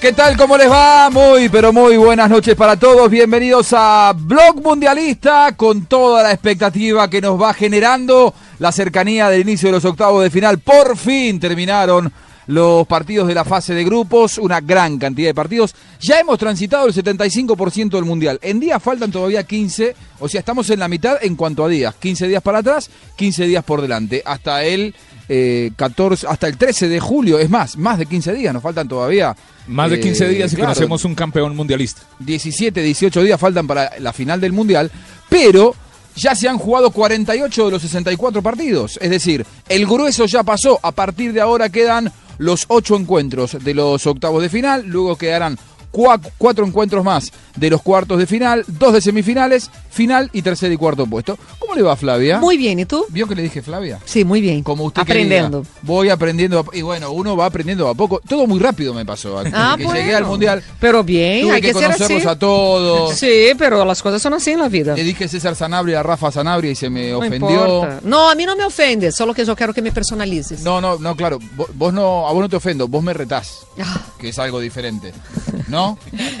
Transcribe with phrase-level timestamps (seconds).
[0.00, 0.34] ¿Qué tal?
[0.34, 1.10] ¿Cómo les va?
[1.10, 3.10] Muy, pero muy buenas noches para todos.
[3.10, 9.42] Bienvenidos a Blog Mundialista con toda la expectativa que nos va generando la cercanía del
[9.42, 10.58] inicio de los octavos de final.
[10.60, 12.10] Por fin terminaron
[12.46, 15.74] los partidos de la fase de grupos, una gran cantidad de partidos.
[16.00, 18.38] Ya hemos transitado el 75% del Mundial.
[18.40, 21.94] En días faltan todavía 15, o sea, estamos en la mitad en cuanto a días.
[21.96, 24.22] 15 días para atrás, 15 días por delante.
[24.24, 24.94] Hasta el
[25.32, 28.88] eh, 14, hasta el 13 de julio, es más, más de 15 días, nos faltan
[28.88, 29.36] todavía.
[29.68, 32.02] Más de eh, 15 días y claro, conocemos un campeón mundialista.
[32.18, 34.90] 17, 18 días faltan para la final del Mundial,
[35.28, 35.72] pero
[36.16, 38.98] ya se han jugado 48 de los 64 partidos.
[39.00, 40.80] Es decir, el grueso ya pasó.
[40.82, 45.56] A partir de ahora quedan los 8 encuentros de los octavos de final, luego quedarán
[45.90, 50.76] cuatro encuentros más de los cuartos de final, dos de semifinales, final y tercer y
[50.76, 51.38] cuarto puesto.
[51.58, 52.38] ¿Cómo le va Flavia?
[52.38, 53.04] Muy bien, ¿y tú?
[53.10, 53.98] ¿Vio que le dije Flavia?
[54.04, 54.62] Sí, muy bien.
[54.62, 55.62] Como usted Aprendiendo.
[55.62, 55.78] quería.
[55.82, 56.60] Voy aprendiendo.
[56.60, 58.20] a- Y bueno, uno va aprendiendo a poco.
[58.26, 59.38] Todo muy rápido me pasó.
[59.52, 59.98] Ah, que bueno.
[60.00, 60.62] llegué al Mundial.
[60.78, 62.28] Pero bien, Tuve hay que, conocerlos así.
[62.28, 63.14] a todos.
[63.14, 64.94] Sí, pero las cosas son así en la vida.
[64.94, 67.50] Le dije César Sanabria a Rafa Sanabria y se me No ofendió.
[67.50, 68.00] importa.
[68.04, 70.62] No, a mí no me ofende, solo que yo quiero que me personalices.
[70.62, 71.38] No, no, no, claro.
[71.56, 74.60] Vos, vos no, a vos no te ofendo, vos me retás, Ah, que es algo
[74.60, 75.12] diferente.
[75.68, 75.79] ¿No?
[75.80, 75.98] No,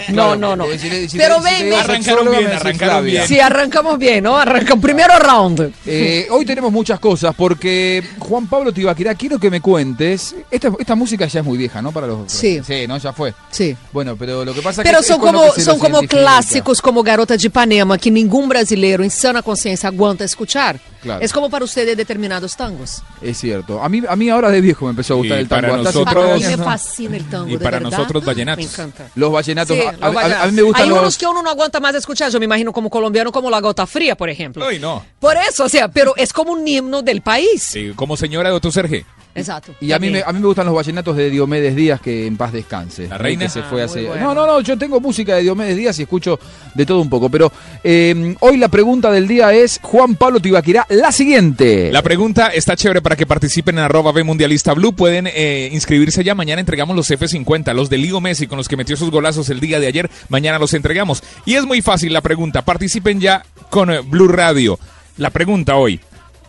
[0.08, 0.64] Claro, no, no.
[0.64, 1.72] porque si le- si Pero ven.
[1.72, 3.26] Arrancaron bien, me arrancaron bien.
[3.28, 4.36] Sí, arrancamos bien, ¿no?
[4.36, 4.82] Arrancamos.
[4.82, 5.72] Primero round.
[5.86, 10.34] Eh, hoy tenemos muchas cosas porque Juan Pablo Tibaquirá, quiero que me cuentes.
[10.50, 11.92] Esta, esta música ya es muy vieja, ¿no?
[11.92, 12.30] Para los.
[12.32, 12.60] Sí.
[12.66, 12.98] Sí, ¿no?
[12.98, 13.34] Ya fue.
[13.50, 13.76] Sí.
[13.92, 15.04] Bueno, pero lo que pasa Pero que.
[15.06, 19.02] es con lo como, que los como clássicos como Garota de Ipanema, que nenhum brasileiro
[19.04, 20.78] em sã consciência aguanta escuchar.
[21.02, 21.24] Claro.
[21.24, 23.00] É como para ustedes determinados tangos.
[23.22, 23.82] Es cierto.
[23.82, 25.62] A mí, a mí ahora de viejo me empezó a gustar Y el tango.
[25.62, 27.90] para nosotros- a mí me fascina el tango, Y de para verdad.
[27.96, 28.64] nosotros, Me vallenatos.
[28.66, 29.06] encanta.
[29.14, 29.76] Los vallenatos.
[29.76, 30.42] Sí, a, los a- a- vallenatos.
[30.44, 30.98] a mí me gustan Hay los.
[31.00, 33.86] unos que uno no aguanta más escuchar, yo me imagino como colombiano, como La Gota
[33.86, 34.64] Fría, por ejemplo.
[34.66, 35.04] Ay, no.
[35.18, 37.62] Por eso, o sea, pero es como un himno del país.
[37.62, 39.04] Sí, como señora de Otto Serge.
[39.34, 39.72] Exacto.
[39.80, 42.36] Y a mí, me, a mí me gustan los vallenatos de Diomedes Díaz, que en
[42.36, 43.06] paz descanse.
[43.08, 43.44] ¿La reina?
[43.44, 44.00] Que se fue Ah, hace...
[44.00, 44.34] muy bueno.
[44.34, 46.38] No, no, no, yo tengo música de Diomedes Díaz y escucho
[46.74, 47.28] de todo un poco.
[47.30, 47.52] Pero
[47.84, 51.92] eh, hoy la pregunta del día es, Juan Pablo Tibaquirá, la siguiente.
[51.92, 54.94] La pregunta está chévere para que participen en arroba B Mundialista Blue.
[54.94, 56.34] Pueden eh, inscribirse ya.
[56.34, 59.60] Mañana entregamos los F50, los de Lío Messi, con los que metió sus golazos el
[59.60, 60.10] día de ayer.
[60.28, 61.22] Mañana los entregamos.
[61.44, 62.62] Y es muy fácil la pregunta.
[62.62, 64.78] Participen ya con eh, Blue Radio.
[65.18, 66.00] La pregunta hoy,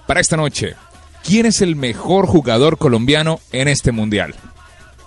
[0.08, 0.74] para esta noche.
[1.24, 4.34] ¿Quién es el mejor jugador colombiano en este mundial?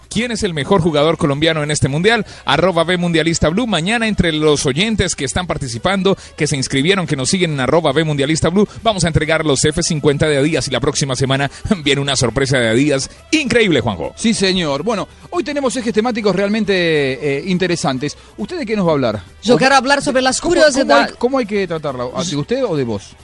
[0.09, 2.25] ¿Quién es el mejor jugador colombiano en este mundial?
[2.45, 3.67] Arroba B Mundialista Blue.
[3.67, 7.91] Mañana entre los oyentes que están participando, que se inscribieron, que nos siguen en arroba
[7.93, 11.51] B Mundialista Blue, vamos a entregar los F50 de Adidas y la próxima semana
[11.83, 14.13] viene una sorpresa de Adidas increíble, Juanjo.
[14.15, 14.85] Sí, señor.
[14.85, 18.17] Bueno, hoy tenemos ejes temáticos realmente eh, interesantes.
[18.37, 19.23] ¿Usted de qué nos va a hablar?
[19.43, 21.17] Yo ¿O- quiero hablar sobre las ¿Cómo, cómo hay, curiosidades.
[21.17, 22.05] cómo hay que tratarla?
[22.25, 23.17] ¿De usted o de vos?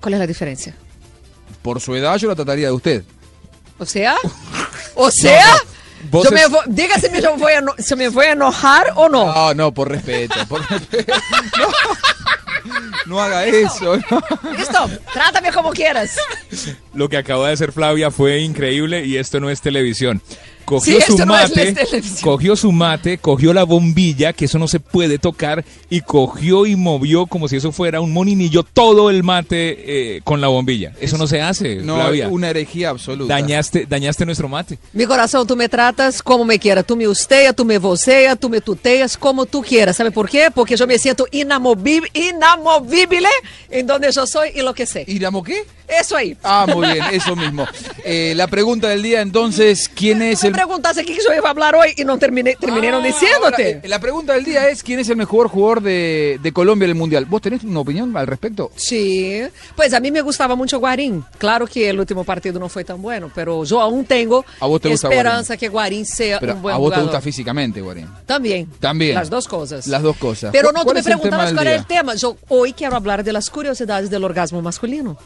[0.00, 0.74] ¿Cuál es la diferencia?
[1.62, 3.04] Por su edad yo la trataría de usted.
[3.78, 4.16] O sea,
[4.94, 5.44] o sea,
[6.12, 8.92] yo es- vo- diga si me, yo voy a eno- si me voy a enojar
[8.96, 9.26] o no.
[9.34, 10.34] No, no, por respeto.
[10.48, 11.12] Por respeto.
[11.58, 13.96] No, no haga eso.
[14.10, 14.50] no.
[14.56, 16.16] Listo, trátame como quieras.
[16.94, 20.22] Lo que acaba de hacer Flavia fue increíble y esto no es televisión.
[20.64, 21.74] Cogió Sí, su no mate,
[22.22, 26.74] cogió su mate, cogió la bombilla, que eso no se puede tocar, y cogió y
[26.74, 30.92] movió como si eso fuera un moninillo todo el mate eh, con la bombilla.
[30.98, 32.28] Eso no se hace, No, Flavia.
[32.28, 33.34] una herejía absoluta.
[33.34, 34.78] Dañaste, dañaste nuestro mate.
[34.94, 36.86] Mi corazón, tú me tratas como me quieras.
[36.86, 39.96] Tú me usteas, tú me voceas, tú me tuteas, como tú quieras.
[39.96, 40.48] ¿Sabe por qué?
[40.50, 43.28] Porque yo me siento inamovible, inamovible
[43.70, 45.04] en donde yo soy y lo que sé.
[45.06, 45.64] ¿Iramo qué?
[45.86, 46.34] Eso ahí.
[46.42, 47.66] Ah, muy bien, eso mismo.
[48.04, 50.54] Eh, la pregunta del día entonces, ¿quién es Me el...
[50.54, 53.64] preguntaste qué yo iba a hablar hoy y no terminé, terminaron Ah, diciéndote.
[53.74, 56.84] ahora, eh, la pregunta del día es, ¿quién es el mejor jugador de, de Colombia
[56.86, 57.24] en el Mundial?
[57.24, 58.70] ¿Vos tenés una opinión al respecto?
[58.76, 59.40] Sí,
[59.76, 61.24] pues a mí me gustaba mucho Guarín.
[61.38, 64.80] Claro que el último partido no fue tan bueno, pero yo aún tengo ¿A vos
[64.80, 67.04] te gusta esperanza que Guarín sea Pero un buen a vos te jugador.
[67.10, 68.08] gusta físicamente, Guarín.
[68.26, 68.66] También.
[68.80, 69.14] También.
[69.14, 69.86] Las dos cosas.
[69.86, 70.50] Las dos cosas.
[70.52, 72.14] Pero ¿Cuál- no, tú me preguntabas cuál era el tema.
[72.14, 75.16] Yo hoy quiero hablar de las curiosidades del orgasmo masculino.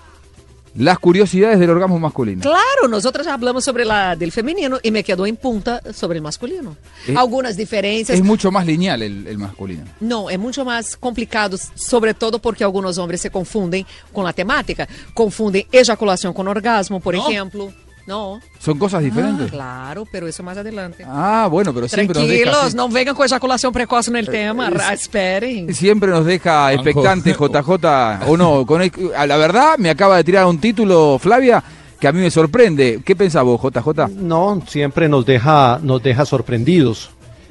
[0.76, 2.42] Las curiosidades del orgasmo masculino.
[2.42, 6.22] Claro, nosotros ya hablamos sobre la del femenino y me quedó en punta sobre el
[6.22, 6.76] masculino.
[7.06, 8.16] Eh, Algunas diferencias.
[8.18, 9.84] Es mucho más lineal el, el masculino.
[10.00, 14.86] No, es mucho más complicado, sobre todo porque algunos hombres se confunden con la temática.
[15.14, 17.28] Confunden eyaculación con orgasmo, por No.
[17.28, 17.72] ejemplo.
[18.08, 18.40] No.
[18.58, 19.50] ¿Son cosas diferentes?
[19.50, 21.04] Claro, pero eso más adelante.
[21.06, 22.76] Ah, bueno, pero siempre nos deja, Tranquilos, así.
[22.76, 24.70] no vengan con eyaculación precoz en el tema.
[24.70, 25.74] ra- Esperen.
[25.74, 28.26] siempre nos deja expectante JJ.
[28.26, 31.62] O no, con el- a la verdad me acaba de tirar un título, Flavia,
[32.00, 33.02] que a mí me sorprende.
[33.04, 34.08] ¿Qué pensás vos, JJ?
[34.16, 37.10] No, siempre nos deja, nos deja sorprendidos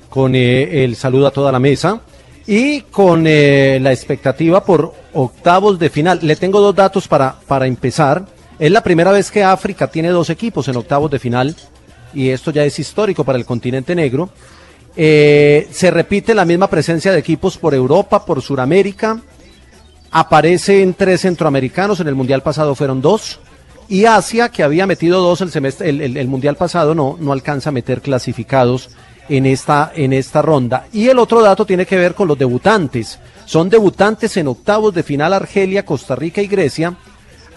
[0.10, 2.02] con eh, el saludo a toda la mesa
[2.48, 6.18] y con eh, la expectativa por octavos de final.
[6.24, 8.26] Le tengo dos datos para, para empezar.
[8.60, 11.56] Es la primera vez que África tiene dos equipos en octavos de final
[12.14, 14.30] y esto ya es histórico para el continente negro.
[14.96, 19.22] Eh, se repite la misma presencia de equipos por Europa, por Sudamérica.
[20.10, 23.40] Aparecen tres centroamericanos, en el mundial pasado fueron dos.
[23.90, 27.32] Y Asia, que había metido dos el, semestre, el, el- el mundial pasado, no, no
[27.32, 28.90] alcanza a meter clasificados
[29.30, 30.88] en esta, en esta ronda.
[30.92, 33.20] Y el otro dato tiene que ver con los debutantes.
[33.46, 36.96] Son debutantes en octavos de final Argelia, Costa Rica y Grecia.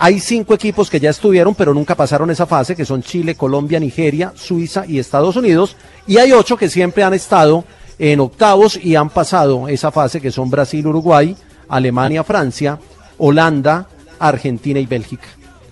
[0.02, 3.79] Hay cinco equipos que ya estuvieron, pero nunca pasaron esa fase, que son Chile, Colombia,
[3.79, 5.76] Nigeria, Suiza y Estados Unidos.
[6.06, 7.64] Y hay ocho que siempre han estado
[7.99, 11.37] en octavos y han pasado esa fase, que son Brasil, Uruguay,
[11.69, 12.79] Alemania, Francia,
[13.19, 13.87] Holanda,
[14.19, 15.29] Argentina y Bélgica.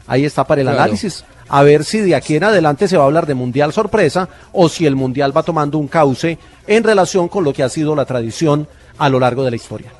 [0.07, 0.83] Ahí está para el Claro.
[0.83, 1.25] análisis.
[1.49, 4.69] A ver si de aquí en adelante se va a hablar de Mundial sorpresa o
[4.69, 6.37] si el Mundial va tomando un cauce
[6.67, 9.91] en relación con lo que ha sido la tradición a lo largo de la historia.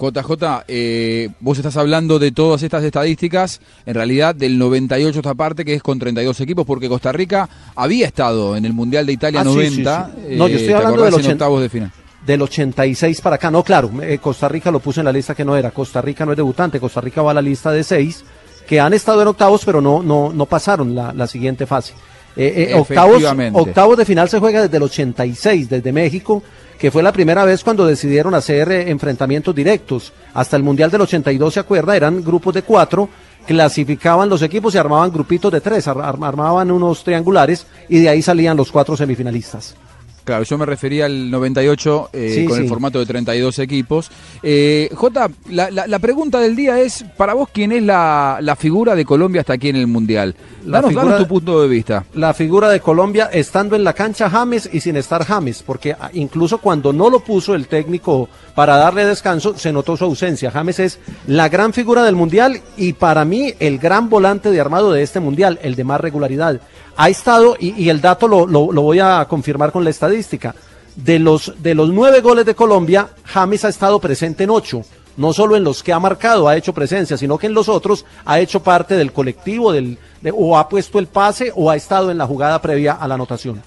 [0.00, 5.64] JJ, eh, vos estás hablando de todas estas estadísticas, en realidad del 98 esta parte,
[5.64, 9.40] que es con 32 equipos, porque Costa Rica había estado en el Mundial de Italia
[9.40, 10.06] Ah, sí, 90.
[10.14, 10.36] sí, sí.
[10.36, 11.32] No, yo eh, estoy ¿te hablando del en 80.
[11.32, 11.92] octavos de final.
[12.26, 15.44] Del 86 para acá, no, claro, eh, Costa Rica lo puso en la lista que
[15.44, 15.70] no era.
[15.72, 18.24] Costa Rica no es debutante, Costa Rica va a la lista de seis
[18.66, 21.94] que han estado en octavos, pero no, no, no pasaron la, la siguiente fase.
[22.36, 26.42] Eh, eh, octavos de final se juega desde el 86, desde México,
[26.82, 30.12] que fue la primera vez cuando decidieron hacer eh, enfrentamientos directos.
[30.34, 31.94] Hasta el Mundial del 82, ¿se acuerda?
[31.96, 33.08] Eran grupos de cuatro,
[33.46, 38.08] clasificaban los equipos y armaban grupitos de tres, ar- ar- armaban unos triangulares y de
[38.08, 39.76] ahí salían los cuatro semifinalistas.
[40.24, 44.08] Claro, yo me refería al 98 eh, Sí, con el formato de 32 equipos.
[44.42, 48.54] Eh, Jota, la, la- la pregunta del día es, para vos, ¿quién es la, la
[48.54, 50.34] figura de Colombia hasta aquí en el Mundial?
[50.64, 52.04] Danos, figura danos tu punto de vista.
[52.14, 56.10] la figura de Colombia estando en la cancha James y sin estar James, porque ah,
[56.12, 60.52] incluso cuando no lo puso el técnico para darle descanso, se notó su ausencia.
[60.52, 64.92] James es la gran figura del Mundial y para mí el gran volante de armado
[64.92, 66.60] de este Mundial, el de más regularidad.
[66.96, 70.54] Ha estado, y, el dato lo, lo- voy a confirmar con la estadística,
[70.96, 74.82] de los, de los nueve goles de Colombia, James ha estado presente en ocho.
[75.16, 78.04] No solo en los que ha marcado, ha hecho presencia, sino que en los otros
[78.24, 82.10] ha hecho parte del colectivo del, de- o ha puesto el pase o ha estado
[82.10, 83.62] en la jugada previa a la anotación.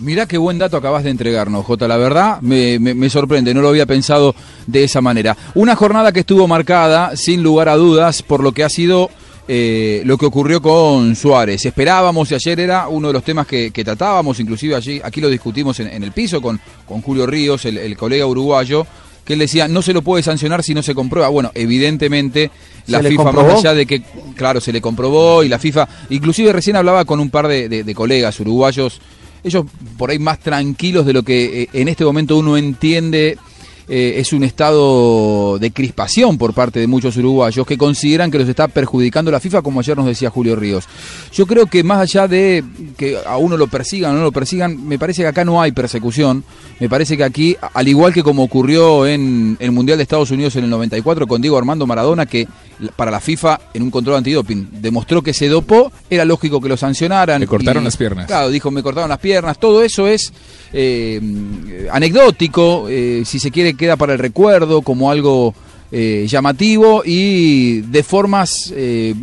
[0.00, 1.88] Mirá qué buen dato acabas de entregarnos, Jota.
[1.88, 4.34] La verdad me- me sorprende, no lo había pensado
[4.68, 5.36] de esa manera.
[5.56, 9.10] Una jornada que estuvo marcada, sin lugar a dudas, por lo que ha sido
[9.48, 11.64] eh, lo que ocurrió con Suárez.
[11.64, 15.28] Esperábamos y ayer era uno de los temas que, que tratábamos, inclusive allí, aquí lo
[15.30, 18.86] discutimos en, en el piso con, con Julio Ríos, el, el colega uruguayo,
[19.24, 21.28] que él decía, no se lo puede sancionar si no se comprueba.
[21.28, 22.50] Bueno, evidentemente
[22.86, 23.48] la ¿Se le FIFA, comprobó?
[23.48, 24.02] más allá de que,
[24.36, 27.84] claro, se le comprobó y la FIFA, inclusive recién hablaba con un par de, de-
[27.84, 29.00] de colegas uruguayos,
[29.44, 29.64] ellos
[29.96, 33.38] por ahí más tranquilos de lo que eh, en este momento uno entiende
[33.88, 38.48] eh, es un estado de crispación por parte de muchos uruguayos que consideran que los
[38.48, 40.84] está perjudicando la FIFA, como ayer nos decía Julio Ríos.
[41.32, 42.62] Yo creo que más allá de
[42.96, 45.72] que a uno lo persigan o no lo persigan, me parece que acá no hay
[45.72, 46.44] persecución.
[46.80, 50.54] Me parece que aquí, al igual que como ocurrió en el Mundial de Estados Unidos
[50.56, 52.46] en el 94 con Diego Armando Maradona, que
[52.94, 56.76] para la FIFA en un control antidoping demostró que se dopó, era lógico que lo
[56.76, 57.40] sancionaran.
[57.40, 58.26] Le cortaron Y, las piernas.
[58.26, 59.58] Claro, dijo, me cortaron las piernas.
[59.58, 60.32] Todo eso es
[60.72, 65.54] eh, anecdótico, eh, si se quiere queda para el recuerdo como algo
[65.90, 69.14] eh, llamativo y de formas eh,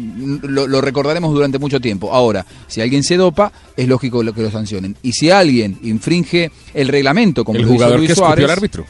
[0.42, 2.12] lo, lo recordaremos durante mucho tiempo.
[2.12, 4.96] Ahora, si alguien se dopa, es lógico que lo sancionen.
[5.04, 8.46] Y si alguien infringe el reglamento, como el lo hizo jugador Luis que escupió Suárez,
[8.46, 8.86] al árbitro.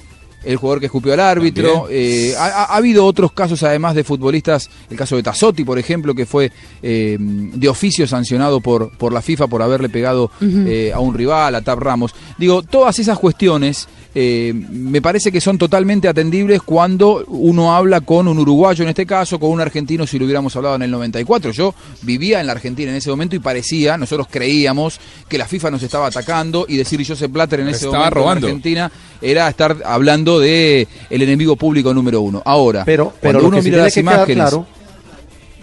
[0.45, 1.88] el jugador que escupió al árbitro.
[1.89, 5.77] Eh, ha, ha- ha habido otros casos, además de futbolistas, el caso de Tassotti, por
[5.77, 10.91] ejemplo, que fue eh, de oficio sancionado por, por la FIFA por haberle pegado eh,
[10.95, 12.13] a un rival, a Tab Ramos.
[12.38, 18.29] Digo, todas esas cuestiones eh, me parece que son totalmente atendibles cuando uno habla con
[18.29, 21.51] un uruguayo, en este caso, con un argentino, si lo hubiéramos hablado en el 94.
[21.51, 25.72] Yo vivía en la Argentina en ese momento y parecía, nosotros creíamos que la FIFA
[25.72, 28.48] nos estaba atacando y decir Joseph Blatter en ese estaba momento en robando.
[28.48, 28.91] Argentina
[29.22, 32.41] era estar hablando de el enemigo público número uno.
[32.45, 34.65] Ahora, Pero, pero cuando uno sí mira las que imágenes, claro,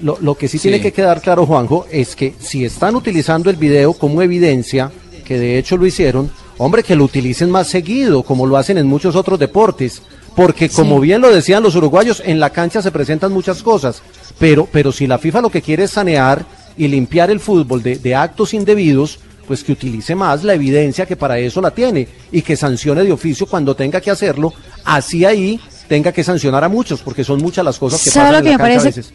[0.02, 0.62] lo, lo que sí, Sí.
[0.68, 4.90] tiene que quedar claro, Juanjo, es que si están utilizando el video como evidencia,
[5.25, 8.87] que de hecho lo hicieron, hombre, que lo utilicen más seguido, como lo hacen en
[8.87, 10.02] muchos otros deportes.
[10.35, 14.02] Porque como bien lo decían los uruguayos, en la cancha se presentan muchas cosas.
[14.38, 16.44] Pero, pero si la FIFA lo que quiere es sanear
[16.76, 21.16] y limpiar el fútbol de, de actos indebidos, pues que utilice más la evidencia que
[21.16, 24.54] para eso la tiene y que sancione de oficio cuando tenga que hacerlo,
[24.85, 28.32] así ahí tenga que sancionar a muchos, porque son muchas las cosas que ¿Sabe pasan
[28.32, 29.12] lo en que la me cancha a parece veces.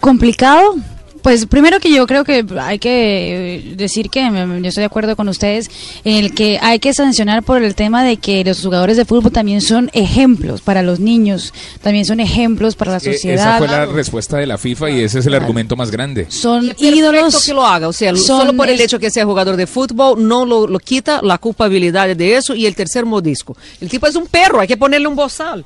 [0.00, 0.74] complicado?
[1.22, 5.28] Pues primero que yo creo que hay que decir que yo estoy de acuerdo con
[5.28, 5.70] ustedes
[6.04, 9.30] en el que hay que sancionar por el tema de que los jugadores de fútbol
[9.30, 13.56] también son ejemplos para los niños, también son ejemplos para la sociedad.
[13.56, 16.26] Esa fue la respuesta de la FIFA y ese es el argumento más grande.
[16.28, 17.44] Son ídolos.
[17.44, 20.26] que lo haga, o sea, son solo por el hecho que sea jugador de fútbol
[20.26, 23.56] no lo, lo quita la culpabilidad de eso y el tercer modisco.
[23.80, 25.64] El tipo es un perro, hay que ponerle un bozal.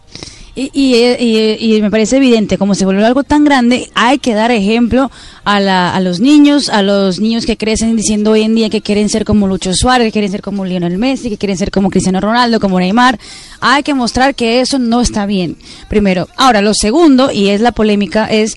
[0.58, 5.10] Y, y, me parece evidente, como se volvió algo tan grande, hay que dar ejemplo
[5.44, 8.80] a, la- a los niños, a los niños que crecen diciendo hoy en día que
[8.80, 11.90] quieren ser como Lucho Suárez, que quieren ser como Lionel Messi, que quieren ser como
[11.90, 13.18] Cristiano Ronaldo, como Neymar.
[13.60, 15.58] Hay que mostrar que eso no está bien,
[15.90, 16.26] primero.
[16.36, 18.56] Ahora, lo segundo, y es la polémica, es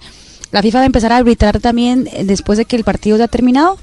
[0.51, 3.25] la FIFA va a empezar a arbitrar también eh, después de que el partido ya
[3.25, 3.77] ha terminado.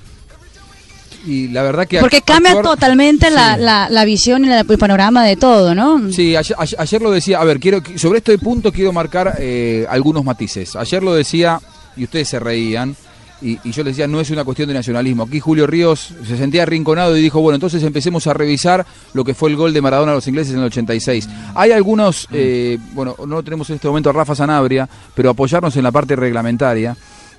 [1.27, 3.61] Y la verdad que Porque cambia actuar- totalmente la, Sí.
[3.63, 6.13] la, la visión y la- el panorama de todo, ¿no?
[6.13, 9.85] Sí, ayer, ayer- ayer lo decía, a ver, quiero sobre este punto quiero marcar eh,
[9.91, 10.77] algunos matices.
[10.77, 11.61] Ayer lo decía
[11.97, 12.95] y ustedes se reían
[13.43, 15.25] y, y yo les decía, no es una cuestión de nacionalismo.
[15.25, 19.35] Aquí Julio Ríos se sentía arrinconado y dijo, bueno, entonces empecemos a revisar lo que
[19.35, 21.29] fue el gol de Maradona a los ingleses en el 86.
[21.55, 25.83] Hay algunos, eh, bueno, no tenemos en este momento a Rafa Sanabria, pero apoyarnos en
[25.83, 26.97] la parte reglamentaria.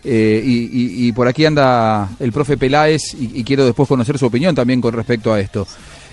[0.10, 4.80] Eh, y, por aquí anda el profe Peláez y, quiero después conocer su opinión también
[4.80, 5.68] con respecto a esto.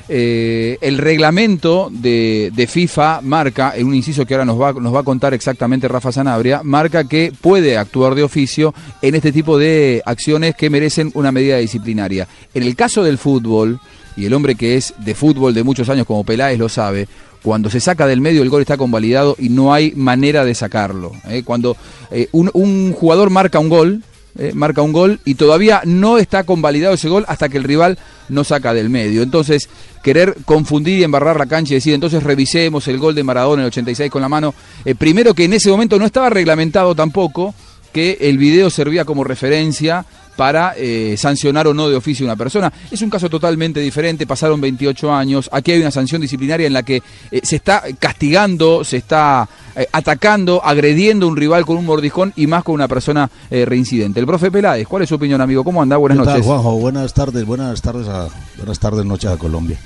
[0.09, 4.93] Eh, el reglamento de, de FIFA marca, en un inciso que ahora nos va, nos
[4.93, 9.57] va a contar exactamente Rafa Sanabria, marca que puede actuar de oficio en este tipo
[9.59, 12.27] de acciones que merecen una medida disciplinaria.
[12.53, 13.79] En el caso del fútbol,
[14.17, 17.07] y el hombre que es de fútbol de muchos años como Peláez lo sabe,
[17.45, 21.13] cuando se saca del medio el gol está convalidado y no hay manera de sacarlo.
[21.29, 21.43] ¿eh?
[21.45, 21.77] Cuando
[22.11, 24.03] eh, un, jugador marca un gol,
[24.39, 27.99] eh, marca un gol y todavía no está convalidado ese gol hasta que el rival
[28.31, 29.23] no saca del medio.
[29.23, 29.69] Entonces,
[30.03, 33.67] querer confundir y embarrar la cancha y decir, entonces revisemos el gol de Maradona en
[33.67, 34.55] el 86 con la mano,
[34.97, 37.55] primero que en ese momento no estaba reglamentado tampoco
[37.93, 40.07] que el video servía como referencia
[40.37, 42.73] para eh, sancionar o no de oficio a una persona.
[42.91, 46.83] Es un caso totalmente diferente, pasaron 28 años, aquí hay una sanción disciplinaria en la
[46.83, 51.85] que eh, se está castigando, se está eh, atacando, agrediendo a un rival con un
[51.87, 54.21] mordijón y más con una persona reincidente.
[54.21, 55.63] El profe Peláez, ¿cuál es su opinión, amigo?
[55.65, 55.97] ¿Cómo anda?
[55.97, 56.47] Buenas ¿Qué tal, noches.
[56.47, 56.73] Juanjo?
[56.79, 59.79] Buenas tardes, buenas tardes, a, buenas tardes, noches a Colombia.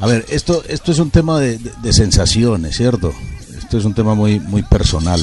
[0.00, 3.12] A ver, esto, esto es un tema de, de- de sensaciones, ¿cierto?
[3.58, 5.20] Esto es un tema muy, muy personal.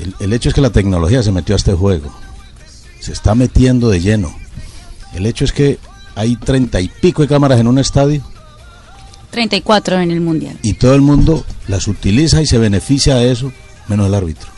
[0.00, 2.12] El, el hecho es que la tecnología se metió a este juego.
[3.04, 4.34] Se está metiendo de lleno.
[5.12, 5.78] El hecho es que
[6.14, 8.22] hay treinta y pico de cámaras en un estadio
[9.30, 10.58] 34 en el Mundial.
[10.62, 13.52] y todo el mundo las utiliza y se beneficia de eso,
[13.88, 14.48] menos el árbitro.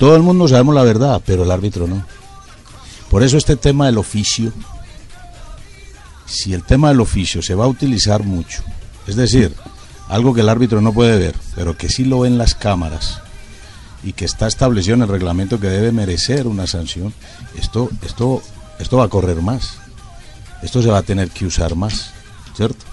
[0.00, 2.04] Todo el mundo sabemos la verdad, pero el árbitro no.
[3.08, 4.52] Por eso este tema del oficio,
[6.26, 8.64] si el tema del oficio se va a utilizar mucho,
[9.06, 9.54] es decir,
[10.08, 13.20] algo que el árbitro no puede ver, pero que sí lo ven las cámaras
[14.04, 17.12] y que está establecido en el reglamento que debe merecer una sanción,
[17.58, 18.42] esto, esto,
[18.78, 19.78] esto va a correr más.
[20.62, 22.12] Esto se va a tener que usar más,
[22.56, 22.84] ¿cierto?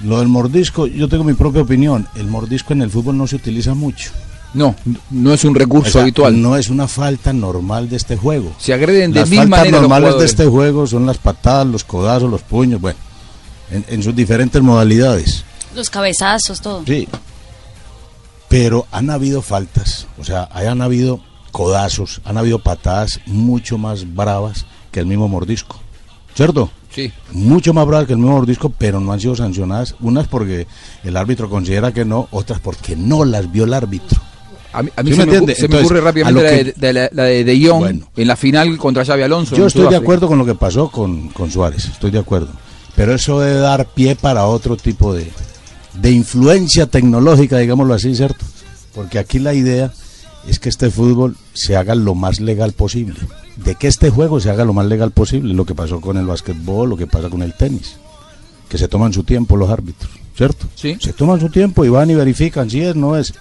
[0.00, 2.08] Lo del mordisco, yo tengo mi propia opinión.
[2.16, 4.10] El mordisco en el fútbol no se utiliza mucho.
[4.54, 4.74] No,
[5.10, 6.40] no es un recurso O sea, habitual.
[6.42, 8.52] No es una falta normal de este juego.
[8.58, 11.66] Se agreden de Las mil faltas maneras los normales de este juego son las patadas,
[11.66, 12.98] los codazos, los puños, bueno,
[13.70, 15.44] en, en sus diferentes modalidades.
[15.74, 16.82] Los cabezazos, todo.
[16.84, 17.08] Sí.
[18.52, 21.20] Pero han habido faltas, o sea, han habido
[21.52, 25.80] codazos, han habido patadas mucho más bravas que el mismo mordisco.
[26.34, 26.70] ¿Cierto?
[26.90, 27.10] Sí.
[27.32, 29.94] Mucho más bravas que el mismo mordisco, pero no han sido sancionadas.
[30.00, 30.66] Unas porque
[31.02, 34.20] el árbitro considera que no, otras porque no las vio el árbitro.
[34.74, 36.74] A mí, a mí ¿Sí se, me ocu- se me Entonces, ocurre rápidamente la de,
[36.76, 38.06] de la, de De Jong Bueno.
[38.16, 39.56] en la final contra Xavi Alonso.
[39.56, 42.48] Yo estoy de acuerdo con lo que pasó con, con Suárez, estoy de acuerdo.
[42.94, 45.30] Pero eso debe dar pie para otro tipo de,
[45.94, 48.44] de influencia tecnológica, digámoslo así, ¿cierto?
[48.94, 49.92] Porque aquí la idea
[50.48, 53.18] es que este fútbol se haga lo más legal posible.
[53.56, 55.52] De que este juego se haga lo más legal posible.
[55.54, 57.96] Lo que pasó con el básquetbol, lo que pasa con el tenis.
[58.68, 60.66] Que se toman su tiempo los árbitros, ¿cierto?
[60.74, 60.96] Sí.
[61.00, 63.34] Se toman su tiempo y van y verifican si es, no es.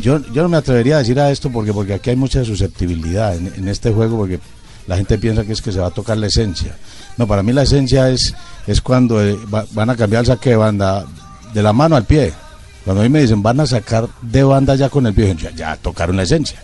[0.00, 3.36] Yo, yo no me atrevería a decir a esto porque, porque aquí hay mucha susceptibilidad
[3.36, 4.38] en, en este juego porque
[4.86, 6.76] la gente piensa que es que se va a tocar la esencia.
[7.16, 8.34] No, para mí la esencia es,
[8.66, 11.06] es cuando eh, va- van a cambiar el saque de banda
[11.54, 12.32] de la mano al pie.
[12.84, 15.50] Cuando a mí me dicen van a sacar de banda ya con el pie, ya,
[15.52, 16.62] ya tocaron la esencia.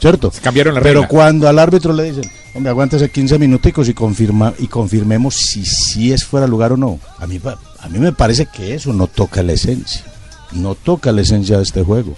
[0.00, 0.32] ¿Cierto?
[0.42, 1.08] Cambiaron la Pero regla.
[1.08, 6.10] cuando al árbitro le dicen, hombre, aguántese 15 minuticos y, confirma, y confirmemos si sí
[6.12, 6.98] es fuera lugar o no.
[7.18, 7.38] A mí,
[7.80, 10.02] a mí me parece que eso no toca la esencia.
[10.52, 12.16] No toca la esencia de este juego.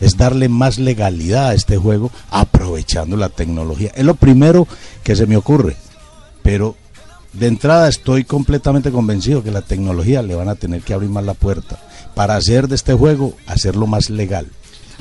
[0.00, 3.92] es darle más legalidad a este juego aprovechando la tecnología.
[3.94, 4.66] Es lo primero
[5.04, 5.76] que se me ocurre,
[6.42, 6.74] pero
[7.32, 11.24] de entrada estoy completamente convencido que la tecnología le van a tener que abrir más
[11.24, 11.78] la puerta
[12.14, 14.46] para hacer de este juego, hacerlo más legal.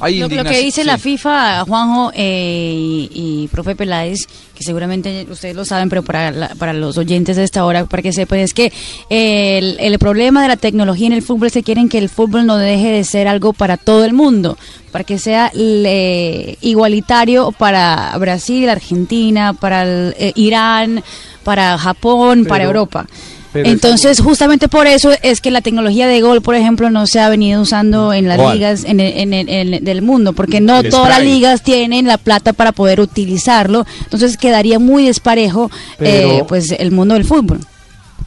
[0.03, 0.97] Hay Lo, que dice la.
[0.97, 3.09] FIFA, Juanjo eh, y,
[3.43, 7.43] y profe Peláez, que seguramente ustedes lo saben, pero para, la- para los oyentes de
[7.43, 8.71] esta hora, para que sepan, es que
[9.11, 12.09] eh, el, el problema de la tecnología en el fútbol es que quieren que el
[12.09, 14.57] fútbol no deje de ser algo para todo el mundo,
[14.91, 21.03] para que sea le- igualitario para Brasil, Argentina, para el, eh, Irán,
[21.43, 23.05] para Japón, para Europa.
[23.53, 27.19] pero Entonces, justamente por eso es que la tecnología de gol, por ejemplo, no se
[27.19, 28.55] ha venido usando en las ¿Cuál?
[28.57, 31.61] ligas en el- en el- en el- del mundo, porque no El todas las ligas
[31.61, 33.85] tienen la plata para poder utilizarlo.
[34.03, 37.59] Entonces, quedaría muy desparejo Pero- eh, pues el mundo del fútbol.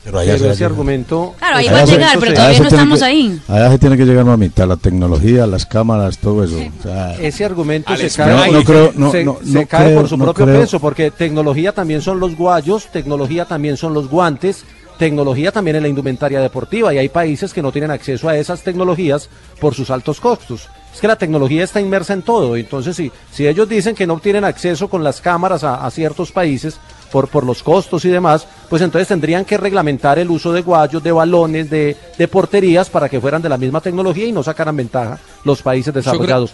[0.05, 0.71] Pero allá Pero se va a ese llegar.
[0.73, 1.35] argumento.
[1.39, 3.41] Claro, ahí va a llegar, pero todavía no estamos que- ahí.
[3.49, 6.57] Allá se tiene que llegar mamita, la tecnología, las cámaras, todo eso.
[6.57, 9.67] o sea, Ese argumento se cae, No, por- no creo- no, se, no, se no
[9.67, 10.61] cae creo, por su no propio creo.
[10.61, 14.65] peso, porque tecnología también son los guayos, tecnología también son los guantes,
[14.99, 18.63] tecnología también es la indumentaria deportiva y hay países que no tienen acceso a esas
[18.63, 19.29] tecnologías
[19.61, 20.69] por sus altos costos.
[20.95, 24.21] Es que la tecnología está inmersa en todo, entonces si, si ellos dicen que no
[24.21, 26.79] tienen acceso con las cámaras a, a ciertos países
[27.14, 31.00] por, por los costos y demás, pues entonces tendrían que reglamentar el uso de guayos,
[31.00, 34.76] de balones, de, de porterías para que fueran de la misma tecnología y no sacaran
[34.76, 36.50] ventaja los países desarrollados.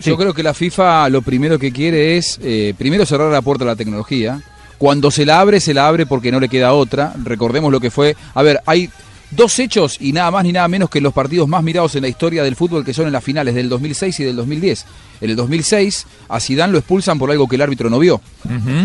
[0.00, 0.16] Yo Sí.
[0.18, 3.68] creo que la FIFA lo primero que quiere es, eh, primero cerrar la puerta a
[3.68, 4.38] la tecnología.
[4.76, 7.14] Cuando se la abre, se la abre porque no le queda otra.
[7.24, 8.16] Recordemos lo que fue.
[8.34, 8.90] A ver, hay
[9.30, 12.08] dos hechos y nada más ni nada menos que los partidos más mirados en la
[12.08, 14.86] historia del fútbol que son en las finales del 2006 y del 2010.
[15.20, 18.20] En el 2006 a Zidane lo expulsan por algo que el árbitro no vio.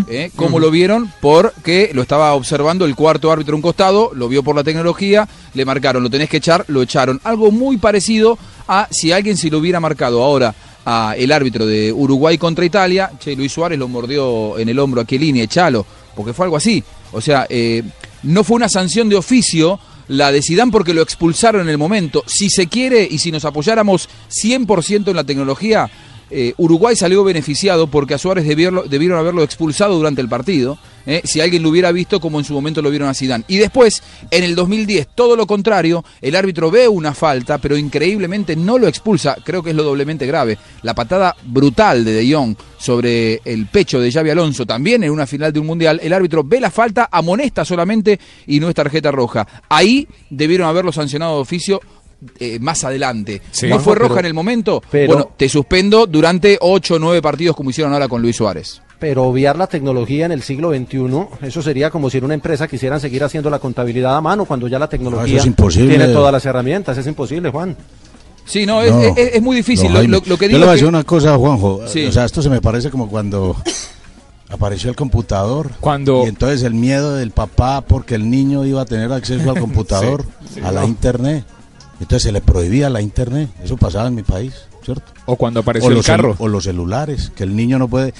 [0.10, 0.32] ¿Eh?
[0.36, 1.12] ¿Cómo lo vieron?
[1.22, 5.28] Porque lo estaba observando el cuarto árbitro a un costado, lo vio por la tecnología,
[5.54, 7.22] le marcaron, lo tenés que echar, lo echaron.
[7.24, 10.54] Algo muy parecido a si alguien se lo hubiera marcado ahora
[10.86, 15.02] a el árbitro de Uruguay contra Italia, che, Luis Suárez lo mordió en el hombro
[15.02, 15.86] a Chiellini, echalo,
[16.16, 16.84] porque fue algo así.
[17.14, 17.84] O sea, eh,
[18.24, 22.24] no fue una sanción de oficio la de Zidane porque lo expulsaron en el momento.
[22.28, 25.89] Si se quiere y si nos apoyáramos 100% en la tecnología,
[26.36, 31.41] eh, Uruguay salió beneficiado porque a Suárez debieron, haberlo expulsado durante el partido, eh, si
[31.41, 33.43] alguien lo hubiera visto como en su momento lo vieron a Zidane.
[33.48, 38.56] Y después, en el 2010, todo lo contrario, el árbitro ve una falta, pero increíblemente
[38.56, 40.58] no lo expulsa, creo que es lo doblemente grave.
[40.82, 45.28] La patada brutal de De Jong sobre el pecho de Xavi Alonso, también en una
[45.28, 49.12] final de un mundial, el árbitro ve la falta, amonesta solamente y no es tarjeta
[49.12, 49.48] roja.
[49.69, 51.80] Ahí debieron haberlo sancionado de oficio
[52.40, 53.42] eh, más adelante.
[53.52, 53.68] Sí.
[53.68, 54.82] ¿No fue roja pero- en el momento?
[54.90, 58.82] pero- bueno, te suspendo durante 8 o 9 partidos como hicieron ahora con Luis Suárez.
[59.00, 62.68] Pero obviar la tecnología en el siglo XXI, eso sería como si en una empresa
[62.70, 66.46] quisieran seguir haciendo la contabilidad a mano cuando ya la tecnología es tiene todas las
[66.46, 66.98] herramientas.
[66.98, 67.76] Es imposible, Juan.
[68.46, 69.02] Sí, no, es, No.
[69.02, 69.88] es- es muy difícil.
[69.88, 70.18] No, lo, Jaime.
[70.18, 71.82] lo- lo que Yo digo le voy a decir una cosa, Juanjo.
[71.88, 72.06] Sí.
[72.06, 73.56] O sea, esto se me parece como cuando
[74.50, 75.72] apareció el computador.
[75.80, 79.60] Cuando- Y entonces el miedo del papá porque el niño iba a tener acceso al
[79.60, 80.26] computador,
[80.64, 81.44] a la internet.
[82.04, 83.50] Entonces se le prohibía la internet.
[83.63, 85.13] Eso pasaba en mi país, ¿cierto?
[85.26, 86.36] O cuando apareció o el los, carro.
[86.38, 88.13] o los celulares, que el niño no puede...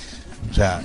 [0.50, 0.82] O sea,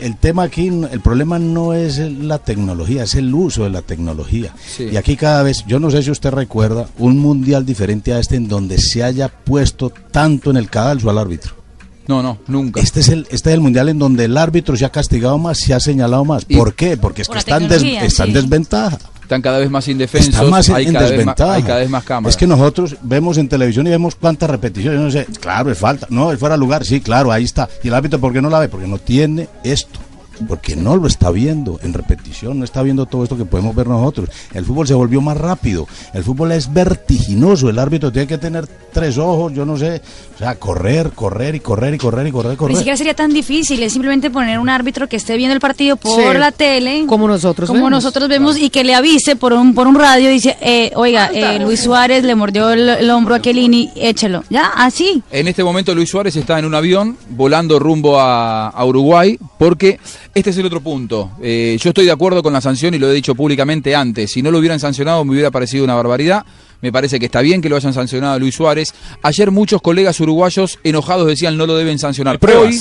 [0.00, 4.52] el tema aquí, el problema no es la tecnología, es el uso de la tecnología.
[4.66, 4.88] Sí.
[4.90, 8.34] Y aquí cada vez, yo no sé si usted recuerda, un mundial diferente a este
[8.34, 11.61] en donde se haya puesto tanto en el cadalso al árbitro.
[12.08, 12.80] No, no, nunca.
[12.80, 15.58] Este es el este es el mundial en donde el árbitro se ha castigado más,
[15.58, 16.44] se ha señalado más.
[16.48, 16.96] Y- ¿Por qué?
[16.96, 18.34] Porque es Por que la está en, des- tecnología, está en sí.
[18.34, 18.98] desventaja.
[19.22, 21.52] Están cada vez más indefensos, Está más en, hay, en cada vez más, desventaja.
[21.54, 22.34] hay cada vez más cámaras.
[22.34, 24.98] Es que nosotros vemos en televisión y vemos cuántas repeticiones.
[24.98, 26.06] Yo no sé, claro, es falta.
[26.10, 26.84] No, es fuera de lugar.
[26.84, 27.66] Sí, claro, ahí está.
[27.82, 28.68] ¿Y el árbitro por qué no la ve?
[28.68, 30.00] Porque no tiene esto.
[30.48, 33.86] Porque no lo está viendo en repetición, no está viendo todo esto que podemos ver
[33.86, 34.28] nosotros.
[34.54, 35.86] El fútbol se volvió más rápido.
[36.12, 37.68] El fútbol es vertiginoso.
[37.68, 40.00] El árbitro tiene que tener tres ojos, yo no sé.
[40.34, 42.76] O sea, correr, correr y correr y correr y correr y Ni correr.
[42.76, 46.32] siquiera sería tan difícil, es simplemente poner un árbitro que esté viendo el partido por
[46.32, 46.38] Sí.
[46.38, 47.04] la tele.
[47.06, 47.90] Como nosotros Como vemos.
[47.90, 51.58] nosotros vemos y que le avise por un, por un radio dice, eh, oiga, eh,
[51.60, 54.44] Luis Suárez le mordió el, el hombro a Kelini, échelo.
[54.50, 55.22] Ya, así.
[55.30, 59.98] En este momento Luis Suárez está en un avión volando rumbo a, a Uruguay porque
[60.34, 61.32] este es el otro punto.
[61.42, 64.32] Eh, yo estoy de acuerdo con la sanción y lo he dicho públicamente antes.
[64.32, 66.44] Si no lo hubieran sancionado me hubiera parecido una barbaridad.
[66.80, 68.92] Me parece que está bien que lo hayan sancionado a Luis Suárez.
[69.22, 72.40] Ayer muchos colegas uruguayos enojados decían no lo deben sancionar.
[72.58, 72.72] Hoy,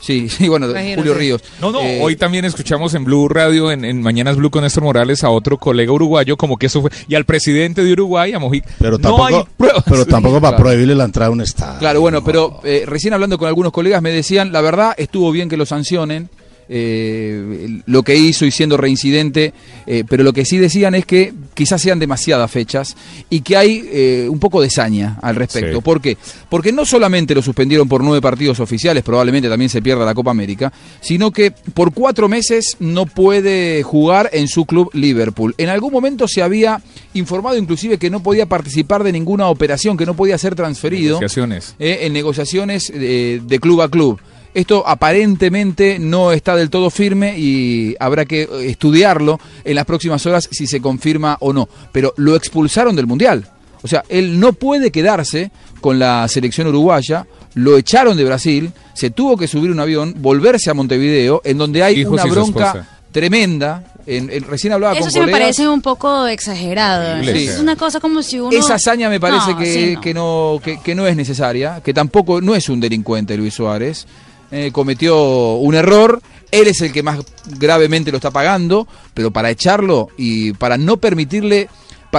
[0.00, 0.96] sí, sí, bueno, Imagínate.
[0.96, 1.42] Julio Ríos.
[1.60, 4.82] No, no, Eh, hoy también escuchamos en Blue Radio, en, en Mañanas Blue con Néstor
[4.84, 8.38] Morales, a otro colega uruguayo, como que eso fue, y al presidente de Uruguay, a
[8.38, 8.70] Mojica.
[8.78, 9.84] Pero no tampoco, hay pruebas.
[9.84, 10.64] pero tampoco para Claro.
[10.64, 11.80] prohibirle la entrada a un estadio.
[11.80, 15.50] Claro, bueno, pero eh, recién hablando con algunos colegas me decían, la verdad, estuvo bien
[15.50, 16.30] que lo sancionen.
[16.72, 19.52] Eh, lo que hizo y siendo reincidente,
[19.88, 22.96] eh, pero lo que sí decían es que quizás sean demasiadas fechas
[23.28, 25.78] y que hay eh, un poco de saña al respecto.
[25.78, 25.82] Sí.
[25.82, 26.16] ¿Por qué?
[26.48, 30.30] Porque no solamente lo suspendieron por nueve partidos oficiales, probablemente también se pierda la Copa
[30.30, 35.56] América, sino que por cuatro meses no puede jugar en su club Liverpool.
[35.58, 36.80] En algún momento se había
[37.14, 41.74] informado inclusive que no podía participar de ninguna operación, que no podía ser transferido Negociaciones.
[41.80, 44.20] en negociaciones de club a club.
[44.52, 50.24] Esto aparentemente no está del todo firme y habrá que eh, estudiarlo en las próximas
[50.26, 51.68] horas si se confirma o no.
[51.92, 53.46] Pero lo expulsaron del Mundial.
[53.82, 59.10] O sea, él no puede quedarse con la selección uruguaya, lo echaron de Brasil, se
[59.10, 63.84] tuvo que subir un avión, volverse a Montevideo, en donde hay Hijos una bronca tremenda.
[64.06, 67.22] En, en- recién hablaba Eso con sí me parece un poco exagerado.
[67.24, 67.46] Sí.
[67.48, 68.50] Es una cosa como si uno...
[68.50, 70.00] Esa hazaña me parece No, que, sí, no.
[70.00, 74.06] que, no, que, que no es necesaria, que tampoco no es un delincuente Luis Suárez.
[74.50, 77.20] Eh, cometió un error, él es el que más
[77.58, 81.68] gravemente lo está pagando, pero para echarlo y para no permitirle...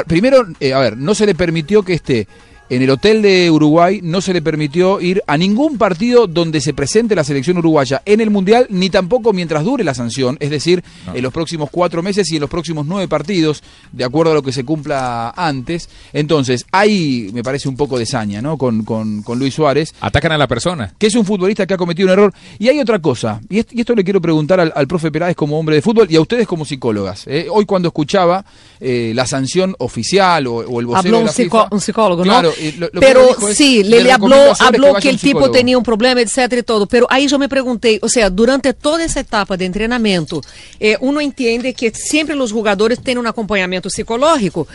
[0.07, 2.27] primero, eh, a ver, no se le permitió que esté
[2.71, 6.73] en el hotel de Uruguay, no se le permitió ir a ningún partido donde se
[6.73, 10.83] presente la selección uruguaya en el Mundial, ni tampoco mientras dure la sanción, es decir,
[11.13, 14.41] en los próximos cuatro meses y en los próximos nueve partidos, de acuerdo a lo
[14.41, 15.89] que se cumpla antes.
[16.13, 18.57] Entonces, hay, me parece, un poco de saña, ¿no?
[18.57, 20.93] Con, con, con Luis Suárez Atacan a la persona.
[20.97, 22.33] que es un futbolista que ha cometido un error.
[22.57, 25.35] Y hay otra cosa, y, est- y esto le quiero preguntar al, al profe Peláez
[25.35, 27.25] como hombre de fútbol y a ustedes como psicólogas.
[27.27, 27.47] ¿eh?
[27.51, 28.45] Hoy cuando escuchaba
[28.79, 31.81] eh, la sanción oficial o, o el vocero Habló de un, la psico- FIFA, un
[31.81, 32.60] psicólogo, claro, ¿no?
[32.61, 36.21] Y lo- lo que pero sí, le habló, habló que el tipo tenía un problema,
[36.21, 36.85] etcétera y todo.
[36.85, 40.41] Pero ahí yo me pregunté, o sea, durante toda esa etapa de entrenamiento,
[40.79, 44.67] eh, uno entiende que siempre los jugadores tienen un acompañamiento psicológico.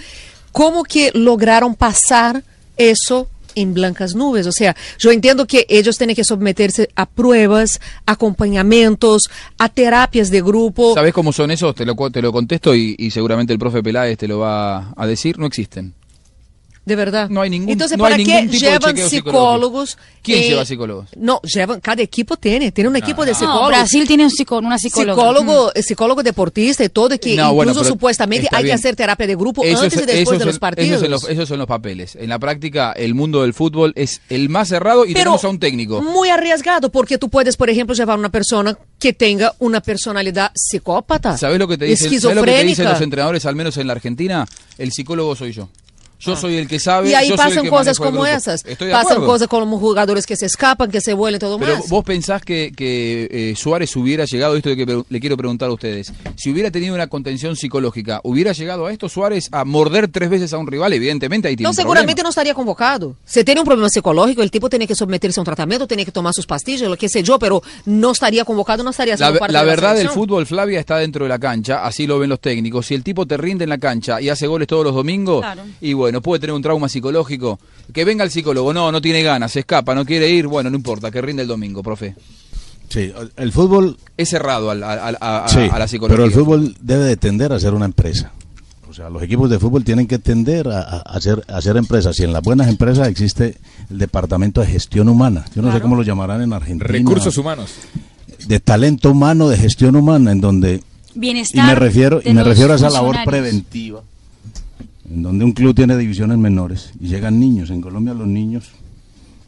[0.52, 2.42] ¿Cómo que lograron pasar
[2.76, 3.28] eso?
[3.58, 9.30] en blancas nubes, o sea, yo entiendo que ellos tienen que someterse a pruebas, acompañamientos,
[9.58, 10.92] a terapias de grupo.
[10.94, 11.74] ¿Sabes cómo son esos?
[11.74, 15.06] Te lo, te lo contesto y, y seguramente el profe Peláez te lo va a
[15.06, 15.38] decir.
[15.38, 15.94] No existen.
[16.86, 17.28] De verdad.
[17.28, 19.98] No hay ningún- Entonces, no ¿para hay qué ningún tipo de llevan psicólogos?
[20.22, 21.08] ¿Quién eh, lleva psicólogos?
[21.16, 23.68] No, llevan, cada equipo tiene, tiene un equipo de No, psicólogos.
[23.68, 25.20] Brasil tiene un psicó- una psicóloga.
[25.20, 28.76] Psicólogo, eh, psicólogo deportista y todo, que No, incluso bueno, supuestamente hay bien.
[28.76, 30.88] que hacer terapia de grupo Eso antes es- y después de los partidos.
[30.90, 32.14] Esos son los, esos son los papeles.
[32.14, 35.48] En la práctica, el mundo del fútbol es el más cerrado y Pero tenemos a
[35.48, 36.00] un técnico.
[36.02, 41.36] Muy arriesgado, porque tú puedes, por ejemplo, llevar una persona que tenga una personalidad psicópata.
[41.36, 43.88] ¿Sabes lo que te dicen, ¿sabés lo que te dicen los entrenadores, al menos en
[43.88, 44.46] la Argentina?
[44.78, 45.68] El psicólogo soy yo.
[46.18, 47.08] Yo soy el que sabe.
[47.08, 47.10] Ah.
[47.10, 48.64] Y ahí yo soy el pasan que cosas como esas.
[48.64, 49.26] Estoy de Pasan acuerdo.
[49.32, 51.88] cosas como jugadores que se escapan, que se vuelven todo Pero más.
[51.88, 55.72] vos pensás que, que, eh, Suárez hubiera llegado, esto de que le quiero preguntar a
[55.72, 60.30] ustedes, si hubiera tenido una contención psicológica, ¿hubiera llegado a esto Suárez a morder tres
[60.30, 60.92] veces a un rival?
[60.92, 62.26] Evidentemente ahí tiene No, un seguramente problema.
[62.26, 63.16] no estaría convocado.
[63.24, 66.12] Si tiene un problema psicológico, el tipo tiene que someterse a un tratamiento, tiene que
[66.12, 69.52] tomar sus pastillas, lo que sé yo, pero no estaría convocado, no estaría La, parte
[69.52, 70.24] la de verdad del selección.
[70.24, 72.86] fútbol, Flavia, está dentro de la cancha, así lo ven los técnicos.
[72.86, 75.62] Si el tipo te rinde en la cancha y hace goles todos los domingos, Claro.
[75.80, 77.58] y bueno, puede tener un trauma psicológico.
[77.92, 80.76] Que venga el psicólogo, no, no tiene ganas, se escapa, no quiere ir, bueno, no
[80.76, 82.14] importa, que rinde el domingo, profe.
[82.88, 86.16] Sí, el fútbol, Es cerrado al- al- al- a, a- sí, a la psicología.
[86.16, 88.32] pero el fútbol debe de tender a ser una empresa.
[88.88, 92.18] O sea, los equipos de fútbol tienen que tender a, ser, a ser empresas.
[92.20, 93.56] Y en las buenas empresas existe
[93.90, 95.44] el departamento de gestión humana.
[95.54, 96.86] Yo no sé cómo lo llamarán en Argentina.
[96.90, 97.72] Recursos humanos.
[98.46, 100.82] De talento humano, de gestión humana, en donde
[101.14, 101.66] y Bienestar.
[101.66, 104.00] me refiero y me refiero a esa labor preventiva
[105.10, 107.70] en donde un club tiene divisiones menores y llegan niños.
[107.70, 108.70] En Colombia los niños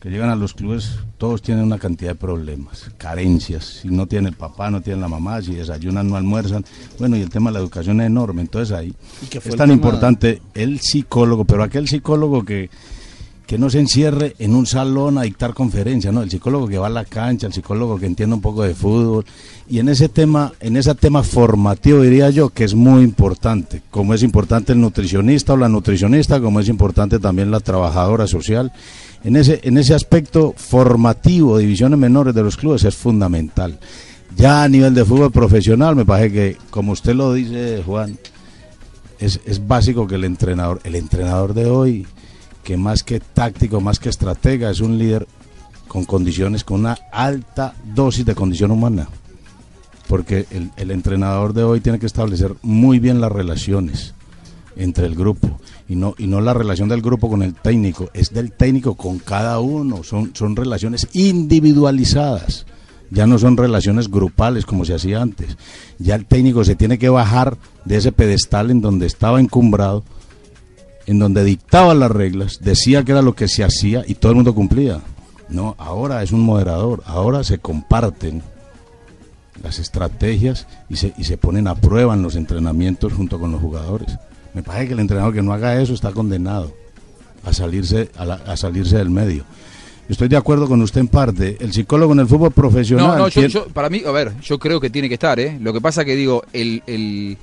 [0.01, 3.81] que llegan a los clubes todos tienen una cantidad de problemas carencias.
[3.83, 6.65] Si no tiene el papá no tiene la mamá si desayunan no almuerzan.
[6.99, 8.43] Bueno y el tema de la educación es enorme.
[8.43, 8.95] Entonces ahí
[9.33, 12.71] es tan tema- importante el psicólogo pero aquel psicólogo que
[13.49, 16.21] que no se encierre en un salón a dictar conferencias, ¿no?
[16.21, 19.25] El psicólogo que va a la cancha, el psicólogo que entiende un poco de fútbol.
[19.71, 24.13] Y en ese tema, en ese tema formativo diría yo que es muy importante, como
[24.13, 28.71] es importante el nutricionista o la nutricionista, como es importante también la trabajadora social.
[29.25, 33.79] En ese, en ese aspecto formativo, divisiones menores de los clubes es fundamental.
[34.37, 38.19] Ya a nivel de fútbol profesional, me parece que, como usted lo dice, Juan,
[39.19, 42.07] es, es básico que el entrenador, el entrenador de hoy,
[42.69, 45.27] que más que táctico, más que estratega, es un líder
[45.87, 49.09] con condiciones, con una alta dosis de condición humana.
[50.07, 54.13] Porque el, el entrenador de hoy tiene que establecer muy bien las relaciones
[54.77, 58.35] entre el grupo y no y no la relación del grupo con el técnico, es
[58.35, 62.67] del técnico con cada uno, son son relaciones individualizadas.
[63.11, 65.57] Ya no son relaciones grupales como se hacía antes.
[65.99, 70.05] Ya el técnico se tiene que bajar de ese pedestal en donde estaba encumbrado
[71.09, 74.37] en donde dictaba las reglas, decía que era lo que se hacía y todo el
[74.37, 75.01] mundo cumplía.
[75.49, 78.43] No, ahora es un moderador, ahora se comparten
[79.63, 83.61] las estrategias y se, y se ponen a prueba en los entrenamientos junto con los
[83.61, 84.09] jugadores.
[84.55, 86.73] Me parece que el entrenador que no haga eso está condenado
[87.45, 89.45] a salirse, a, la- a salirse del medio.
[90.09, 91.57] Estoy de acuerdo con usted en parte.
[91.61, 93.07] El psicólogo en el fútbol profesional.
[93.09, 95.39] No, no, yo, tiene- yo- para mí, a ver, yo creo que tiene que estar,
[95.41, 95.59] ¿eh?
[95.61, 97.37] Lo que pasa que digo, el, el,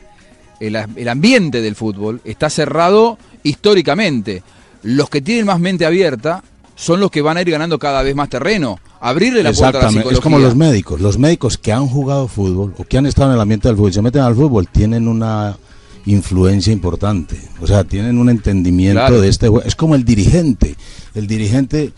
[0.59, 4.43] el, el ambiente del fútbol está cerrado históricamente.
[4.83, 6.43] Los que tienen más mente abierta
[6.75, 8.79] son los que van a ir ganando cada vez más terreno.
[8.99, 10.17] Abrirle la puerta a la Exactamente, psicología.
[10.17, 11.01] es como los médicos.
[11.01, 13.91] Los médicos que han jugado fútbol o que han estado en el ambiente del fútbol
[13.91, 15.57] y se meten al fútbol tienen una
[16.05, 17.39] influencia importante.
[17.61, 19.21] O sea, tienen un entendimiento Claro.
[19.21, 19.65] de este juego.
[19.65, 20.75] Es como el dirigente.
[21.15, 21.93] El dirigente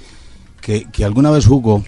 [0.61, 1.83] que, que alguna vez jugó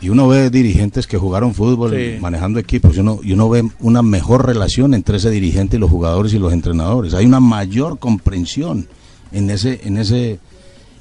[0.00, 2.18] y uno ve dirigentes que jugaron fútbol Sí.
[2.20, 5.90] manejando equipos y uno, y uno ve una mejor relación entre ese dirigente y los
[5.90, 7.14] jugadores y los entrenadores.
[7.14, 8.86] Hay una mayor comprensión
[9.32, 10.38] en ese, en ese,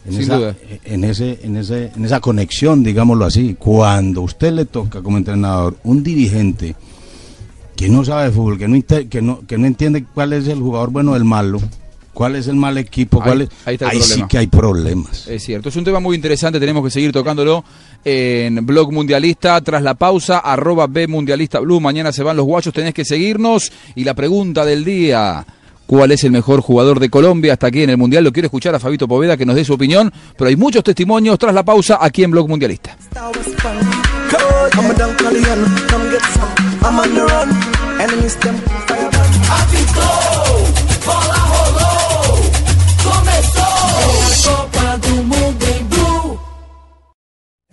[0.06, 0.56] en Sin esa, duda.
[0.86, 3.56] en ese, en ese, en esa conexión, digámoslo así.
[3.60, 6.76] Cuando usted le toca como entrenador un dirigente
[7.76, 10.60] que no sabe de fútbol, que no, que no, que no entiende cuál es el
[10.60, 11.60] jugador bueno o el malo,
[12.16, 15.28] cuál es el mal equipo, cuál Ahí- es, ahí está el sí que hay problemas.
[15.28, 17.64] Es cierto, es un tema muy interesante, tenemos que seguir tocándolo
[18.04, 19.62] en Blog Mundialista.
[19.62, 21.80] Tras la pausa, arroba B Mundialista Blue.
[21.80, 23.72] Mañana se van los guachos, tenés que seguirnos.
[23.94, 25.46] Y la pregunta del día,
[25.86, 28.24] ¿cuál es el mejor jugador de Colombia hasta aquí en el Mundial?
[28.24, 31.38] Lo quiero escuchar a Fabito Poveda que nos dé su opinión, pero hay muchos testimonios
[31.38, 32.96] tras la pausa aquí en Blog Mundialista.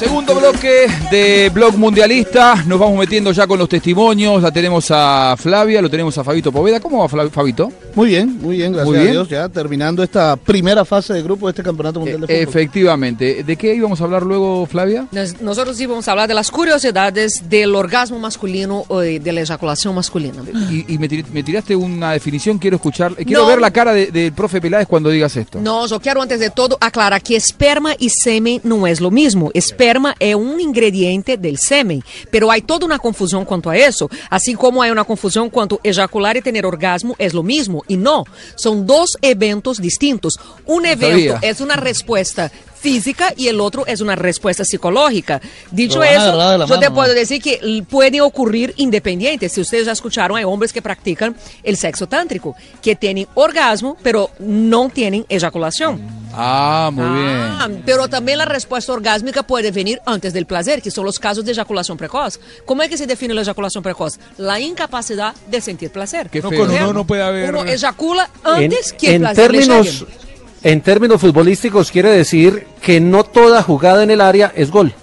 [0.00, 5.36] Segundo bloque de Blog Mundialista, nos vamos metiendo ya con los testimonios, la tenemos a
[5.36, 6.80] Flavia, lo tenemos a Fabito Poveda.
[6.80, 7.70] ¿Cómo va Fabito?
[7.94, 9.12] Muy bien, muy bien, gracias Muy a bien.
[9.12, 9.28] Dios.
[9.28, 12.42] Ya terminando esta primera fase de grupo de este Campeonato Mundial de Fútbol.
[12.48, 13.44] Efectivamente.
[13.44, 15.06] ¿De qué íbamos a hablar luego, Flavia?
[15.12, 19.40] Nos- Nosotros íbamos a hablar de las curiosidades del orgasmo masculino o de de la
[19.40, 20.42] eyaculación masculina.
[20.70, 23.48] Y, y me, tir- me tiraste una definición, quiero escuchar, eh, quiero No.
[23.48, 25.60] ver la cara de- del profe Peláez cuando digas esto.
[25.60, 29.50] No, yo quiero antes de todo aclarar que esperma y semen no es lo mismo.
[29.52, 34.54] Esperma es un ingrediente del semen, pero hay toda una confusión cuanto a eso, así
[34.54, 38.24] como hay una confusión cuanto ejacular y tener orgasmo es lo mismo y no,
[38.56, 40.38] son dos eventos distintos.
[40.66, 41.38] Un evento sabía.
[41.42, 45.40] es una respuesta física y el otro es una respuesta psicológica.
[45.70, 47.14] Dicho eso, yo te puedo ¿no?
[47.14, 49.48] decir que l- puede ocurrir independiente.
[49.48, 54.30] Si ustedes ya escucharon, hay hombres que practican el sexo tántrico, que tienen orgasmo, pero
[54.38, 56.00] no tienen eyaculación.
[56.32, 57.82] Ah, muy Ah, bien.
[57.84, 61.52] pero también la respuesta orgásmica puede venir antes del placer, que son los casos de
[61.52, 62.38] eyaculación precoz.
[62.64, 64.18] ¿Cómo es que se define la eyaculación precoz?
[64.38, 66.30] La incapacidad de sentir placer.
[66.30, 67.50] Qué No, uno no puede haber.
[67.50, 70.29] Uno eyacula En, antes que el en placer le términos, llegue.
[70.62, 74.94] En términos futbolísticos quiere decir que no toda jugada en el área es gol.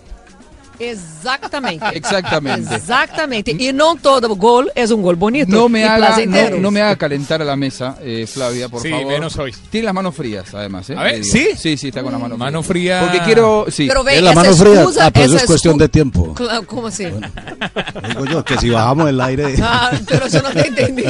[0.80, 1.86] Exactamente.
[1.94, 2.76] Exactamente.
[2.76, 3.56] Exactamente.
[3.58, 5.52] Y no todo gol es un gol bonito.
[5.52, 8.82] No me, y haga, no, no me haga calentar a la mesa, eh, Flavia, por
[8.82, 9.08] Sí, favor.
[9.08, 9.54] menos hoy.
[9.70, 10.90] Tiene las manos frías, además.
[10.90, 10.96] ¿eh?
[10.98, 11.24] A ver.
[11.24, 11.50] ¿sí?
[11.58, 13.00] Sí, sí, está con las manos Mano frías.
[13.00, 13.12] fría.
[13.12, 13.88] Porque quiero, sí.
[13.88, 14.74] Pero ve, Es la esa mano fría.
[14.82, 16.34] excusa- Ah, pero eso es cuestión excu- de tiempo.
[16.34, 17.06] Claro, ¿Cómo así?
[17.06, 19.56] Digo yo que si bajamos el aire.
[19.70, 21.04] Ah, pero yo no te entendí.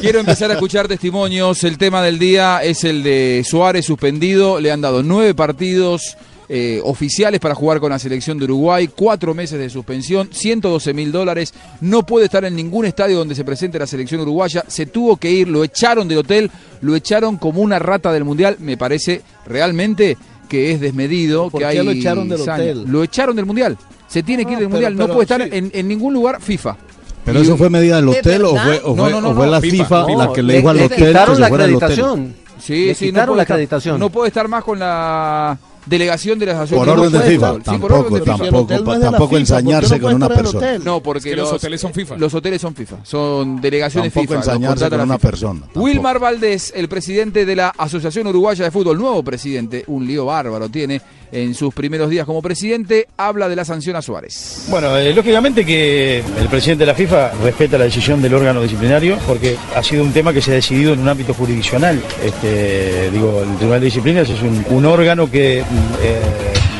[0.00, 1.62] Quiero empezar a escuchar testimonios.
[1.64, 4.60] El tema del día es el de Suárez suspendido.
[4.60, 6.16] Le han dado nueve partidos
[6.48, 11.10] eh, oficiales para jugar con la selección de Uruguay, cuatro meses de suspensión, 112 mil
[11.12, 11.54] dólares.
[11.80, 14.64] No puede estar en ningún estadio donde se presente la selección uruguaya.
[14.68, 16.50] Se tuvo que ir, lo echaron del hotel,
[16.82, 18.56] lo echaron como una rata del mundial.
[18.60, 20.16] Me parece realmente
[20.48, 21.50] que es desmedido.
[21.50, 22.62] ¿Por que qué hay lo echaron del saña.
[22.64, 22.84] hotel?
[22.88, 23.76] Lo echaron del mundial.
[24.08, 24.96] Se tiene que ir Ah, del pero- mundial.
[24.96, 25.48] no pero puede estar sí.
[25.52, 26.76] en, en ningún lugar FIFA.
[27.24, 29.34] Pero eso fue medida del ¿De hotel o fue, o No, fue, no, no, o
[29.34, 29.84] fue no, la FIFA.
[29.84, 31.84] FIFA, No, la que le dijo al hotel que quitaron se la fuera del hotel.
[31.92, 32.34] acreditación.
[32.60, 33.98] Sí, Le sí, quitaron la acreditación.
[33.98, 37.30] no puede estar más con la delegación de la asociación Por de orden de fútbol.
[37.32, 37.46] FIFA.
[37.48, 38.36] Sí, por Tampoco, orden de FIFA.
[38.50, 40.78] tampoco, tampoco ensañarse ¿por qué no con una persona.
[40.78, 42.16] No, porque Es que los hoteles son FIFA.
[42.16, 44.52] Los hoteles son FIFA, son delegaciones Tampoco FIFA.
[44.52, 45.28] ensañarse con una FIFA.
[45.30, 45.80] persona, tampoco.
[45.84, 50.68] Wilmar Valdés, el presidente de la Asociación Uruguaya de Fútbol, nuevo presidente, un lío bárbaro
[50.68, 51.00] tiene
[51.32, 54.66] en sus primeros días como presidente, habla de la sanción a Suárez.
[54.68, 59.18] Bueno, eh, lógicamente que el presidente de la FIFA respeta la decisión del órgano disciplinario
[59.26, 62.00] porque ha sido un tema que se ha decidido en un ámbito jurisdiccional.
[62.24, 65.64] Este, digo, el Tribunal de Disciplinas es un, un órgano que,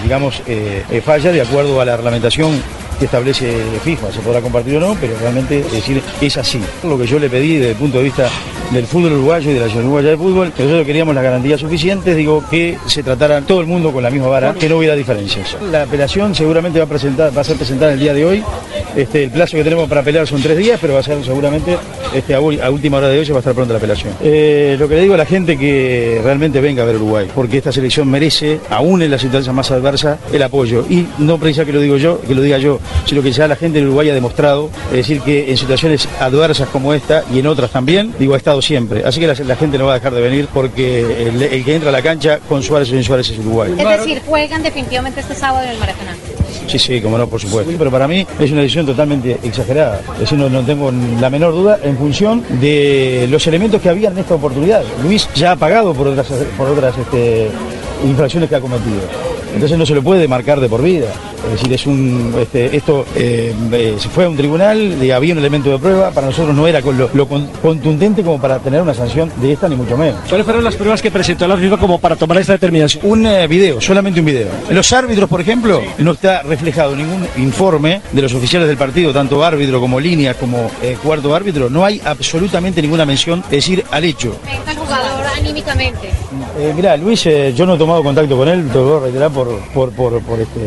[0.05, 2.63] digamos, eh, eh, falla de acuerdo a la reglamentación
[2.99, 6.61] que establece FIFA, se podrá compartir o no, pero realmente es decir, es así.
[6.83, 8.29] Lo que yo le pedí desde el punto de vista
[8.71, 11.61] del fútbol uruguayo y de la Asociación Uruguaya de Fútbol, que nosotros queríamos las garantías
[11.61, 14.95] suficientes, digo, que se tratara todo el mundo con la misma vara, que no hubiera
[14.95, 15.57] diferencias.
[15.71, 18.43] La apelación seguramente va a, presentar, va a ser presentada el día de hoy.
[18.97, 21.77] Este, el plazo que tenemos para apelar son tres días, pero va a ser seguramente
[22.15, 24.15] este, a, última hora de hoy se va a estar pronta la apelación.
[24.23, 27.59] Eh, lo que le digo a la gente que realmente venga a ver Uruguay, porque
[27.59, 30.85] esta selección merece, aún en la situación más adversa, el apoyo.
[30.89, 33.57] Y no precisa que lo digo yo, que lo diga yo, sino que ya la
[33.57, 37.47] gente en Uruguay ha demostrado, es decir, que en situaciones adversas como esta y en
[37.47, 39.03] otras también, digo, ha estado siempre.
[39.05, 41.75] Así que la, la gente no va a dejar de venir porque el, el que
[41.75, 43.73] entra a la cancha con Suárez o sin Suárez es Uruguay.
[43.77, 46.15] Es decir, juegan definitivamente este sábado en el Maracaná.
[46.67, 47.73] Sí, sí, como no, por supuesto.
[47.77, 50.01] Pero para mí es una decisión totalmente exagerada.
[50.15, 54.09] Es decir, no, no tengo la menor duda en función de los elementos que había
[54.09, 54.83] en esta oportunidad.
[55.03, 57.51] Luis ya ha pagado por otras, por otras este,
[58.05, 59.01] infracciones que ha cometido.
[59.53, 61.07] Entonces no se lo puede marcar de por vida.
[61.47, 65.33] Es decir, es un, este, esto eh, eh, se fue a un tribunal, de- había
[65.33, 68.59] un elemento de prueba, para nosotros no era con lo, lo con- contundente como para
[68.59, 70.17] tener una sanción de esta, ni mucho menos.
[70.29, 73.05] ¿Cuáles fueron las pruebas que presentó la FIFA como para tomar esta determinación?
[73.07, 74.49] Un eh, video, solamente un video.
[74.69, 79.13] En los árbitros, por ejemplo, no está reflejado ningún informe de los oficiales del partido,
[79.13, 81.71] tanto árbitro como línea como eh, cuarto árbitro.
[81.71, 84.37] No hay absolutamente ninguna mención, es decir, al hecho.
[84.45, 86.09] Venga el jugador anímicamente.
[86.59, 89.01] Eh, mirá, Luis, eh, yo no he tomado contacto con él, te lo voy a
[89.05, 90.61] reiterar por, por, por, por, este,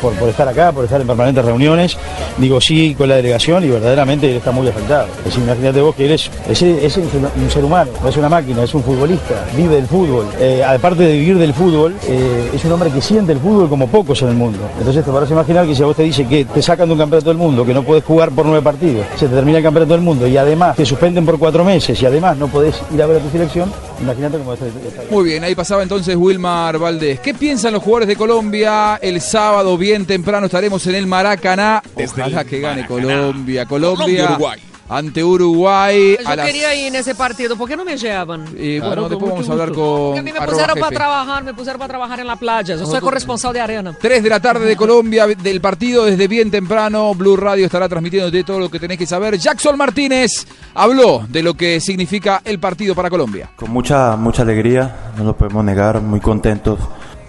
[0.00, 1.96] por, por estar acá, por estar en permanentes reuniones.
[2.36, 5.06] Digo sí con la delegación y verdaderamente está muy afectado.
[5.26, 8.74] Es imagínate vos que él es, es, un ser humano, no es una máquina, es
[8.74, 10.26] un futbolista, vive del fútbol.
[10.38, 13.88] Eh, aparte de vivir del fútbol, eh, es un hombre que siente el fútbol como
[13.88, 14.58] pocos en el mundo.
[14.78, 16.98] Entonces te parece imaginar que si a vos te dice que te sacan de un
[16.98, 19.94] campeonato del mundo, que no podés jugar por nueve partidos, se te termina el campeonato
[19.94, 23.06] del mundo y además te suspenden por cuatro meses y además no podés ir a
[23.06, 24.66] ver a tu selección, imagínate cómo está-
[25.10, 27.20] Muy bien, ahí pasaba entonces Wilmar Valdés.
[27.20, 28.98] ¿Qué piensan los jugadores de Colombia?
[29.00, 31.80] El sábado, bien temprano, estaremos en el Maracaná.
[31.94, 33.64] Ojalá que gane Colombia.
[33.64, 34.60] Colombia, Colombia-Uruguay.
[34.88, 36.16] ante Uruguay.
[36.20, 38.44] Yo a las- quería ir nesse partido, ¿por qué no me llevan?
[38.58, 41.54] Y bueno, después vamos a hablar con Porque a mí me pusieron para trabajar, me
[41.54, 42.74] pusieron para trabajar en la playa.
[42.74, 43.94] Yo soy corresponsal de arena.
[44.00, 47.14] 3 de la tarde de Colombia, del partido desde bien temprano.
[47.14, 49.38] Blue Radio estará transmitiendo de todo lo que tenés que saber.
[49.38, 50.44] Jackson Martínez
[50.74, 53.48] habló de lo que significa el partido para Colombia.
[53.54, 56.80] Con mucha, mucha alegría, no lo podemos negar, muy contentos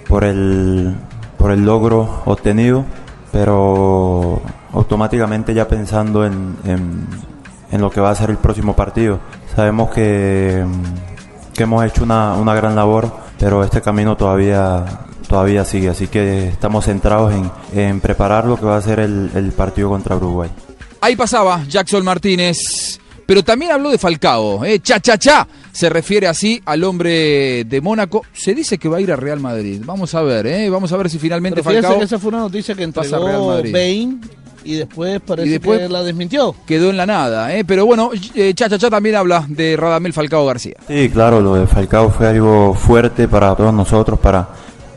[0.07, 0.95] por el,
[1.41, 2.85] por el logro obtenido,
[3.31, 4.39] pero
[4.73, 9.19] automáticamente ya pensando en, en, lo que va a ser el próximo partido.
[9.55, 14.85] Sabemos que, mm, que hemos hecho una, una gran labor, pero este camino todavía,
[15.27, 19.31] todavía sigue, así que estamos centrados en, en preparar lo que va a ser el,
[19.33, 20.51] el partido contra Uruguay.
[21.01, 24.63] Ahí pasaba Jackson Martínez, pero también habló de Falcao.
[24.65, 24.79] ¿eh?
[24.79, 25.47] Cha, cha, cha.
[25.71, 28.23] Se refiere así al hombre de Mónaco.
[28.33, 29.81] Se dice que va a ir a Real Madrid.
[29.85, 30.69] Vamos a ver, ¿eh?
[30.69, 33.19] vamos a ver si finalmente Pero Falcao que esa fue una noticia que pasa a
[33.19, 33.73] Real entregó Madrid.
[33.73, 34.21] Bain
[34.63, 36.53] y después parece Y después- que la desmintió.
[36.67, 37.55] quedó en la nada.
[37.55, 37.63] ¿eh?
[37.65, 40.75] Pero bueno, eh, Cha, cha, cha también habla de Radamel Falcao García.
[40.87, 44.47] Sí, claro, lo de Falcao fue algo fuerte para todos nosotros, para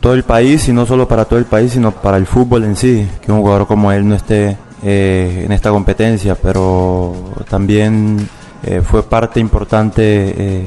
[0.01, 2.75] todo el país y no solo para todo el país, sino para el fútbol en
[2.75, 7.15] sí, que un jugador como él no esté eh, en esta competencia, pero
[7.49, 8.29] también
[8.63, 10.63] eh, fue parte importante eh,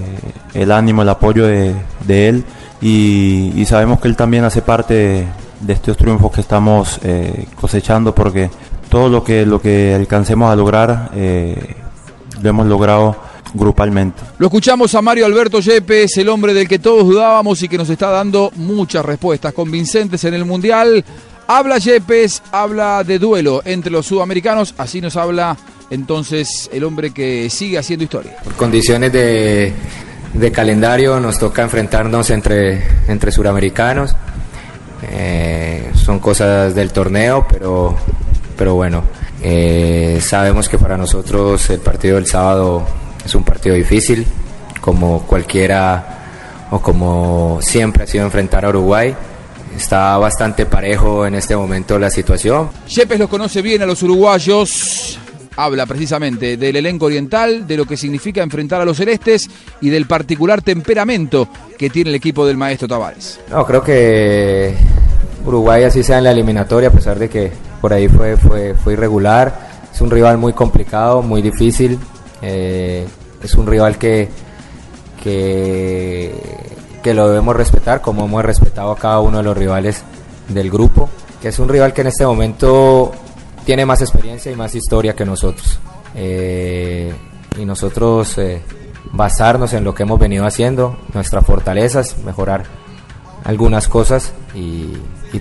[0.54, 2.44] el ánimo, el apoyo de, de él
[2.80, 5.26] y, y sabemos que él también hace parte de,
[5.60, 8.50] de estos triunfos que estamos eh, cosechando porque
[8.88, 11.76] todo lo que, lo que alcancemos a lograr eh,
[12.40, 13.16] lo hemos logrado
[13.54, 14.22] grupalmente.
[14.38, 17.88] Lo escuchamos a Mario Alberto Yepes, el hombre del que todos dudábamos y que nos
[17.88, 21.04] está dando muchas respuestas convincentes en el Mundial.
[21.50, 25.56] Habla Yepes, habla de duelo entre los sudamericanos, así nos habla
[25.88, 28.36] entonces el hombre que sigue haciendo historia.
[28.44, 29.72] Por condiciones de,
[30.52, 34.14] calendario nos toca enfrentarnos entre, entre suramericanos.
[35.10, 37.96] Eh, son cosas del torneo, pero,
[38.54, 39.04] pero bueno,
[39.42, 42.86] eh, sabemos que para nosotros el partido del sábado
[43.24, 44.26] es un partido difícil,
[44.82, 49.16] como cualquiera o como siempre ha sido enfrentar a Uruguay.
[49.78, 52.68] Está bastante parejo en este momento la situación.
[52.88, 55.20] Yepes los conoce bien a los uruguayos.
[55.54, 59.48] Habla precisamente del elenco oriental, de lo que significa enfrentar a los celestes
[59.80, 61.46] y del particular temperamento
[61.78, 63.38] que tiene el equipo del maestro Tavares.
[63.50, 64.74] No, creo que
[65.46, 68.94] Uruguay así sea en la eliminatoria, a pesar de que por ahí fue, fue, fue
[68.94, 69.68] irregular.
[69.94, 71.96] Es un rival muy complicado, muy difícil.
[72.42, 73.06] Eh,
[73.40, 74.28] es un rival que,
[75.22, 76.34] que,
[77.08, 80.04] que lo debemos respetar, como hemos respetado a cada uno de los rivales
[80.46, 81.08] del grupo.
[81.40, 83.12] Que es un rival que en este momento
[83.64, 85.80] tiene más experiencia y más historia que nosotros.
[86.14, 87.10] Eh,
[87.56, 88.60] y nosotros eh,
[89.10, 92.64] basarnos en lo que hemos venido haciendo, nuestras fortalezas, mejorar
[93.42, 94.92] algunas cosas y,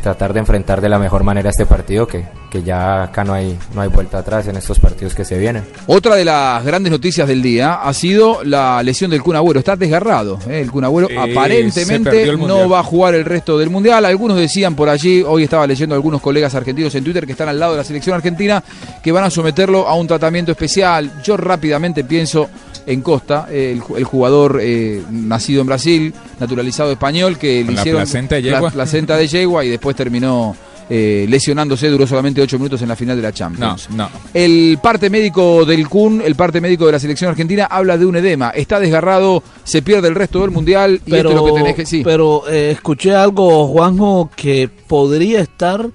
[0.02, 3.58] tratar de enfrentar de la mejor manera este partido, que, que ya acá no hay,
[3.76, 5.64] no hay vuelta atrás en estos partidos que se vienen.
[5.86, 9.60] Otra de las grandes noticias del día ha sido la lesión del Kun Agüero.
[9.60, 10.40] Está desgarrado.
[10.50, 10.62] ¿eh?
[10.62, 14.06] El Kun Agüero aparentemente no va a jugar el resto del Mundial.
[14.06, 17.50] Algunos decían por allí, hoy estaba leyendo a algunos colegas argentinos en Twitter que están
[17.50, 18.64] al lado de la selección argentina,
[19.04, 21.12] que van a someterlo a un tratamiento especial.
[21.24, 22.50] Yo rápidamente pienso
[22.86, 27.66] en Costa, eh, el, ju- el jugador eh, nacido en Brasil, naturalizado español, que le
[27.66, 28.72] Con la hicieron placenta de la yegua.
[28.72, 30.56] placenta de yegua y después terminó
[30.90, 33.90] eh, lesionándose, duró solamente 8 minutos en la final de la Champions.
[33.92, 34.10] No, no.
[34.34, 38.16] El parte médico del Kun, el parte médico de la selección argentina, habla de un
[38.16, 38.50] edema.
[38.52, 41.76] Está desgarrado, se pierde el resto del mundial y esto Pero, es lo que tenés
[41.76, 42.02] que sí.
[42.04, 45.90] pero eh, escuché algo, Juanjo, que podría estar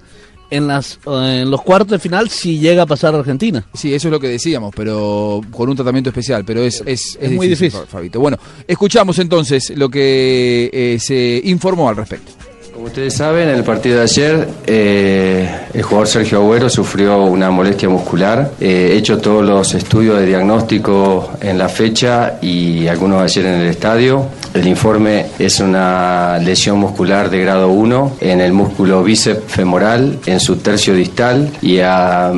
[0.51, 3.65] en las eh, en los cuartos de final si llega a pasar a Argentina.
[3.73, 7.31] Sí, eso es lo que decíamos, pero con un tratamiento especial, pero es, es, Es
[7.31, 7.71] muy difícil.
[7.79, 8.19] Fa- Fabito.
[8.19, 8.37] Bueno,
[8.67, 12.31] escuchamos entonces lo que eh, se informó al respecto.
[12.73, 17.51] Como ustedes saben, en el partido de ayer eh, el jugador Sergio Agüero sufrió una
[17.51, 18.51] molestia muscular.
[18.59, 23.61] Eh, he hecho todos los estudios de diagnóstico en la fecha y algunos ayer en
[23.61, 24.25] el estadio.
[24.55, 30.39] El informe es una lesión muscular de grado 1 en el músculo bíceps femoral, en
[30.39, 32.31] su tercio distal y a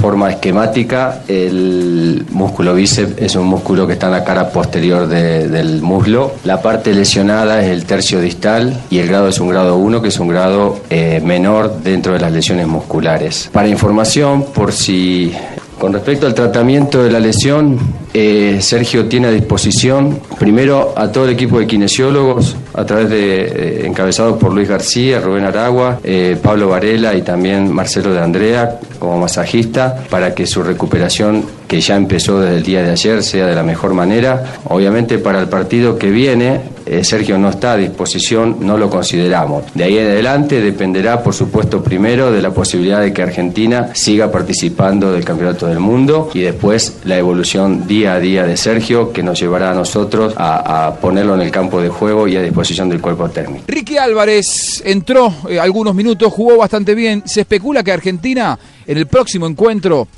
[0.00, 5.48] forma esquemática el músculo bíceps es un músculo que está en la cara posterior de-
[5.48, 6.32] del muslo.
[6.44, 10.08] La parte lesionada es el tercio distal y el grado es un grado 1 que
[10.08, 13.50] es un grado eh, menor dentro de las lesiones musculares.
[13.52, 15.32] Para información, por si
[15.78, 17.76] con respecto al tratamiento de la lesión,
[18.14, 23.40] eh, Sergio tiene a disposición primero a todo el equipo de kinesiólogos a través de
[23.42, 25.98] eh, encabezados por Luis García, Rubén Aragua,
[26.40, 31.96] Pablo Varela y también Marcelo de Andrea como masajista para que su recuperación que ya
[31.96, 34.44] empezó desde el día de ayer sea de la mejor manera.
[34.68, 39.64] Obviamente para el partido que viene eh, Sergio no está a disposición, no lo consideramos.
[39.74, 44.30] De ahí en adelante dependerá, por supuesto, primero de la posibilidad de que Argentina siga
[44.30, 49.22] participando del Campeonato del Mundo y después la evolución día a día de Sergio que
[49.22, 53.00] nos llevará a nosotros a, ponerlo en el campo de juego y a disposición del
[53.00, 53.64] cuerpo técnico.
[53.66, 57.22] Ricky Álvarez entró eh, algunos minutos, jugó bastante bien.
[57.26, 60.08] Se especula que Argentina en el próximo encuentro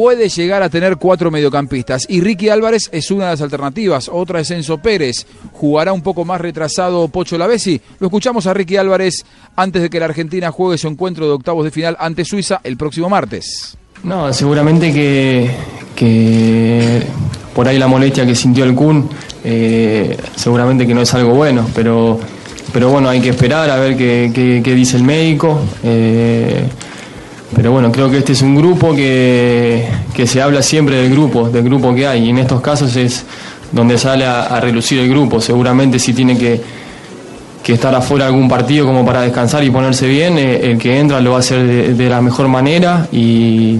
[0.00, 4.08] puede llegar a tener cuatro mediocampistas y Ricky Álvarez es una de las alternativas.
[4.10, 5.26] Otra es Enzo Pérez.
[5.52, 7.78] Jugará un poco más retrasado Pocho Lavesi.
[7.98, 9.26] Lo escuchamos a Ricky Álvarez
[9.56, 12.78] antes de que la Argentina juegue su encuentro de octavos de final ante Suiza el
[12.78, 13.76] próximo martes.
[14.02, 15.50] No, seguramente que,
[15.94, 17.02] que
[17.54, 19.06] por ahí la molestia que sintió el Kun,
[19.44, 22.18] eh, seguramente que no es algo bueno, pero,
[22.72, 24.30] pero bueno, hay que esperar a ver qué,
[24.64, 25.60] qué- dice el médico.
[25.84, 26.64] eh,
[27.54, 31.48] pero bueno, creo que este es un grupo que, que se habla siempre del grupo,
[31.50, 33.24] del grupo que hay, y en estos casos es
[33.72, 35.40] donde sale a, a relucir el grupo.
[35.40, 36.60] Seguramente si tiene que,
[37.62, 41.20] que estar afuera algún partido como para descansar y ponerse bien, eh, el que entra
[41.20, 43.78] lo va a hacer de, de la mejor manera y,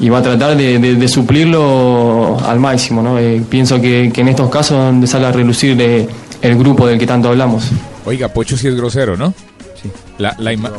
[0.00, 3.00] y va a tratar de, de- de suplirlo al máximo.
[3.02, 3.18] ¿no?
[3.18, 6.06] Eh, pienso que, que en estos casos es donde sale a relucir eh,
[6.42, 7.64] el grupo del que tanto hablamos.
[8.04, 9.32] Oiga, Pocho sí es grosero, ¿no?
[9.82, 9.88] Sí.
[10.18, 10.70] La, la, ima-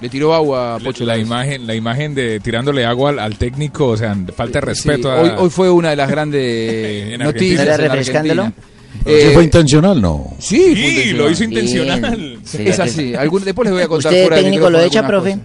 [0.00, 3.88] Le tiró agua a Pocho la imagen, la imagen de tirándole agua al, al técnico,
[3.88, 5.08] o sea, falta de respeto.
[5.12, 6.42] Sí, a- hoy, hoy fue una de las grandes
[7.14, 7.60] En noticias.
[7.62, 8.42] ¿Era refrescándolo?
[8.42, 8.68] Argentina.
[9.04, 10.00] ¿Eso Eh, fue intencional?
[10.00, 10.34] No.
[10.38, 11.16] Sí, Sí, fue intencional.
[11.24, 12.38] lo hizo intencional.
[12.58, 13.14] Es así.
[13.14, 15.30] Algún- después les voy a contar ¿Usted fuera técnico lo echa, profe?
[15.32, 15.44] cosas.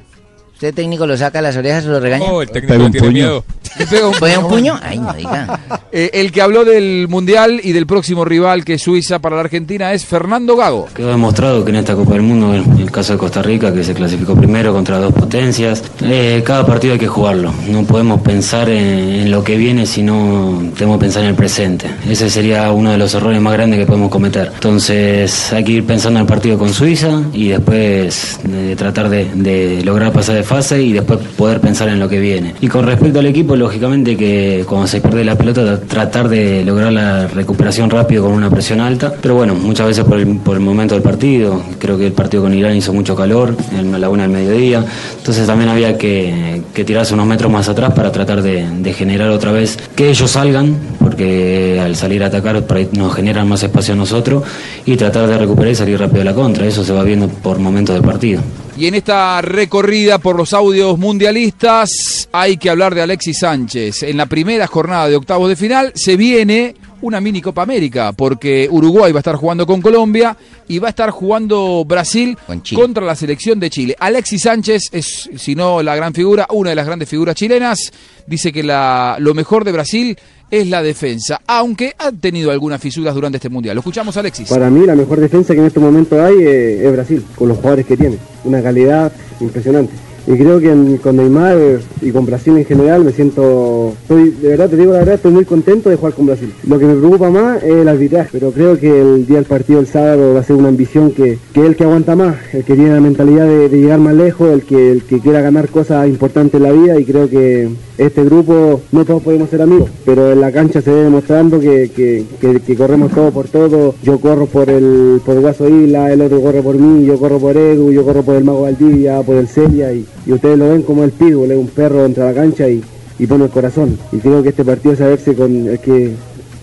[0.54, 2.26] ¿Usted técnico lo saca a las orejas o lo regaña?
[2.32, 3.24] Oh, el técnico Pega un tiene puño.
[3.24, 3.45] miedo.
[3.80, 4.80] Le pega un ¿Pone un puño?
[4.82, 5.60] Ay, no diga.
[5.95, 9.43] Eh, el que habló del Mundial y del próximo rival que es Suiza para la
[9.43, 10.87] Argentina es Fernando Gago.
[10.91, 13.83] Quedó demostrado que en esta Copa del Mundo, en el caso de Costa Rica, que
[13.83, 17.53] se clasificó primero contra dos potencias, eh, cada partido hay que jugarlo.
[17.69, 21.85] No podemos pensar en, lo que viene, sino tenemos que pensar en el presente.
[22.09, 24.49] Ese sería uno de los errores más grandes que podemos cometer.
[24.51, 29.25] Entonces hay que ir pensando en el partido con Suiza y después eh, tratar de,
[29.35, 32.55] de lograr pasar de fase y después poder pensar en lo que viene.
[32.61, 36.91] Y con respecto al equipo, lógicamente que cuando se pierde la pelota, tratar de lograr
[36.91, 39.13] la recuperación rápido con una presión alta.
[39.21, 42.75] Pero bueno, muchas veces por el, momento del partido, creo que el partido con Irán
[42.75, 44.84] hizo mucho calor, en la una del mediodía.
[45.17, 49.51] Entonces también había que, que tirarse unos metros más atrás para tratar de, generar otra
[49.51, 52.63] vez que ellos salgan, porque al salir a atacar
[52.93, 54.43] nos generan más espacio a nosotros,
[54.86, 56.65] y tratar de recuperar y salir rápido a la contra.
[56.65, 58.41] Eso se va viendo por momentos del partido.
[58.76, 64.01] Y en esta recorrida por los audios mundialistas hay que hablar de Alexis Sánchez.
[64.01, 68.67] En la primera jornada de octavos de final se viene una mini Copa América, porque
[68.71, 70.36] Uruguay va a estar jugando con Colombia
[70.67, 72.36] y va a estar jugando Brasil
[72.74, 73.95] contra la selección de Chile.
[73.99, 77.91] Alexis Sánchez es, si no la gran figura, una de las grandes figuras chilenas.
[78.26, 80.17] Dice que la, lo mejor de Brasil
[80.54, 83.74] es la defensa, aunque ha tenido algunas fisuras durante este mundial.
[83.74, 84.49] Lo escuchamos, Alexis.
[84.49, 87.58] Para mí la mejor defensa que en este momento hay eh, es Brasil, con los
[87.58, 88.20] jugadores que tiene.
[88.43, 89.93] Una calidad impresionante.
[90.26, 91.57] Y creo que en- con Neymar
[92.01, 95.32] y con Brasil en general me siento, estoy, de verdad te digo la verdad, estoy
[95.34, 96.51] muy contento de jugar con Brasil.
[96.67, 99.80] Lo que me preocupa más es el arbitraje, pero creo que el día del partido
[99.82, 102.63] el sábado va a ser una ambición que, que es el que aguanta más, el
[102.63, 105.67] que tiene la mentalidad de, de llegar más lejos, el que, el que quiera ganar
[105.67, 109.89] cosas importantes en la vida y creo que este grupo no todos podemos ser amigos,
[110.05, 113.93] pero en la cancha se ve demostrando que, que, que- corremos todo por todo.
[114.03, 117.55] Yo corro por el por Guaso Isla, el otro corre por mí, yo corro por
[117.55, 120.84] Edu, yo corro por el Mago Valdivia, por el Celia y, y ustedes lo ven
[120.84, 122.84] como el pitbull, es un perro entra a la cancha y,
[123.19, 123.97] y pone el corazón.
[124.11, 126.13] Y creo que este partido es a verse con el que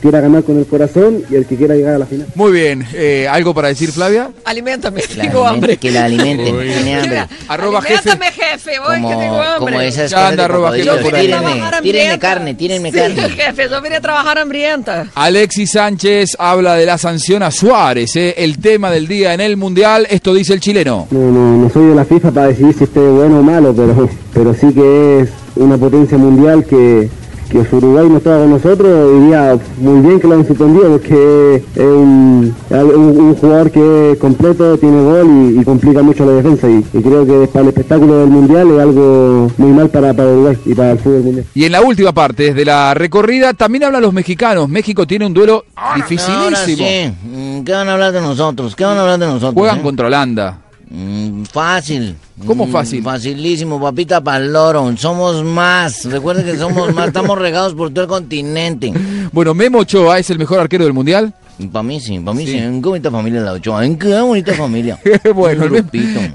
[0.00, 2.26] quiera ganar con el corazón y el que quiera llegar a la final.
[2.34, 4.30] Muy bien, eh, ¿algo para decir, Flavia?
[4.44, 5.76] Aliméntame, La tengo hambre.
[5.76, 7.24] Que la alimenten, tiene hambre.
[7.48, 8.10] Arroba jefe.
[8.10, 9.72] Aliméntame, jefe, voy que tengo Como, hambre.
[9.72, 10.82] como esas Ya anda, arroba jefe.
[10.90, 12.18] Tírenme, Trabajar tírenme hambrienta.
[12.18, 13.28] carne, tírenme Sí, carne.
[13.30, 15.06] jefe, yo vine a trabajar hambrienta.
[15.14, 19.56] Alexis Sánchez habla de la sanción a Suárez, eh, el tema del día en el
[19.56, 20.06] Mundial.
[20.10, 21.08] Esto dice el chileno.
[21.10, 23.74] No, no, no soy de la FIFA para decidir si este es bueno o malo,
[23.76, 27.08] pero, pero sí que es una potencia mundial que,
[27.50, 31.56] que si Uruguay no estaba con nosotros, diría muy bien que lo han suspendido porque
[31.74, 35.26] es un, es un- un jugador que es completo, tiene gol
[35.56, 38.70] y, y complica mucho la defensa y, y creo que para el espectáculo del mundial
[38.70, 41.44] es algo muy mal para, para Uruguay y para el fútbol mundial.
[41.54, 44.68] Y en la última parte de la recorrida también hablan los mexicanos.
[44.68, 46.86] México tiene un duelo Ahora dificilísimo.
[46.86, 48.76] sí, mm, ¿qué van a hablar de nosotros?
[48.76, 49.54] ¿Qué van a hablar de nosotros?
[49.54, 49.82] Juegan eh?
[49.82, 50.58] contra Holanda.
[50.90, 52.16] Mm, fácil.
[52.44, 53.02] ¿Cómo Mm, fácil?
[53.02, 54.92] Facilísimo, papita pa'l loro.
[54.96, 56.04] Somos más.
[56.04, 57.06] Recuerden que somos más.
[57.08, 58.92] Estamos regados por todo el continente.
[59.32, 61.32] Bueno, Memo Ochoa es el mejor arquero del Mundial.
[61.70, 62.54] Para mí sí, para mí sí.
[62.54, 63.82] Qué bonita familia la Ochoa.
[63.96, 64.98] Qué bonita familia.
[65.36, 65.84] bueno, el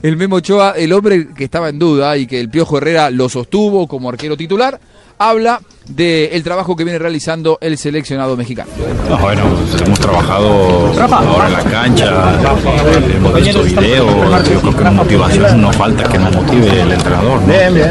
[0.01, 3.27] el Memo Ochoa, el hombre que estaba en duda y que el Piojo Herrera lo
[3.27, 4.79] sostuvo como arquero titular,
[5.17, 8.69] habla del trabajo que viene realizando el seleccionado mexicano.
[9.09, 9.43] No, bueno,
[9.85, 10.47] hemos trabajado
[11.11, 12.33] ahora en la cancha,
[13.15, 14.05] hemos visto videos,
[14.51, 17.39] yo creo que motivación no falta que nos motive el entrenador.
[17.41, 17.47] ¿no?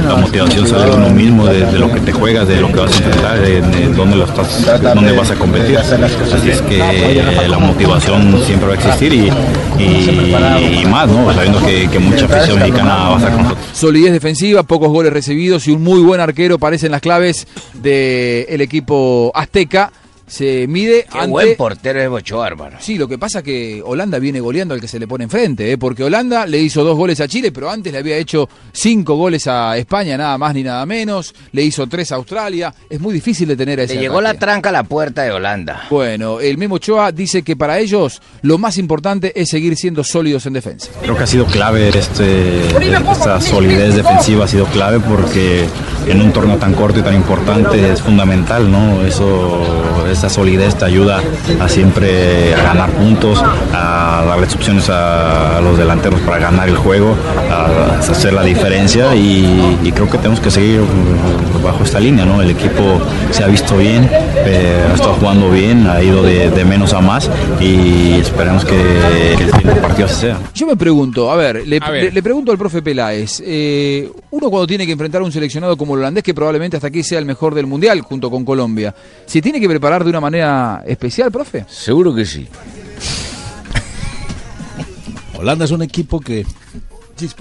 [0.09, 2.81] La motivación sale de uno mismo, de, de lo que te juegas, de lo que
[2.81, 5.79] vas a enfrentar, de, de dónde, lo estás, dónde vas a competir.
[5.79, 9.31] Así es que eh, la motivación siempre va a existir y,
[9.79, 11.33] y- y más, ¿no?
[11.33, 13.67] sabiendo que, que mucha afición mexicana va a estar con nosotros.
[13.73, 17.47] Solidez defensiva, pocos goles recibidos y un muy buen arquero parecen las claves
[17.85, 19.93] del equipo azteca.
[20.27, 21.31] Se mide Qué ante...
[21.31, 22.77] buen portero es Ochoa, hermano.
[22.81, 25.73] Sí, lo que pasa es que Holanda viene goleando al que se le pone enfrente,
[25.73, 25.79] ¿eh?
[25.79, 29.47] porque Holanda le hizo dos goles a Chile, pero antes le había hecho cinco goles
[29.47, 31.35] a España, nada más ni nada menos.
[31.53, 32.75] Le hizo tres a Australia.
[32.89, 35.33] Es muy difícil de tener a ese Le llegó la tranca a la puerta de
[35.33, 35.87] Holanda.
[35.91, 40.47] Bueno, el mismo Ochoa dice que para ellos lo más importante es seguir siendo sólidos
[40.47, 40.91] en defensa.
[41.03, 45.67] Creo que ha sido clave este, esta solidez defensiva ha sido clave porque
[46.07, 49.03] en un torneo tan corto y tan importante es fundamental, ¿no?
[49.03, 49.63] Eso,
[50.09, 51.21] esa solidez te ayuda
[51.61, 53.43] a siempre a ganar puntos,
[53.73, 57.15] a darle opciones a, a los delanteros para ganar el juego,
[57.51, 60.81] a, hacer la diferencia y, y creo que tenemos que seguir
[61.63, 62.43] bajo esta línea, ¿no?
[62.43, 63.01] El equipo
[63.31, 67.01] se ha visto bien, eh, ha estado jugando bien, ha ido de, de menos a
[67.01, 67.31] más
[67.61, 68.77] y esperemos que,
[69.37, 70.39] que el siguiente partido así sea.
[70.55, 72.05] Yo me pregunto, a ver, le, A ver.
[72.05, 75.77] le- le pregunto al profe Peláez, eh, uno cuando tiene que enfrentar a un seleccionado
[75.77, 78.95] como el holandés, que probablemente hasta aquí sea el mejor del mundial junto con Colombia,
[79.27, 81.65] ¿se tiene que preparar de una manera especial, profe?
[81.69, 82.49] Seguro que sí.
[85.39, 86.47] Holanda es un equipo que,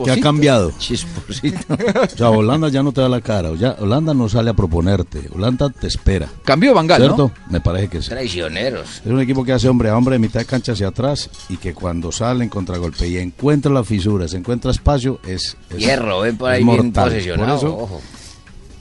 [0.04, 0.72] que ha cambiado.
[0.78, 1.74] Chisposito.
[2.14, 3.54] O sea, Holanda ya no te da la cara.
[3.56, 5.30] Ya, Holanda no sale a proponerte.
[5.34, 6.28] Holanda te espera.
[6.44, 7.32] Cambió Bangal, ¿Cierto?
[7.48, 7.52] ¿no?
[7.52, 8.10] Me parece que sí.
[8.10, 9.02] Traicioneros.
[9.06, 11.58] Es un equipo que hace hombre a hombre de mitad de cancha hacia atrás y
[11.58, 16.36] que cuando sale en contragolpe y encuentra las fisuras, encuentra espacio, es, es- Hierro, ven
[16.38, 17.06] por es ahí bien mortal.
[17.10, 17.60] posesionado.
[17.60, 18.02] Por eso, ojo.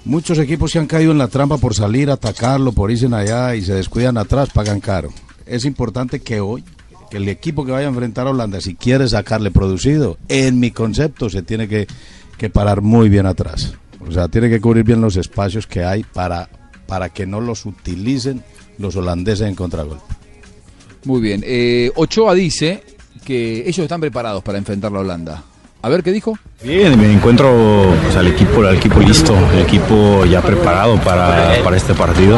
[0.05, 3.55] Muchos equipos se han caído en la trampa por salir a atacarlo, por irse allá
[3.55, 5.11] y se descuidan atrás, pagan caro.
[5.47, 6.65] Es importante que hoy,
[7.11, 10.71] que el equipo que vaya a enfrentar a Holanda, si quiere sacarle producido, en mi
[10.71, 11.87] concepto se tiene que,
[12.39, 13.75] que parar muy bien atrás.
[14.07, 16.49] O sea, tiene que cubrir bien los espacios que hay para,
[16.87, 18.43] para que no los utilicen
[18.79, 20.03] los holandeses en contragolpe.
[21.05, 21.43] Muy bien.
[21.45, 22.83] Eh, Ochoa dice
[23.25, 25.45] que ellos están preparados para enfrentar la Holanda.
[25.85, 26.39] A ver, ¿qué dijo?
[26.63, 31.77] Bien, me encuentro pues, al equipo, al equipo listo, el equipo ya preparado para, para
[31.77, 32.37] este partido,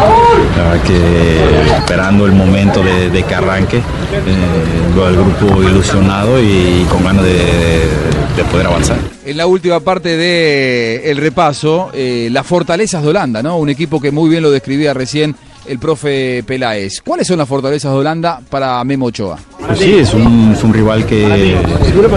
[0.56, 6.86] La verdad que esperando el momento de, de que arranque, eh, al grupo ilusionado y
[6.90, 8.96] con ganas de, de poder avanzar.
[9.26, 13.58] En la última parte del el repaso, eh, las fortalezas de Holanda, ¿no?
[13.58, 15.36] Un equipo que muy bien lo describía recién
[15.66, 17.00] el profe Peláez.
[17.04, 19.38] ¿Cuáles son las fortalezas de Holanda para Memo Ochoa?
[19.66, 21.56] Pues sí, es un, es un rival que,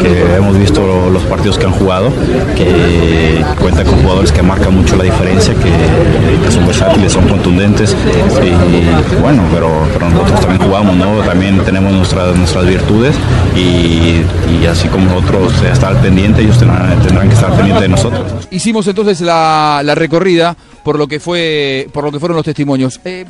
[0.02, 2.12] que hemos visto los partidos que han jugado,
[2.56, 7.95] que cuenta con jugadores que marcan mucho la diferencia, que, que son versátiles, son contundentes
[8.43, 11.20] y bueno, pero, pero nosotros también jugamos, ¿no?
[11.24, 13.16] También tenemos nuestras, nuestras virtudes
[13.56, 14.22] y,
[14.62, 18.48] y así como nosotros estar pendientes, ellos tendrán, tendrán que estar pendientes de nosotros.
[18.52, 20.56] Hicimos entonces la, la recorrida
[20.88, 23.02] por lo que fue por lo que fueron los testimonios.
[23.04, 23.26] Eh,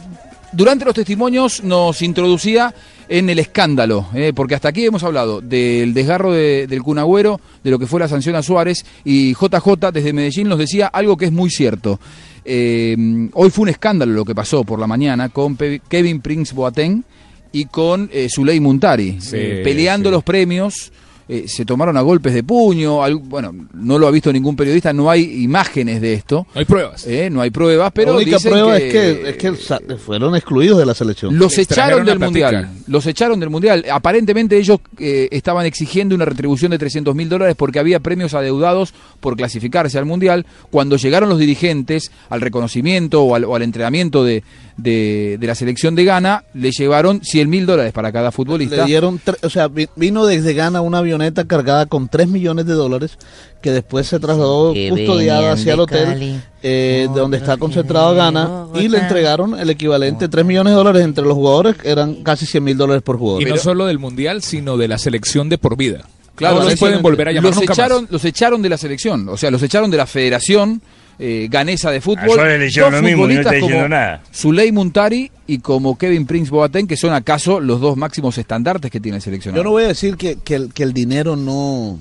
[0.51, 2.72] durante los testimonios nos introducía
[3.10, 7.72] en el escándalo, eh, porque hasta aquí hemos hablado del desgarro de- del Cunagüero, de
[7.72, 11.26] lo que fue la sanción a Suárez, y JJ desde Medellín nos decía algo que
[11.26, 11.99] es muy cierto.
[12.45, 12.95] Eh,
[13.34, 17.03] hoy fue un escándalo lo que pasó por la mañana con Pe- Kevin Prince Boateng
[17.51, 19.32] y con eh, Zuley Muntari, Sí,
[19.64, 20.14] peleando sí.
[20.14, 20.91] los premios.
[21.30, 24.93] Eh, se tomaron a golpes de puño, al- bueno, no lo ha visto ningún periodista,
[24.93, 26.47] no hay imágenes de esto.
[26.53, 27.05] No hay pruebas.
[27.07, 29.80] Eh, no hay pruebas, pero la única dicen prueba que, es que, es que sa-
[30.03, 31.38] fueron excluidos de la selección.
[31.38, 32.69] los echaron del mundial.
[32.88, 33.86] Los echaron del mundial.
[33.91, 38.93] Aparentemente ellos eh, estaban exigiendo una retribución de 300 mil dólares porque había premios adeudados
[39.19, 40.45] por clasificarse al mundial.
[40.71, 44.43] Cuando llegaron los dirigentes al reconocimiento o al, o al entrenamiento de,
[44.78, 48.78] de, de la selección de Ghana, le llevaron 100 mil dólares para cada futbolista.
[48.78, 52.73] Le dieron, o sea, vi- vino desde Ghana una avioneta cargada con 3 millones de
[52.73, 53.17] dólares
[53.61, 58.67] que después se trasladó Que custodiada hacia el hotel eh, de donde está concentrado Ghana
[58.75, 62.23] y le entregaron el equivalente de 3 millones de dólares entre los jugadores, que eran
[62.23, 63.41] casi 100 mil dólares por jugador.
[63.41, 66.05] Y no solo del mundial, sino de la selección de por vida.
[66.36, 67.80] Claro, no los pueden volver a llamar los nunca más.
[67.80, 70.84] echaron, los echaron de la selección, o sea, los echaron de la Federación
[71.20, 72.28] eh, Ganesa de Fútbol.
[72.28, 72.43] Dos lo
[73.01, 74.22] mismo no futbolistas está diciendo como nada.
[74.34, 78.99] Zuley Muntari y como Kevin Prince Boateng, que son acaso los dos máximos estandartes que
[78.99, 79.61] tiene el seleccionado.
[79.61, 81.97] Yo no voy a decir que, que el, que el dinero no,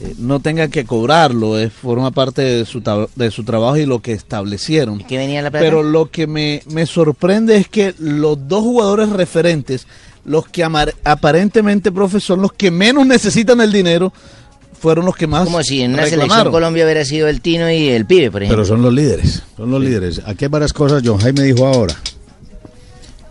[0.00, 3.86] eh, no tenga que cobrarlo, es, forma parte de su, tab- de su trabajo y
[3.86, 4.98] lo que establecieron.
[4.98, 5.50] ¿Qué venía la?
[5.50, 9.86] Pero lo que me, me sorprende es que los dos jugadores referentes,
[10.24, 14.12] los que aparentemente, profe, son los que menos necesitan el dinero,
[14.84, 16.52] fueron los que más Como si en una selección reclamaron.
[16.52, 18.58] Colombia hubiera sido el Tino y el Pibe, por ejemplo.
[18.62, 20.20] Pero son los líderes, son los líderes.
[20.26, 21.94] Aquí hay varias cosas, John Jaime dijo ahora,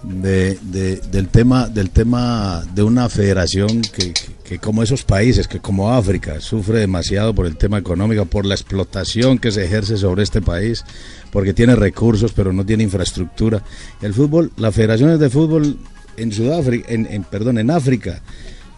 [0.02, 5.48] de, de- del, tema, del tema de una federación que, que- que como esos países,
[5.48, 9.96] que como África, sufre demasiado por el tema económico, por la explotación que se ejerce
[9.96, 10.84] sobre este país,
[11.32, 13.64] porque tiene recursos pero no tiene infraestructura.
[14.02, 15.78] El fútbol, las federaciones de fútbol
[16.18, 18.22] en Sudáfrica, en, en- perdón, en África,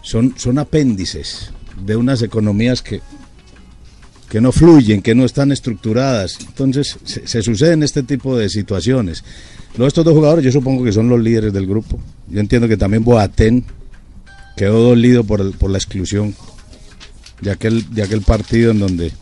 [0.02, 1.50] son, son apéndices
[1.80, 3.00] de unas economías que,
[4.28, 6.38] que no fluyen, que no están estructuradas.
[6.40, 9.22] Entonces se, se suceden este tipo de situaciones.
[9.76, 11.98] Luego estos dos jugadores yo supongo que son los líderes del grupo.
[12.28, 13.64] Yo entiendo que también Boateng
[14.56, 16.34] quedó dolido por, el- por la exclusión
[17.42, 19.12] de aquel, de aquel partido en donde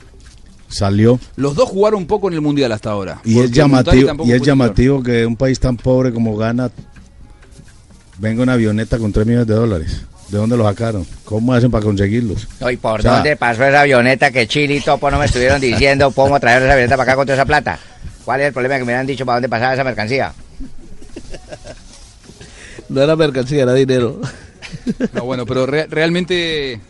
[0.68, 1.18] salió.
[1.36, 3.20] Los dos jugaron un poco en el mundial hasta ahora.
[3.24, 6.70] Y es llamativo, y es llamativo que un país tan pobre como Ghana
[8.18, 10.02] venga una avioneta con 3 millones de dólares.
[10.34, 11.06] ¿De dónde los sacaron?
[11.24, 12.48] ¿Cómo hacen para conseguirlos?
[12.58, 15.26] No, ¿Y por O sea, dónde pasó esa avioneta que Chile y Topo no me
[15.26, 17.78] estuvieron diciendo cómo traer esa avioneta para acá con toda esa plata?
[18.24, 20.32] ¿Cuál es el problema que me hubieran dicho para dónde pasaba esa mercancía?
[22.88, 24.20] No era mercancía, era dinero.
[25.12, 26.80] No, bueno, pero re- realmente,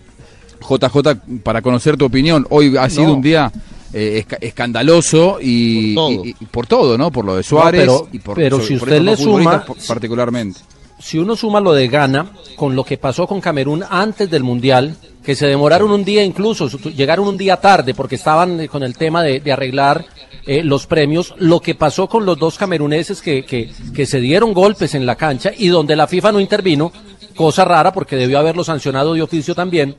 [0.67, 3.15] JJ, para conocer tu opinión, hoy ha sido No.
[3.17, 3.53] un día
[3.93, 6.25] eh, esca- escandaloso y Por todo.
[6.25, 7.13] y- y por todo, ¿no?
[7.13, 9.65] Por lo de Suárez pero- y por, pero sobre- si por usted estos le suma-
[9.87, 10.61] particularmente.
[10.99, 14.97] Si uno suma lo de Ghana con lo que pasó con Camerún antes del Mundial,
[15.25, 18.97] que se demoraron un día incluso, llegaron un día tarde porque estaban eh, con el
[18.97, 20.05] tema de, de arreglar
[20.47, 24.53] eh, los premios, lo que pasó con los dos cameruneses que, que, que se dieron
[24.53, 26.93] golpes en la cancha y donde la FIFA no intervino,
[27.35, 29.97] cosa rara porque debió haberlo sancionado de oficio también.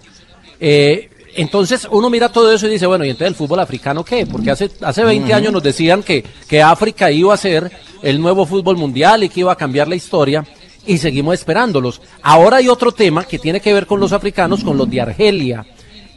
[0.59, 4.27] Eh, entonces uno mira todo eso y dice, bueno, ¿y entonces el fútbol africano qué?
[4.27, 7.71] Porque hace, hace 20 años nos decían que, que África iba a ser
[8.03, 10.45] el nuevo fútbol mundial y que iba a cambiar la historia
[10.85, 12.01] y seguimos esperándolos.
[12.21, 15.65] Ahora hay otro tema que tiene que ver con los africanos, con los de Argelia.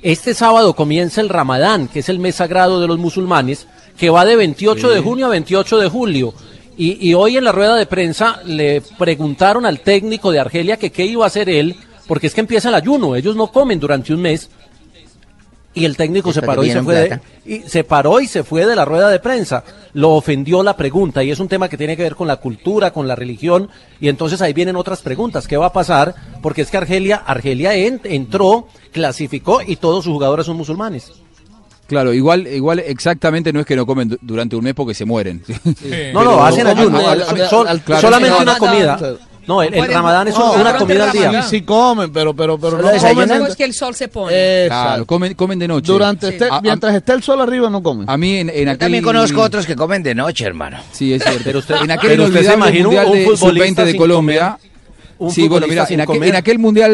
[0.02, 3.66] Este sábado comienza el Ramadán, que es el mes sagrado de los musulmanes,
[3.96, 6.34] que va de 28 de junio a 28 de julio.
[6.76, 10.92] Y, y hoy en la rueda de prensa le preguntaron al técnico de Argelia que
[10.92, 11.74] qué iba a hacer él,
[12.06, 14.48] porque es que empieza el ayuno, ellos no comen durante un mes.
[15.78, 17.08] Y el técnico se paró y se fue de,
[17.46, 19.64] y se paró y se fue de la rueda de prensa.
[19.94, 22.90] Lo ofendió la pregunta y es un tema que tiene que ver con la cultura,
[22.92, 23.68] con la religión
[24.00, 25.46] y entonces ahí vienen otras preguntas.
[25.46, 26.14] ¿Qué va a pasar?
[26.42, 31.10] Porque es que Argelia, Argelia en- entró, clasificó y todos sus jugadores son musulmanes.
[31.86, 35.06] Claro, igual, igual exactamente no es que no comen du- durante un mes porque se
[35.06, 35.42] mueren.
[36.12, 37.66] No, no, hacen ayuno, al- sol-
[38.00, 38.98] solamente una comida.
[39.48, 41.22] No, el, el ramadán es No, una comida al día.
[41.24, 41.48] Ramadán.
[41.50, 43.28] Sí comen, pero, pero, pero no comen.
[43.28, 44.64] Después que el sol se pone.
[44.64, 44.84] Exacto.
[44.88, 45.90] Claro, comen, comen de noche.
[45.90, 46.34] Durante Sí.
[46.34, 48.08] esté- A- a- mientras esté el sol arriba no comen.
[48.10, 48.78] A mí en, en Yo aquel...
[48.78, 50.76] también conozco otros que comen de noche, hermano.
[50.92, 51.40] Sí, es cierto.
[51.44, 54.58] Pero usted- en aquel pero usted se mundial un futbolista sub-20 de Colombia.
[55.30, 56.92] Sí, bueno, mira, aquel, en aquel mundial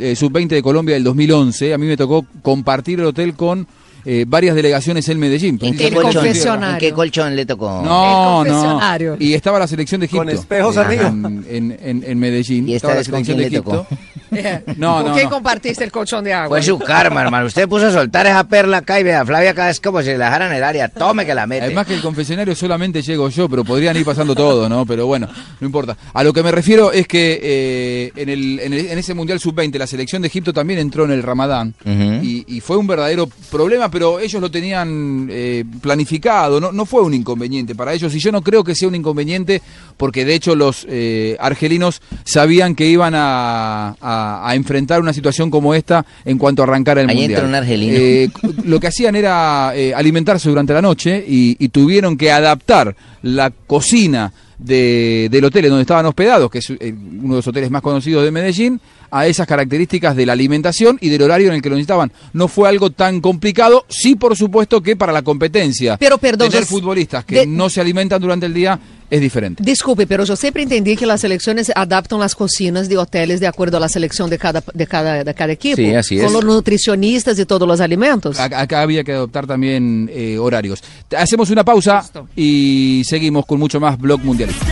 [0.00, 3.66] eh, sub-20 de Colombia del 2011, a mí me tocó compartir el hotel con
[4.04, 5.58] eh, varias delegaciones en Medellín.
[5.62, 6.26] ¿En qué, colchón.
[6.64, 7.82] ¿En qué colchón le tocó?
[7.84, 8.58] No, El no.
[8.58, 9.16] confesionario.
[9.18, 10.20] Y estaba la selección de Egipto.
[10.24, 11.08] Con espejos eh, arriba.
[11.08, 12.68] En, en, en- Medellín.
[12.68, 13.86] ¿Y esta Estaba la con selección quién de le tocó?
[14.30, 14.72] Egipto.
[14.76, 15.30] No, ¿Con no, quién no.
[15.30, 16.48] compartiste el colchón de agua?
[16.48, 17.46] Fue su karma, hermano.
[17.46, 20.26] Usted puso a soltar esa perla acá y vea, Flavia acá es como si la
[20.26, 20.88] dejaran en el área.
[20.88, 21.64] Tome que la mete.
[21.66, 24.86] Además que el confesionario solamente llego yo, pero podrían ir pasando todo, ¿no?
[24.86, 25.28] Pero bueno,
[25.60, 25.96] no importa.
[26.14, 29.40] A lo que me refiero es que eh, en, el, en, el- en ese Mundial
[29.40, 33.90] Sub-20 la selección de Egipto también entró en el Ramadán y fue un verdadero problema,
[33.90, 38.30] pero ellos lo tenían eh, planificado, no, no fue un inconveniente para ellos y yo
[38.32, 39.60] no creo que sea un inconveniente
[39.96, 45.50] porque de hecho los eh, argelinos sabían que iban a, a- a enfrentar una situación
[45.50, 47.30] como esta en cuanto arrancara el Ahí Mundial.
[47.42, 47.92] entra un argelino.
[47.96, 48.30] Eh,
[48.64, 53.50] lo que hacían era eh, alimentarse durante la noche y, y tuvieron que adaptar la
[53.66, 56.92] cocina de- del hotel en donde estaban hospedados, que es eh,
[57.22, 58.78] uno de los hoteles más conocidos de Medellín,
[59.12, 62.12] a esas características de la alimentación y del horario en el que lo necesitaban.
[62.32, 65.96] No fue algo tan complicado, sí por supuesto que para la competencia.
[65.96, 68.78] Pero, perdón, tener futbolistas que de- no se alimentan durante el día
[69.10, 69.62] es diferente.
[69.62, 73.76] Desculpe, pero yo siempre entendí que las selecciones adaptan las cocinas de hoteles de acuerdo
[73.76, 75.76] a la selección de cada, de cada, de cada equipo.
[75.76, 76.32] Sí, así Con es.
[76.32, 78.38] los nutricionistas y todos los alimentos.
[78.38, 80.82] Acá acá había que adoptar también eh, horarios.
[81.16, 82.04] Hacemos una pausa
[82.36, 84.66] y seguimos con mucho más Blog Mundialista.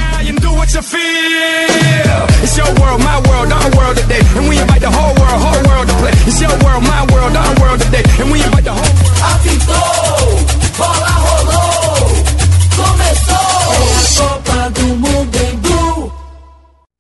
[10.89, 11.08] and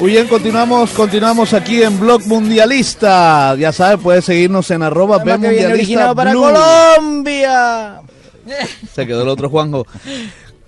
[0.00, 3.56] Muy bien, continuamos, continuamos aquí en Blog Mundialista.
[3.56, 6.42] Ya sabes, puedes seguirnos en arroba Mundialista para Blue.
[6.42, 8.00] Colombia.
[8.94, 9.84] Se quedó el otro Juanjo.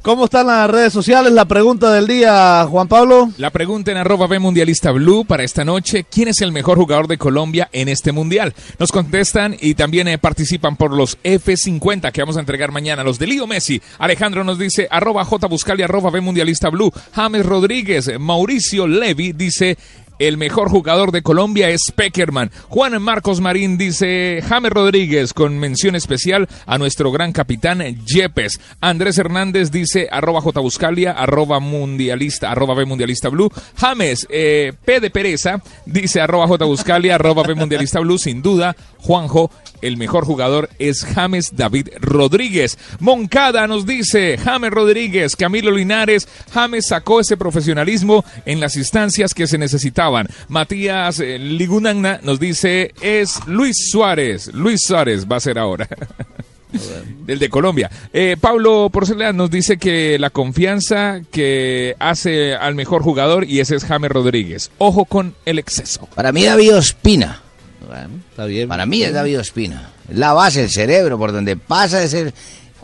[0.03, 1.30] ¿Cómo están las redes sociales?
[1.30, 3.32] La pregunta del día, Juan Pablo.
[3.36, 7.07] La pregunta en arroba B Mundialista Blue para esta noche, ¿quién es el mejor jugador
[7.07, 8.55] de Colombia en este mundial?
[8.78, 13.18] Nos contestan y también eh, participan por los F50 que vamos a entregar mañana, los
[13.18, 13.82] de Lío Messi.
[13.98, 16.90] Alejandro nos dice arroba J Buscalia, arroba B Mundialista Blue.
[17.14, 19.76] James Rodríguez, Mauricio Levi dice...
[20.21, 22.51] El mejor jugador de Colombia es Peckerman.
[22.68, 28.61] Juan Marcos Marín dice James Rodríguez con mención especial a nuestro gran capitán Yepes.
[28.83, 33.51] Andrés Hernández dice arroba J Buscalia, arroba mundialista, arroba B mundialista blue.
[33.79, 38.18] James eh, P de Pereza dice arroba J Buscalia, arroba B mundialista blue.
[38.18, 39.51] Sin duda, Juanjo,
[39.81, 42.77] el mejor jugador es James David Rodríguez.
[42.99, 49.47] Moncada nos dice James Rodríguez, Camilo Linares, James sacó ese profesionalismo en las instancias que
[49.47, 49.57] se
[50.49, 54.53] Matías eh, Ligunagna nos dice es Luis Suárez.
[54.55, 55.89] Luis Suárez va a ser ahora.
[57.27, 57.91] Del de Colombia.
[58.13, 63.77] Eh, Pablo Porcelana nos dice que la confianza que hace al mejor jugador y ese
[63.77, 64.71] es James Rodríguez.
[64.79, 66.09] Ojo con el exceso.
[66.15, 67.43] Para mí David Ospina.
[68.31, 68.69] Está bien.
[68.69, 69.91] Para mí es David Ospina.
[70.09, 72.33] Es la base, el cerebro, por donde pasa ese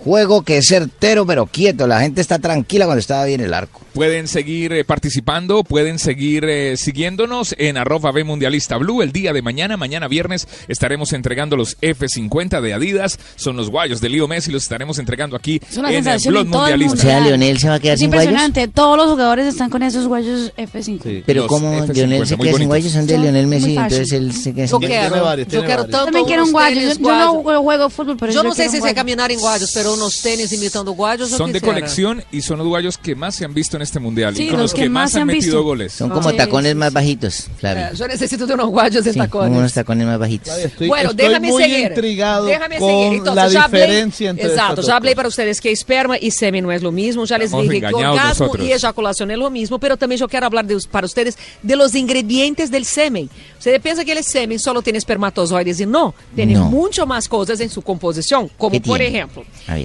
[0.07, 1.87] juego que es certero pero quieto.
[1.89, 3.81] La gente está tranquila cuando está bien el arco.
[3.93, 9.03] Pueden seguir eh, participando, pueden seguir eh, siguiéndonos en arroba B Mundialista Blue.
[9.03, 13.19] El día de mañana, mañana viernes, estaremos entregando los F50 de Adidas.
[13.35, 16.47] Son los guayos de Leo Messi, los estaremos entregando aquí Es una en sensación Blog
[16.47, 17.09] en todo el O Mundialista.
[17.09, 18.25] sea, Lionel se va a quedar Es sin guayos.
[18.27, 21.23] impresionante, todos los jugadores están con esos guayos F5.
[21.27, 24.55] Pero como F50, Lionel se queda sin guayos, son de Lionel Messi, entonces él se
[24.55, 26.81] queda Yo sin quiero, varios, yo quiero tanto También quiero un guayo.
[26.81, 27.63] Yo, yo no guayos.
[27.63, 28.95] juego, fútbol, pero Yo yo no sé quiero si guayo.
[28.95, 32.67] caminar en guayos, pero unos tenis imitando guayos yo Son de colección y son los
[32.67, 34.83] guayos que más se han visto en este mundial Sí, y con los los que
[34.83, 35.63] que más han han metido visto.
[35.63, 35.93] goles.
[35.93, 37.85] Son como Sí, tacones sí, más bajitos, Flavio.
[37.87, 39.59] Eh, Yo necesito de unos guayos como tacones.
[39.59, 40.57] unos tacones más bajitos.
[40.59, 41.81] Estoy, bueno, estoy déjame muy seguir.
[41.89, 43.13] intrigado déjame con seguir.
[43.19, 46.65] Entonces, la ya hablé- diferencia entre Exacto, ya hablé para ustedes que esperma y semen
[46.65, 47.25] no es lo mismo.
[47.25, 48.67] Ya les Estamos dije que orgasmo nosotros.
[48.67, 51.95] y eyaculación es lo mismo, pero también yo quiero hablar de, para ustedes de los
[51.95, 53.29] ingredientes del semen.
[53.59, 56.67] Ustedes piensan que el semen solo tiene espermatozoides y no, tiene No.
[56.67, 59.45] mucho más cosas en su composición, como ¿Qué por ejemplo,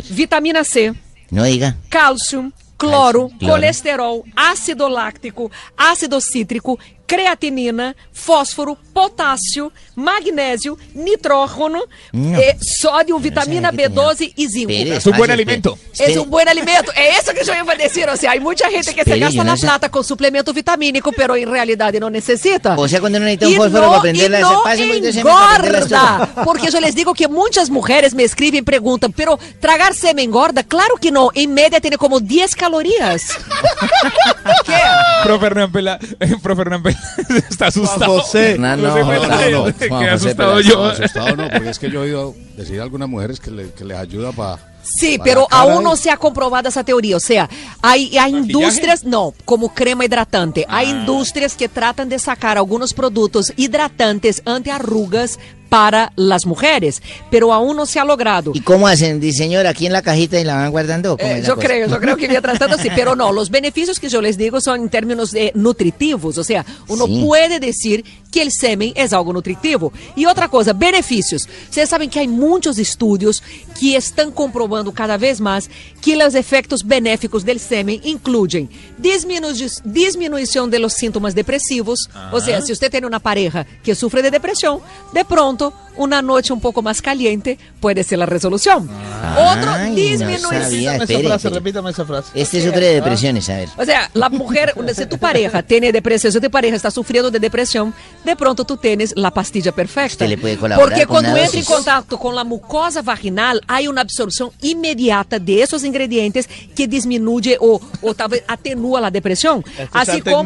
[0.10, 0.94] Vitamina C,
[1.30, 1.76] No diga.
[1.90, 3.54] cálcio, cloro, Cálcio, cloro.
[3.54, 6.80] colesterol, ácido láctico, ácido cítrico,
[7.12, 11.82] creatinina, fósforo, potássio, magnésio, nitrógeno,
[12.14, 12.40] No.
[12.40, 14.72] eh, sódio, vitamina B12 y zinco.
[14.72, 15.78] Es un buen alimento.
[16.00, 16.90] Es un buen alimento.
[16.96, 18.08] É isso que eu ia dizer.
[18.10, 19.68] O sea, hay mucha gente que se gasta no la sé.
[19.68, 22.76] plata con suplemento vitamínico, pero en realidad no necesita.
[22.78, 25.20] O sea, cuando uno necesita un fósforo no- para no para prenderla
[25.60, 26.44] engorda.
[26.46, 30.64] Porque yo les digo que muchas mujeres me escriben y preguntan, pero tragar semen engorda?
[30.64, 31.30] Claro que no.
[31.34, 33.22] En media tiene como 10 calorías.
[35.24, 37.01] Profe Hernán Pela, eh, profe Hernán Pela
[37.50, 38.20] está asustado.
[38.22, 38.58] José.
[38.58, 39.64] No, No, sé, no, no, no.
[39.72, 40.76] José asustado Pela, yo.
[40.78, 43.72] no, asustado no, porque es que yo he oído decir a algunas mujeres que, le-
[43.72, 44.60] que les ayuda para...
[44.84, 47.16] Sí, para pero aún de- no se ha comprobado esa teoría.
[47.18, 47.48] O sea,
[47.84, 50.66] hay, hay indústrias, no, como crema hidratante.
[50.68, 55.38] Hay indústrias que tratan de sacar algunos productos hidratantes antiarrugas
[55.72, 58.52] para las mujeres, pero aún no se ha logrado.
[58.54, 59.22] ¿Y cómo hacen?
[59.22, 61.16] Dice, señora, aquí en la cajita y la van guardando.
[61.18, 61.66] ¿Cómo Eh, yo cosa?
[61.66, 64.60] creo, yo creo que viene tratando así, pero no, los beneficios que yo les digo
[64.60, 67.24] son en términos eh, nutritivos, o sea, uno Sí.
[67.26, 69.92] puede decir que el semen es algo nutritivo.
[70.16, 71.48] Y otra cosa, beneficios.
[71.70, 73.42] Ustedes saben que hay muchos estudios
[73.80, 75.70] que están comprobando cada vez más
[76.02, 78.70] que los efectos benéficos del semen incluyen
[79.02, 84.22] disminu- disminución de los síntomas depresivos, o sea, si usted tiene una pareja que sufre
[84.22, 84.80] de depresión,
[85.14, 85.61] de pronto
[85.98, 88.90] una noche un poco más caliente puede ser la resolución.
[89.38, 90.64] Otro, Ay, no disminución.
[90.64, 91.56] sabía, Repítame esa frase, espere.
[91.56, 92.32] repítame esa frase.
[92.34, 93.70] Este sufre de depresiones, a ver.
[93.78, 97.40] O sea, la mujer, si tu pareja tiene depresión, si tu pareja está sufriendo de
[97.40, 97.94] depresión,
[98.24, 100.14] de pronto tú tienes la pastilla perfecta.
[100.26, 103.88] Usted le puede colaborar Porque con cuando entra en contacto con la mucosa vaginal, hay
[103.88, 109.60] una absorción inmediata de esos ingredientes que disminuye o, o tal vez atenúa la depresión.
[109.60, 110.44] Esto se ha Así como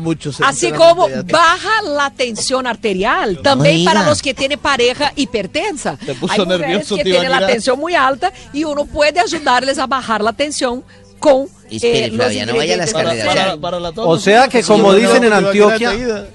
[0.00, 0.30] mucho.
[0.40, 3.92] Así como baja la tensión arterial, también Oiga.
[3.92, 5.96] para los que tienen pareja hipertensa.
[6.04, 9.78] Se puso Hay mujeres nervioso, que tienen la tensión muy alta y uno puede ayudarles
[9.78, 10.84] a bajar la tensión
[11.18, 12.92] con Espere, eh, los Flavia, no vaya a las ingredientes
[13.24, 13.34] carreras.
[13.50, 16.26] del Para- para la O sea que como dicen en Antioquia,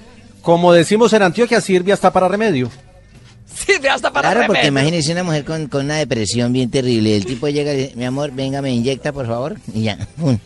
[0.42, 2.70] como decimos en Antioquia, sirve hasta para remedio.
[3.66, 4.80] Sí, hasta para Claro, porque remedio.
[4.80, 7.16] imagínese una mujer con, con una depresión bien terrible.
[7.16, 9.56] El tipo llega y dice, mi amor, venga, me inyecta, por favor.
[9.72, 9.98] Y ya.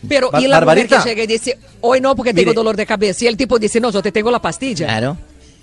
[0.07, 2.55] Pero, Bar- y la mujer que llega y dice, hoy no porque tengo Mire.
[2.55, 3.25] dolor de cabeza.
[3.25, 4.85] Y el tipo dice, no, yo te tengo la pastilla.
[4.87, 5.17] Claro.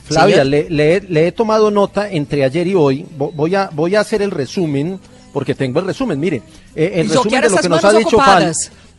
[0.09, 3.07] Flavia, le, le he- le he tomado nota entre ayer y hoy.
[3.17, 4.99] Vo- Voy a, voy a hacer el resumen,
[5.33, 6.19] porque tengo el resumen.
[6.19, 6.43] Mire,
[6.75, 8.53] eh, el resumen de lo que nos ha dicho Fal,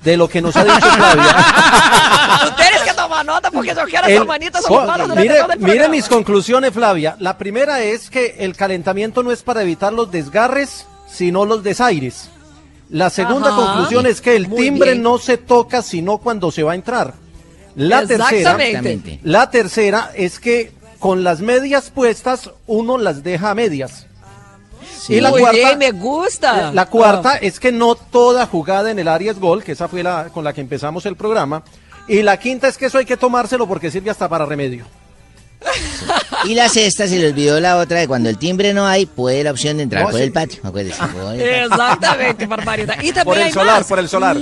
[0.03, 1.35] de lo que nos ha dicho Flavia.
[2.43, 5.59] Tú tienes que tomar nota porque yo quiero El- manitas ocupadas durante mire, todo el
[5.59, 7.15] mire mis conclusiones, Flavia.
[7.19, 12.29] La primera es que el calentamiento no es para evitar los desgarres, sino los desaires.
[12.89, 13.57] La segunda Ajá.
[13.57, 15.03] conclusión es que el Muy timbre bien.
[15.03, 17.13] no se toca sino cuando se va a entrar.
[17.75, 19.19] La tercera, Exactamente.
[19.23, 24.05] la tercera es que con las medias puestas uno las deja a medias.
[25.07, 26.71] Y la cuarta, bien, me gusta.
[26.71, 30.03] la cuarta es que no toda jugada en el área es gol, que esa fue
[30.03, 31.63] la con la que empezamos el programa.
[32.07, 34.85] Y la quinta es que eso hay que tomárselo porque sirve hasta para remedio.
[36.45, 39.43] Y la sexta, se le olvidó la otra, de cuando el timbre no hay, puede
[39.43, 40.23] la opción de entrar No, por sí.
[40.25, 40.61] el patio.
[40.63, 41.45] Acuérdese, por el patio.
[41.65, 42.95] Exactamente, barbaridad.
[43.01, 43.87] Y también Por el hay solar, más.
[43.87, 44.37] por el solar.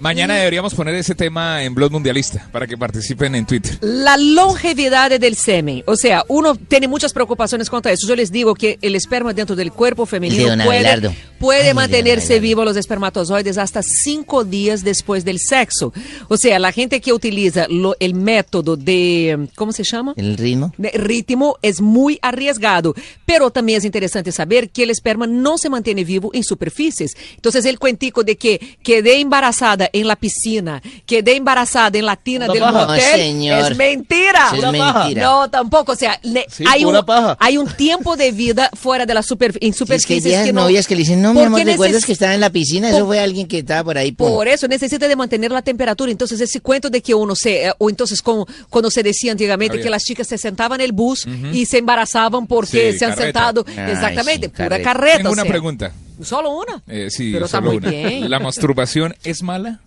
[0.00, 3.78] Mañana deberíamos poner ese tema en Blog Mundialista para que participen en Twitter.
[3.80, 5.82] La longevidad del semen.
[5.86, 8.06] O sea, uno tiene muchas preocupaciones contra eso.
[8.06, 11.14] Yo les digo que el esperma dentro del cuerpo femenino don puede, Abelardo.
[11.38, 15.92] puede Ay, mantenerse vivo los espermatozoides hasta cinco días después del sexo.
[16.28, 20.12] O sea, la gente que utiliza lo- el método de, ¿cómo se llama?
[20.16, 20.72] El ritmo.
[20.76, 25.70] de ritmo es muy arriesgado, pero también es interesante saber que el esperma no se
[25.70, 27.12] mantiene vivo en superficies.
[27.36, 32.46] Entonces el cuentico de que quedé embarazada en la piscina, quedé embarazada en la tina
[32.46, 33.70] Pura del No, señor.
[33.72, 34.50] es mentira.
[34.54, 35.22] Es mentira.
[35.22, 37.36] No, tampoco, o sea, le- Sí, hay, un, paja.
[37.40, 40.86] hay un tiempo de vida fuera de la super, en Si es que no- novias
[40.86, 42.90] que le dicen, no, mi amor, ¿recuerdas que estaba en la piscina?
[42.90, 44.12] Eso fue alguien que estaba por ahí.
[44.12, 46.10] por eso necesita de mantener la temperatura.
[46.10, 49.74] Entonces, ese cuento de que uno se, eh, o entonces como cuando se decía antiguamente
[49.74, 49.84] Había.
[49.84, 53.12] que las chicas se sentaban en el bus y se embarazaban porque Sí, se han
[53.12, 53.24] carreta.
[53.52, 53.64] sentado.
[53.68, 54.84] Ay, Exactamente, sí, pura carreta.
[54.92, 55.16] carreta.
[55.18, 55.92] Tengo o una pregunta.
[56.22, 56.82] Solo una.
[56.86, 57.90] Eh, sí, Pero está solo muy una.
[57.90, 58.30] bien.
[58.30, 59.80] ¿La masturbación es mala?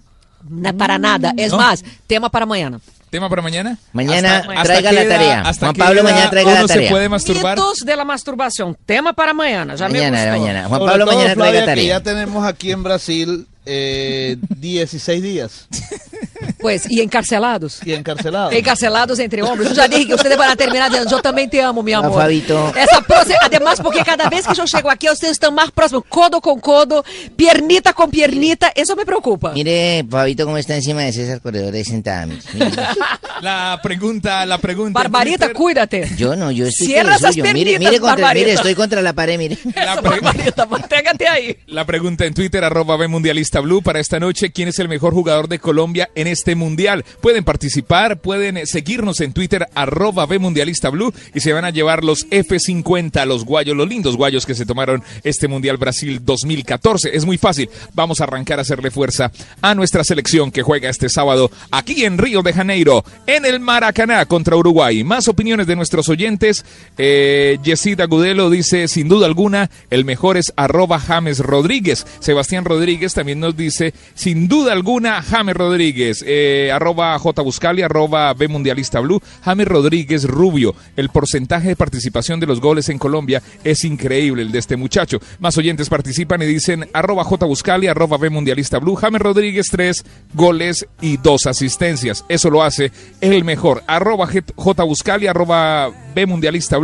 [0.49, 1.33] No, para nada.
[1.37, 1.57] Es No.
[1.57, 2.79] más, tema para mañana.
[3.09, 3.77] ¿Tema para mañana?
[3.93, 5.41] Mañana ¿Hasta- traiga hasta la qué edad- tarea.
[5.41, 6.89] hasta Juan qué Pablo, edad mañana traiga uno la se tarea.
[6.91, 7.57] puede masturbar?
[7.57, 8.77] Mitos de la masturbación.
[8.85, 9.75] Tema para mañana.
[9.75, 10.41] Ya Mañana, me gustó.
[10.41, 10.67] mañana.
[10.67, 11.87] Juan Sobre Pablo todo, mañana traiga Flavia, que tarea.
[11.97, 15.67] ya tenemos aquí en Brasil eh, 16 días
[16.59, 17.79] Pues, y encarcelados.
[17.85, 18.53] y encarcelados.
[18.53, 19.69] Encarcelados entre hombres.
[19.69, 21.99] Yo ya dije que ustedes van a terminar diciendo, yo también te amo, mi Ah,
[21.99, 22.13] amor.
[22.21, 22.69] Fabito.
[22.75, 26.41] Esa proce- además, porque cada vez que yo llego aquí, ustedes están más próximos, codo
[26.41, 27.03] con codo,
[27.35, 29.51] piernita con piernita, eso me preocupa.
[29.53, 32.27] Mire, Fabito, cómo está encima de César Corredor sentada.
[33.41, 34.99] La pregunta, la pregunta.
[34.99, 36.09] Barbarita, cuídate.
[36.17, 37.45] Yo no, yo estoy Cierra esas suyo.
[37.53, 38.33] Mire, mire, contra, Barbarita.
[38.45, 39.57] mire, estoy contra la pared, mire.
[39.75, 41.57] La, pre- Barbarita, manténgate ahí.
[41.67, 45.13] la pregunta en Twitter, arroba B Mundialista Blue, para esta noche, ¿quién es el mejor
[45.13, 47.03] jugador de Colombia en este mundial.
[47.21, 52.03] Pueden participar, pueden eh, seguirnos en Twitter, arroba Mundialista Blue, y se van a llevar
[52.03, 57.15] los F50, los guayos, los lindos guayos que se tomaron este Mundial Brasil 2014.
[57.15, 57.69] Es muy fácil.
[57.93, 62.17] Vamos a arrancar a hacerle fuerza a nuestra selección que juega este sábado aquí en
[62.17, 65.03] Río de Janeiro, en el Maracaná contra Uruguay.
[65.03, 66.65] Más opiniones de nuestros oyentes.
[66.97, 72.05] Eh, Yesida Gudelo dice, sin duda alguna, el mejor es arroba James Rodríguez.
[72.19, 76.16] Sebastián Rodríguez también nos dice, sin duda alguna, James Rodríguez.
[76.25, 79.21] Eh, arroba J Buscali, arroba B Mundialista Blue.
[79.43, 80.75] James Rodríguez Rubio.
[80.95, 85.19] El porcentaje de participación de los goles en Colombia es increíble, el de este muchacho.
[85.39, 88.95] Más oyentes participan y dicen, arroba J Buscali, arroba B Mundialista Blue.
[88.95, 92.25] James Rodríguez, tres goles y dos asistencias.
[92.29, 92.91] Eso lo hace
[93.21, 93.83] el mejor.
[93.87, 96.77] Arroba J Buscali, arroba B Mundialista.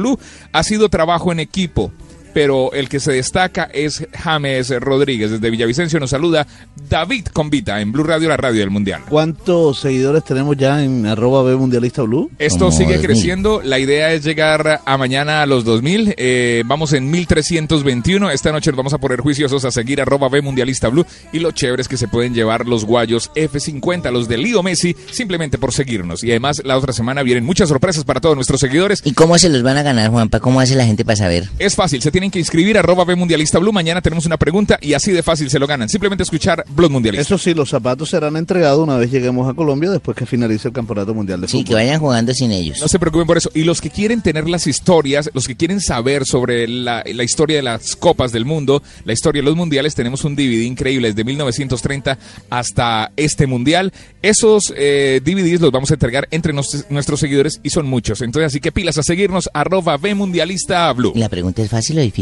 [0.51, 1.91] Ha sido trabajo en equipo
[2.33, 5.31] pero el que se destaca es James Rodríguez.
[5.31, 6.47] Desde Villavicencio nos saluda
[6.89, 9.01] David Convita en Blue Radio, la radio del Mundial.
[9.09, 12.31] ¿Cuántos seguidores tenemos ya en arroba B Mundialista Blue?
[12.39, 13.61] Esto sigue creciendo.
[13.63, 16.15] La idea es llegar a mañana a los 2000.
[16.17, 18.31] Eh, vamos en 1321.
[18.31, 21.05] Esta noche nos vamos a poner juiciosos a seguir arroba B Mundialista Blue.
[21.31, 24.95] Y lo chévere es que se pueden llevar los guayos F50, los de Lío Messi,
[25.11, 26.23] simplemente por seguirnos.
[26.23, 29.01] Y además, la otra semana vienen muchas sorpresas para todos nuestros seguidores.
[29.03, 30.39] ¿Y cómo se los van a ganar, Juanpa?
[30.39, 31.49] ¿Cómo hace la gente para saber?
[31.59, 33.73] Es fácil, se tienen que inscribir arroba B Mundialista Blue.
[33.73, 35.89] Mañana tenemos una pregunta y así de fácil se lo ganan.
[35.89, 37.21] Simplemente escuchar Blog Mundialista.
[37.21, 40.73] Eso sí, los zapatos serán entregados una vez lleguemos a Colombia después que finalice el
[40.73, 41.65] Campeonato Mundial de Sí, Fútbol.
[41.67, 42.79] que vayan jugando sin ellos.
[42.79, 43.49] No se preocupen por eso.
[43.53, 47.57] Y los que quieren tener las historias, los que quieren saber sobre la, la historia
[47.57, 51.25] de las copas del mundo, la historia de los mundiales, tenemos un DVD increíble desde
[51.25, 52.17] 1930
[52.49, 53.91] hasta este mundial.
[54.21, 58.21] Esos eh, DVDs los vamos a entregar entre nos- nuestros seguidores y son muchos.
[58.21, 61.11] Entonces, así que pilas a seguirnos, arroba B Mundialista Blue.
[61.13, 62.12] ¿Y la pregunta es fácil o difícil?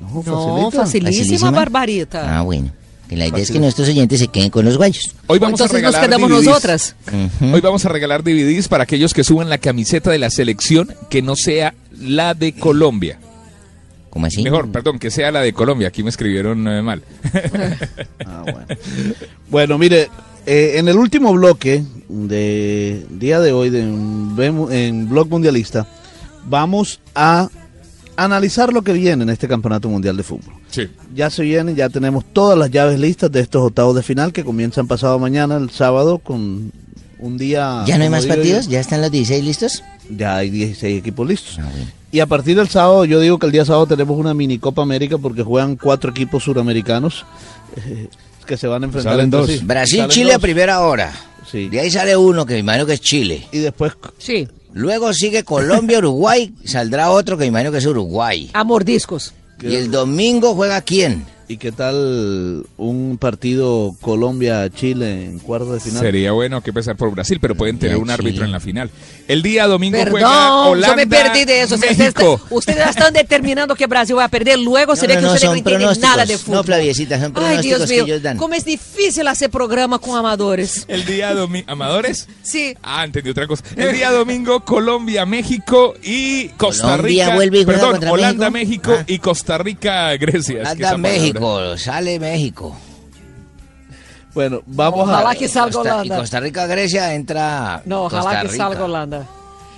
[0.00, 2.38] No, facilísima, Barbarita.
[2.38, 2.70] Ah, bueno.
[3.08, 5.14] Que la idea es que nuestros oyentes se queden con los guayos.
[5.26, 6.46] Hoy vamos Entonces a nos regalar quedamos DVDs.
[6.46, 6.96] nosotras.
[7.52, 11.20] Hoy vamos a regalar DVDs para aquellos que suban la camiseta de la selección que
[11.20, 13.18] no sea la de Colombia.
[14.08, 14.42] ¿Cómo así?
[14.42, 15.88] Mejor, perdón, que sea la de Colombia.
[15.88, 17.02] Aquí me escribieron eh, mal.
[19.50, 20.08] Bueno, mire,
[20.46, 25.86] eh, en el último bloque de día de hoy de en Blog Mundialista
[26.46, 27.48] vamos a
[28.16, 30.54] analizar lo que viene en este Campeonato Mundial de Fútbol.
[30.70, 30.88] Sí.
[31.14, 34.44] Ya se vienen, ya tenemos todas las llaves listas de estos octavos de final que
[34.44, 36.72] comienzan pasado mañana, el sábado, con
[37.18, 37.84] un día...
[37.86, 38.68] ¿Ya no hay más digo partidos?
[38.68, 39.82] ¿Ya están los 16 listos?
[40.10, 41.58] Ya hay 16 equipos listos.
[42.12, 44.82] Y a partir del sábado, yo digo que el día sábado tenemos una mini Copa
[44.82, 47.24] América porque juegan cuatro equipos suramericanos
[47.76, 48.08] eh,
[48.46, 49.48] que se van a enfrentar Salen dos.
[49.50, 49.60] sí.
[49.64, 51.12] Brasil, Salen Chile a primera hora.
[51.54, 53.46] De ahí sale uno que me imagino que es Chile.
[53.52, 53.92] Y después.
[54.18, 54.48] Sí.
[54.74, 56.52] Luego sigue Colombia, Uruguay.
[56.64, 58.50] Saldrá otro que me imagino que es Uruguay.
[58.52, 59.32] A mordiscos.
[59.62, 61.24] Y el domingo juega quién?
[61.46, 66.00] ¿Y qué tal un partido Colombia-Chile en cuartos de final?
[66.00, 68.90] Sería bueno que empezar por Brasil, pero pueden tener un árbitro en la final.
[69.26, 71.76] El día domingo juega Perdón, Holanda, yo me perdí de eso.
[71.76, 72.40] Ustedes, México.
[72.50, 74.58] ustedes están determinando que Brasil va a perder.
[74.58, 75.98] Luego se ve no, que no, ustedes no pronósticos.
[76.10, 76.56] nada de fútbol.
[76.56, 78.36] No, Flaviecita, son Ay, Dios que mío, ellos dan.
[78.36, 80.84] cómo es difícil hacer programa con amadores.
[80.88, 81.64] El día domingo.
[81.70, 82.28] ¿Amadores?
[82.42, 82.76] Sí.
[82.82, 83.64] Ah, entendí otra cosa.
[83.76, 87.34] El día domingo, Colombia, México y Costa Colombia Rica.
[87.36, 88.90] vuelve y juega Perdón, contra Holanda, México.
[88.90, 90.62] México, y Costa Rica, Grecia.
[90.62, 92.76] Es que Anda esa palabra- México, sale México.
[94.34, 95.34] Bueno, vamos Ojalá a...
[95.34, 96.16] que salga Costa- Holanda.
[96.16, 97.82] Y Costa Rica, Grecia entra.
[97.84, 98.56] No, ojalá Costa que Rica.
[98.64, 99.26] salga Holanda.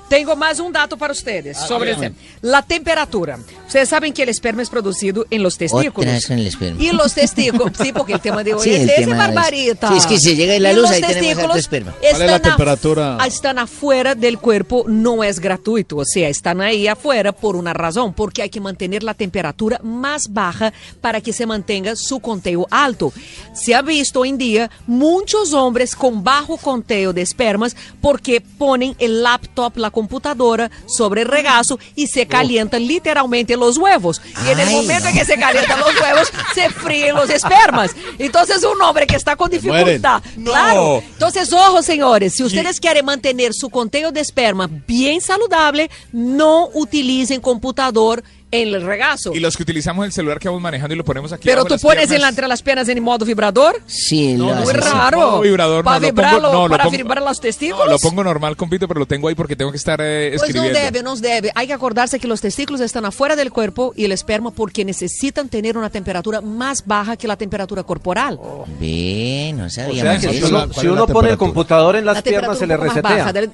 [0.08, 2.06] Tengo más un dato para ustedes sobre dígame.
[2.06, 2.28] el tema.
[2.42, 3.38] La temperatura.
[3.66, 6.30] Ustedes saben que el esperma es producido en los testículos.
[6.78, 9.34] Y los testículos, sí, porque el tema de hoy Sí, es el ese, tema es-
[9.34, 9.88] barbarita.
[9.88, 11.92] Sí, es que si llega la luz, ahí tenemos esperma.
[11.98, 13.18] ¿Cuál es la están af- temperatura?
[13.26, 18.12] Están afuera del cuerpo, no es gratuito, o sea, están ahí afuera por una razón,
[18.14, 23.12] porque hay que mantener la temperatura más baja para que se mantenga su conteo alto.
[23.54, 28.94] Se ha visto hoy en día muchos hombres con bajo conteo de espermas porque ponen
[28.98, 34.20] el laptop, la computadora sobre el regazo y se calientan literalmente los huevos.
[34.44, 37.92] Y en el momento en que se calientan los huevos, se fríen los espermas.
[38.18, 41.02] Entonces un hombre que está con dificultad, claro.
[41.14, 47.40] Entonces, ojo, señores, si ustedes quieren mantener su conteo de esperma bien saludable, no utilicen
[47.40, 48.22] computador
[48.52, 49.32] en el regazo.
[49.34, 51.48] Y los que utilizamos el celular que vamos manejando y lo ponemos aquí.
[51.48, 53.82] Pero tú pones en la, entre las piernas en modo vibrador.
[53.86, 54.88] Sí, No, lo no, Muy hace sí, así.
[54.88, 54.94] sí.
[54.98, 55.40] raro.
[55.40, 57.88] Vibrador, para no, lo pongo- vibrarlo, no, lo para pongo- vibrar los No, testículos.
[57.90, 60.46] lo pongo normal, compito, pero lo tengo ahí porque tengo que estar eh, Pues no
[60.46, 60.78] escribiendo.
[60.80, 61.50] debe, no debe.
[61.54, 65.48] Hay que acordarse que los testículos están afuera del cuerpo y el esperma porque necesitan
[65.48, 68.38] tener una temperatura más baja que la temperatura corporal.
[68.80, 70.48] Ve, no O sabíamos sea si eso.
[70.48, 73.02] uno, ¿Cuál si es pone el computador en las la piernas se le resetea.
[73.02, 73.50] baja, del,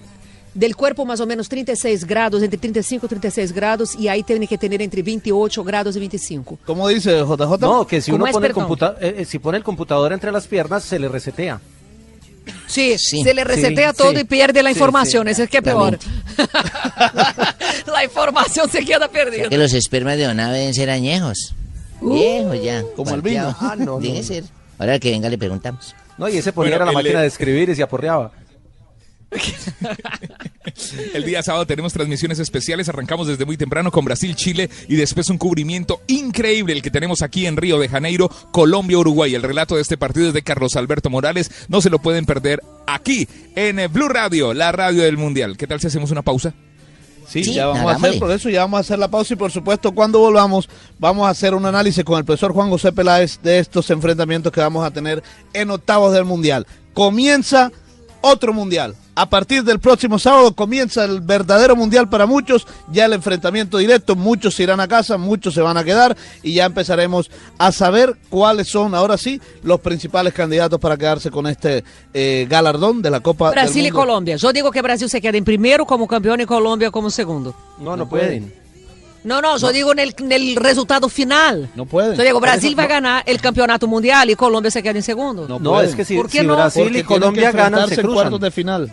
[0.55, 4.46] del cuerpo más o menos 36 grados, entre 35 y 36 grados, y ahí tiene
[4.46, 6.59] que tener entre 28 grados y 25.
[6.66, 7.59] ¿Cómo dice JJ?
[7.61, 10.12] No, que si ¿Cómo uno es, pone el, computa- eh, eh, si pone el computador
[10.12, 11.61] entre las piernas se le resetea.
[12.66, 14.18] Sí, Sí, se le resetea sí, todo sí.
[14.20, 15.26] y pierde la Sí, información.
[15.26, 15.30] sí.
[15.32, 15.98] Eso es que es peor.
[17.86, 19.48] la información se queda perdida.
[19.48, 21.55] Que los espermas de Ona deben ser añejos.
[22.00, 22.82] Viejos ya.
[22.96, 23.55] Como el vino.
[23.61, 24.00] Ah, no, no.
[24.00, 24.44] Debe ser.
[24.78, 25.94] Ahora que venga le preguntamos.
[26.18, 28.32] No, y ese ponía Bueno, era la máquina de escribir y se aporreaba.
[31.14, 32.89] El día sábado tenemos transmisiones especiales.
[32.89, 37.22] Arrancamos desde muy temprano con Brasil, Chile y después un cubrimiento increíble el que tenemos
[37.22, 39.35] aquí en Río de Janeiro, Colombia, Uruguay.
[39.35, 41.51] El relato de este partido es de Carlos Alberto Morales.
[41.68, 45.57] No se lo pueden perder aquí en eh, Blue Radio, la radio del Mundial.
[45.57, 46.55] ¿Qué tal si hacemos una pausa?
[47.28, 49.37] Sí, Sí, ya vamos a hacer por eso, ya vamos a hacer la pausa y
[49.37, 50.68] por supuesto cuando volvamos
[50.99, 54.61] vamos a hacer un análisis con el profesor Juan José Peláez de estos enfrentamientos que
[54.61, 55.22] vamos a tener
[55.55, 56.66] en octavos del Mundial.
[56.93, 57.72] Comienza
[58.23, 58.95] otro Mundial.
[59.14, 64.16] A partir del próximo sábado comienza el verdadero Mundial para muchos, ya el enfrentamiento directo,
[64.16, 68.16] muchos se irán a casa, muchos se van a quedar y ya empezaremos a saber
[68.31, 73.20] cuáles son ahora sí los principales candidatos para quedarse con este eh, galardón de la
[73.20, 73.91] Copa del Brasil y.
[73.91, 74.37] Colombia.
[74.37, 77.55] Yo digo que Brasil se queda en primero como campeón y Colombia como segundo.
[77.79, 78.61] No, no pueden.
[79.25, 81.70] No, no, yo digo en el, en el resultado final.
[81.77, 82.16] No pueden.
[82.16, 85.47] Yo digo, Brasil va a ganar el campeonato mundial y Colombia se queda en segundo.
[85.49, 86.55] No, No, es que si, ¿Por qué si no?
[86.57, 88.14] Brasil Porque y Colombia ganan, se en cruzan.
[88.14, 88.93] cuartos de final.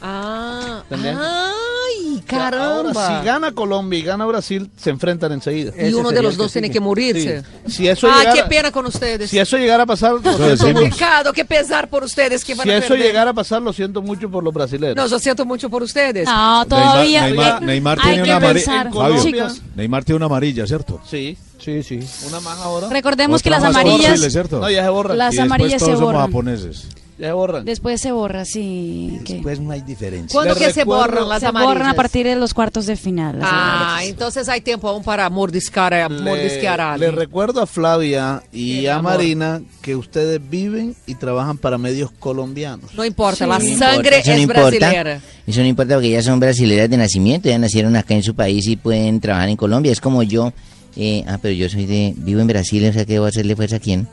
[0.00, 3.20] Ah, ay, Ahora, caramba.
[3.20, 5.72] si gana Colombia y gana Brasil, se enfrentan enseguida.
[5.76, 7.42] y uno de los dos tiene que morirse.
[7.66, 7.72] Sí.
[7.72, 9.30] Si eso Ah, llegara, qué pena con ustedes.
[9.30, 10.20] si eso llegara a pasar, lo
[10.56, 10.96] siento mucho.
[10.96, 13.06] Pecado, qué pesar por ustedes que van si a eso perder.
[13.06, 14.96] llegara a pasar, lo siento mucho por los brasileños.
[14.96, 16.26] No, yo siento mucho por ustedes.
[16.26, 17.22] No, todavía.
[17.26, 19.48] Neymar, Neymar hay tiene una amarilla.
[19.74, 21.00] Neymar tiene una amarilla, ¿cierto?
[21.08, 21.98] Sí, Sí, sí.
[22.28, 22.88] una más ahora.
[22.88, 24.60] Recordemos que las amarillas Chile, ¿cierto?
[24.60, 25.18] No, ya se borran.
[25.18, 26.26] Las y amarillas se todos somos borran.
[26.26, 26.86] japoneses.
[27.18, 27.64] Ya se borran.
[27.64, 29.18] después se borra, sí.
[29.42, 30.32] Pues no hay diferencia.
[30.32, 31.74] ¿Cuándo Les que se borran las se amarillas?
[31.74, 33.38] borran a partir de los cuartos de final.
[33.42, 34.10] Ah, amarillas.
[34.12, 37.16] entonces hay tiempo aún para mordiscar, a- mordisquear a Le, le alguien.
[37.20, 39.12] recuerdo a Flavia y a amor.
[39.14, 42.94] Marina que ustedes viven y trabajan para medios colombianos.
[42.94, 44.60] No importa, la No sangre importa, no es importa.
[44.68, 45.20] brasilera.
[45.46, 48.66] Eso no importa porque ya son brasileras de nacimiento, ya nacieron acá en su país
[48.68, 49.90] y pueden trabajar en Colombia.
[49.92, 50.52] Es como yo.
[50.96, 52.14] eh, ah, pero yo soy de.
[52.16, 54.06] Vivo en Brasil, o sea que voy a hacerle fuerza a quién.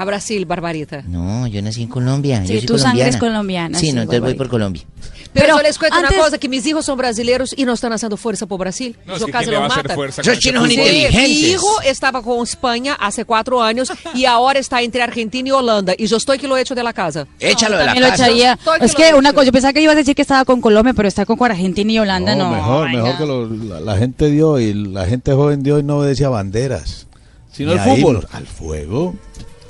[0.00, 1.02] A Brasil, Barbarita.
[1.08, 2.40] No, yo nací en Colombia.
[2.46, 3.08] Sí, yo soy tu sangre colombiana.
[3.10, 4.82] es colombiana, Sí, sí, no, entonces voy por Colombia.
[5.32, 7.72] Pero, Pero yo les cuento antes- una cosa, que mis hijos son brasileños y no
[7.72, 8.96] están haciendo fuerza por Brasil.
[9.06, 9.94] No, es que casi ¿quién le los matan.
[9.96, 11.20] fuerza Esos chinos son inteligentes.
[11.20, 15.94] mi hijo estaba con España hace cuatro años y ahora está entre Argentina y Holanda.
[15.98, 17.26] Y yo estoy que lo echo de la casa.
[17.40, 18.26] Échalo de la lo casa.
[18.26, 18.56] echaría.
[18.78, 20.94] Que Es que una cosa, yo pensaba que ibas a decir que estaba con Colombia,
[20.94, 22.50] pero está con Argentina y Holanda, no.
[22.50, 23.18] mejor, Ay, mejor no.
[23.18, 26.28] que lo- la, la gente de hoy, la gente joven de hoy no obedece a
[26.30, 27.06] banderas.
[27.52, 28.28] Sino ni el a fútbol.
[28.32, 29.14] al fuego.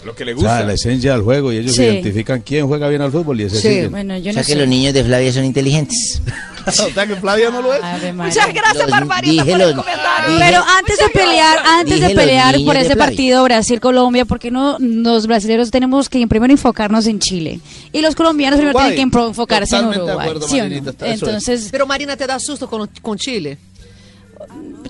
[0.08, 0.64] Lo que le O sea, gusta.
[0.66, 1.82] la esencia del juego y ellos Sí.
[1.82, 3.86] identifican quién juega bien al fútbol y ese Sí.
[3.88, 4.58] Bueno, yo O no sea que sé.
[4.58, 6.22] los niños de Flavia son inteligentes.
[6.66, 7.80] o sea que Flavia no lo es.
[8.14, 10.28] Muchas gracias, Barbarita, por el comentario.
[10.34, 15.26] dije- Pero antes de pelear, antes de pelear por ese partido Brasil-Colombia, porque no los
[15.26, 17.60] brasileños tenemos que primero enfocarnos en Chile
[17.92, 20.26] y los colombianos primero tienen que enfocarse en Totalmente Uruguay.
[20.28, 21.06] acuerdo, ¿sí no?
[21.06, 23.58] Entonces, Pero Marina, ¿te da susto con, con Chile?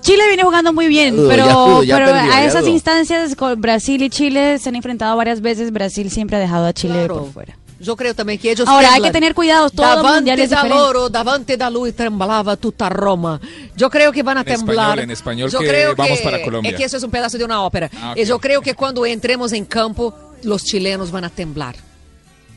[0.01, 2.71] Chile viene jugando muy bien, pero, ya ya pero perdió, a esas dudo.
[2.73, 5.71] instancias con Brasil y Chile se han enfrentado varias veces.
[5.71, 7.17] Brasil siempre ha dejado a Chile Claro.
[7.23, 7.57] por fuera.
[7.81, 10.57] Yo creo también que ellos Ahora, hay que tener cuidado, todo davante mundial es da
[10.63, 10.83] diferente.
[10.83, 13.39] loro, davante da lui temblaba tutta Roma.
[13.77, 14.77] Yo creo que van a En temblar.
[14.87, 16.71] español, en español, yo que creo vamos que, para Colombia.
[16.71, 17.89] Es que eso es un pedazo de una ópera.
[18.01, 18.17] Ah, ok.
[18.17, 21.75] Y yo creo que cuando entremos en campo, los chilenos van a temblar.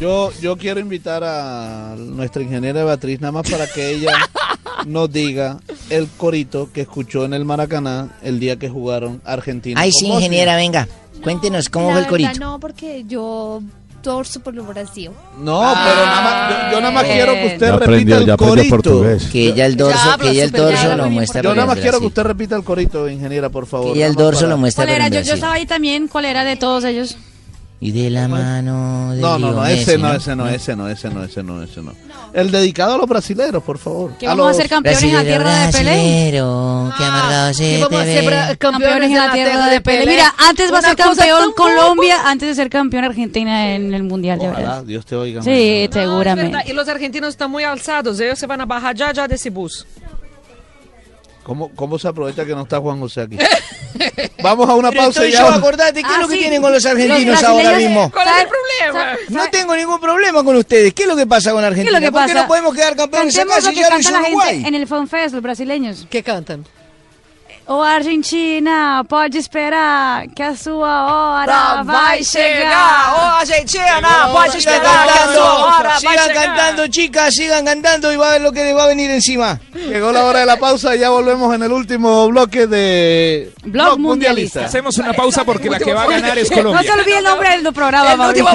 [0.01, 4.13] Yo, yo quiero invitar a nuestra ingeniera Beatriz nada más para que ella
[4.87, 5.59] nos diga
[5.91, 9.81] el corito que escuchó en el Maracaná el día que jugaron Argentina.
[9.81, 10.18] Ay, sí, Bosnia.
[10.26, 10.89] ingeniera, venga.
[11.22, 12.45] Cuéntenos cómo La fue el verdad, corito.
[12.45, 13.61] no, porque yo
[14.03, 15.11] torzo por el Brasil.
[15.41, 18.37] No, pero nada más, yo, yo nada más quiero que usted Ya repita aprendió, el
[18.37, 18.68] corito.
[18.70, 19.24] portugués.
[19.33, 21.43] Que ella el dorso, que ella el dorso lo muestra.
[21.43, 23.93] Yo nada más quiero que usted repita el corito, ingeniera, por favor.
[23.93, 25.09] Que ella el dorso para- lo muestra.
[25.09, 26.07] Yo, yo estaba ahí también.
[26.09, 27.16] ¿Cuál era de todos ellos?
[27.81, 30.89] Y de la mano de No, no, no, ese Messi, no, ese no, ese no,
[30.89, 31.93] ese no, ese no, ese no.
[32.33, 34.14] El dedicado a los brasileros, por favor.
[34.18, 35.91] Que vamos a ser campeones en la tierra de Pelé.
[35.91, 40.07] brasilero, que amargado se Y vamos a ser Campeones en la tierra de Pelé.
[40.07, 44.41] Mira, antes va a ser campeón Colombia antes de ser campeón Argentina en el Mundial
[44.41, 44.85] de Ojalá, verdad.
[44.85, 45.43] Dios te oiga.
[45.43, 46.59] Sí, seguramente.
[46.66, 48.18] Y los argentinos están muy alzados.
[48.18, 49.86] Ellos se van a bajar ya, ya de ese bus.
[51.49, 53.39] ¿Cómo, ¿Cómo se aprovecha que no está Juan José aquí?
[54.43, 55.41] Vamos a una Pero pausa y ya.
[55.41, 56.41] yo, acordate, ¿qué es Ah, lo que sí.
[56.41, 58.11] tienen con los Los argentinos ahora mismo?
[58.12, 58.51] ¿Cuál es el ¿Sabe-
[58.91, 59.11] problema?
[59.11, 60.93] sabe- No tengo ningún problema con ustedes.
[60.93, 61.99] ¿Qué es lo que pasa con Argentina?
[61.99, 64.12] ¿Qué es lo que ¿Por qué no podemos quedar campeones acá si ya lo hizo
[64.12, 64.62] Uruguay?
[64.66, 66.07] en el Fun Fest, los brasileños.
[66.11, 66.66] ¿Qué cantan?
[67.70, 71.05] Ô Argentina, pode esperar que a sua
[71.43, 73.12] hora Tá, vai chegar.
[73.15, 76.47] Ô Argentina, pode esperar que a sua hora vai Sigan chegar.
[76.47, 79.61] cantando, chicas, sigan cantando y va a ver lo que les va a venir encima.
[79.74, 83.99] Llegó la hora de la pausa y ya volvemos en el último bloque de Blog
[83.99, 84.65] Mundialista.
[84.65, 86.95] Hacemos una pausa porque la que va a ganar es No se Colombia.
[86.95, 88.49] olvide el nombre del programa, El último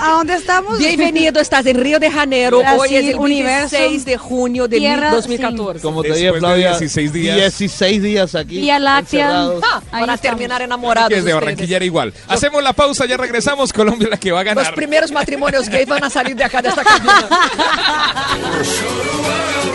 [0.00, 0.78] ¿A dónde estamos?
[0.78, 2.58] Bienvenido, estás en Río de Janeiro.
[2.58, 5.80] Brasil, Hoy es el universo, 26 de junio de tierra, 2014.
[5.80, 7.36] Como te dije, de Flavia, 16 días.
[7.36, 8.60] 16 días aquí.
[8.60, 9.48] Vía Láctea.
[9.62, 11.08] Ah, para terminar enamorados.
[11.08, 11.40] Que es de ustedes.
[11.54, 12.12] Barranquilla era igual.
[12.28, 13.72] Hacemos la pausa, ya regresamos.
[13.72, 14.74] Colombia la que va a Los ganar.
[14.74, 17.28] primeros matrimonios gays van a salir de acá de esta cabina.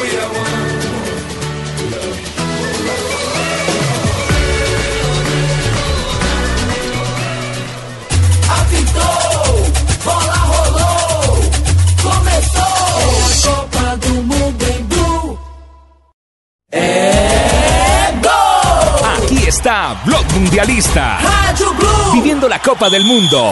[19.52, 21.18] está Blog Mundialista.
[21.18, 22.14] Rádio Blue.
[22.14, 23.52] Viviendo la Copa del Mundo.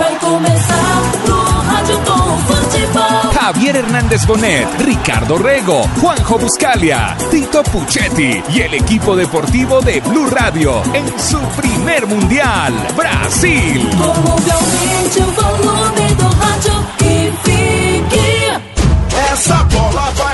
[3.34, 10.30] Javier Hernández Bonet, Ricardo Rego, Juanjo Buscalia, Tito Puchetti y el equipo deportivo de Blue
[10.30, 13.90] Radio en su primer mundial, Brasil.
[19.32, 20.28] Essa bola vai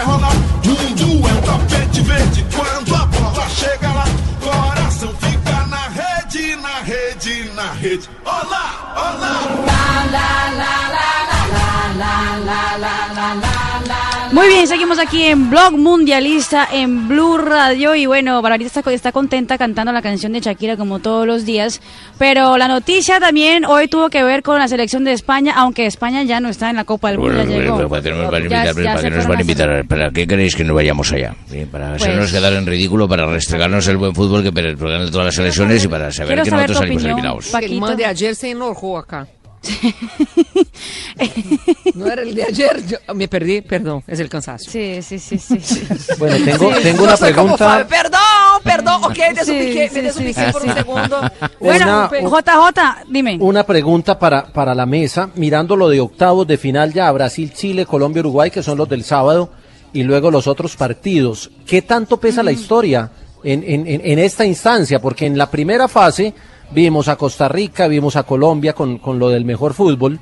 [14.36, 19.12] Muy bien, seguimos aquí en Blog Mundialista en Blue Radio y bueno, Barbarita está, está
[19.14, 21.80] contenta cantando la canción de Shakira como todos los días,
[22.18, 26.22] pero la noticia también hoy tuvo que ver con la selección de España, aunque España
[26.24, 29.86] ya no está en la Copa del Mundo, nos ¿para qué nos van a invitar?
[29.88, 31.34] ¿Para qué queréis que no vayamos allá?
[31.50, 35.10] Sí, Para Pues- hacernos quedar en ridículo, para restregarnos el buen fútbol que per- ganan
[35.12, 37.54] todas las selecciones y para saber que saber nosotros salimos opinión, eliminados.
[37.92, 39.28] El de ayer se enojó acá.
[41.96, 44.72] no era el de ayer, yo me perdí, perdón, es el cansancio.
[44.72, 45.60] Sí, sí, sí, sí.
[46.20, 47.88] Bueno, tengo, Sí, tengo una pregunta.
[47.88, 48.20] Perdón,
[48.64, 51.22] perdón, ok, desubiqué, Sí, me sí, desubiqué sí, por sí, un segundo.
[51.60, 53.38] Una- Bueno, JJ, dime.
[53.40, 57.86] Una pregunta para, para la mesa, mirando lo de octavos de final ya, Brasil, Chile,
[57.86, 59.52] Colombia, Uruguay, que son los del sábado,
[59.94, 61.50] y luego los otros partidos.
[61.66, 63.10] ¿Qué tanto pesa la historia
[63.44, 65.00] en, en, en- en esta instancia?
[65.00, 66.34] Porque en la primera fase
[66.72, 70.20] vimos a Costa Rica, vimos a Colombia con, con lo del mejor fútbol,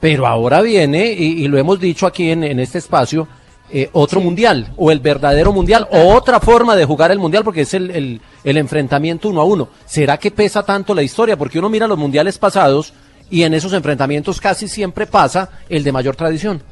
[0.00, 3.28] pero ahora viene, y, y lo hemos dicho aquí en, en este espacio,
[3.70, 7.62] eh, otro mundial, o el verdadero mundial, o otra forma de jugar el mundial, porque
[7.62, 9.68] es el, el, el enfrentamiento uno a uno.
[9.86, 11.36] ¿Será que pesa tanto la historia?
[11.36, 12.92] Porque uno mira los mundiales pasados
[13.28, 16.62] y en esos enfrentamientos casi siempre pasa el de mayor tradición.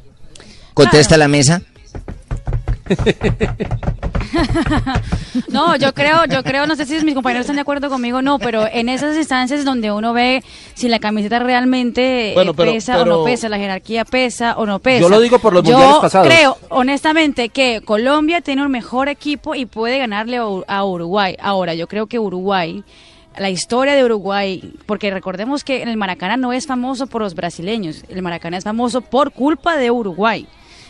[0.73, 1.63] Contesta la mesa.
[5.49, 8.39] No, yo creo, yo creo, no sé si mis compañeros están de acuerdo conmigo, no,
[8.39, 10.43] pero en esas instancias donde uno ve
[10.75, 14.55] si la camiseta realmente eh, Bueno, pero- pesa o pero- no pesa, la jerarquía pesa
[14.57, 15.01] o no pesa.
[15.01, 16.29] Yo lo digo por los Yo mundiales pasados.
[16.29, 21.37] creo, honestamente, que Colombia tiene un mejor equipo y puede ganarle a Uruguay.
[21.41, 22.83] Ahora, yo creo que Uruguay
[23.37, 28.05] la historia de Uruguay, porque recordemos que el Maracaná no es famoso por los brasileños,
[28.09, 30.47] el Maracaná es famoso por culpa de Uruguay.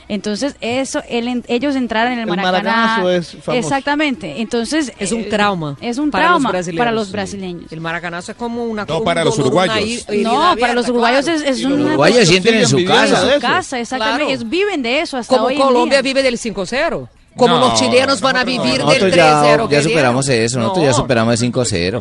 [0.09, 2.53] Entonces, eso, el en- ellos entraron en el, El Maracaná.
[2.63, 3.53] maracanazo es famoso.
[3.53, 4.41] Exactamente.
[4.41, 5.77] Entonces, Es un eh, trauma.
[5.81, 6.79] Es un para trauma los brasileños.
[6.79, 7.73] para los brasileños.
[7.73, 10.05] El maracanazo es como una No, un para los dolor, una uruguayos.
[10.09, 11.41] herida No, abierta, para los uruguayos claro.
[11.41, 13.25] es, es Y los una uruguayos cosa- sienten en su casa.
[13.27, 14.19] de su casa, exactamente.
[14.25, 14.31] Claro.
[14.31, 16.13] Ellos viven de eso hasta Como hoy en Colombia día.
[16.13, 17.09] vive del 5-0.
[17.37, 19.69] Como No, los chilenos van a vivir del Nosotros 3-0.
[19.69, 20.97] ya, superamos eso, nosotros ya No.
[20.97, 22.01] superamos el 5-0.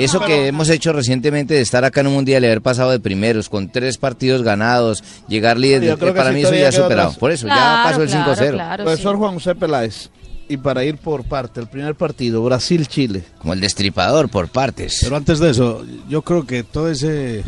[0.00, 2.98] Eso que hemos hecho recientemente de estar acá en un mundial y haber pasado de
[3.00, 7.08] primeros con tres partidos ganados, llegar líder, para mí eso ya quedó superado.
[7.08, 7.18] atrás.
[7.18, 8.84] Por eso, ya pasó el claro, 5-0.
[8.84, 10.10] Profesor Juan José Peláez,
[10.48, 13.22] y para ir por parte, el primer partido, Brasil-Chile.
[13.38, 14.98] Como el destripador por partes.
[15.02, 17.44] Pero antes de eso, yo creo que todo ese,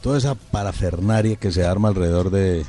[0.00, 2.64] toda esa parafernaria que se arma alrededor de,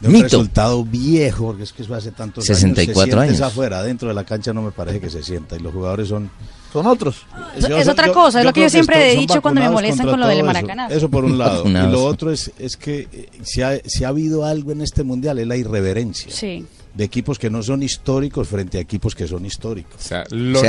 [0.00, 0.24] de un Mito.
[0.24, 3.02] resultado viejo, porque es que eso hace tantos 64 años.
[3.02, 3.52] se siente años.
[3.52, 6.30] afuera, dentro de la cancha no me parece que se sienta y los jugadores son...
[6.72, 7.24] Son otros.
[7.56, 10.20] Es- es otra cosa, es lo que yo siempre he dicho cuando me molestan con
[10.20, 10.88] lo del Maracaná.
[10.88, 11.64] Eso por un lado.
[11.66, 15.02] y lo otro es, es que eh, si ha, si ha habido algo en este
[15.02, 16.30] mundial es la irreverencia.
[16.30, 16.66] Sí.
[16.92, 19.94] De equipos que no son históricos frente a equipos que son históricos.
[19.96, 20.24] O sea,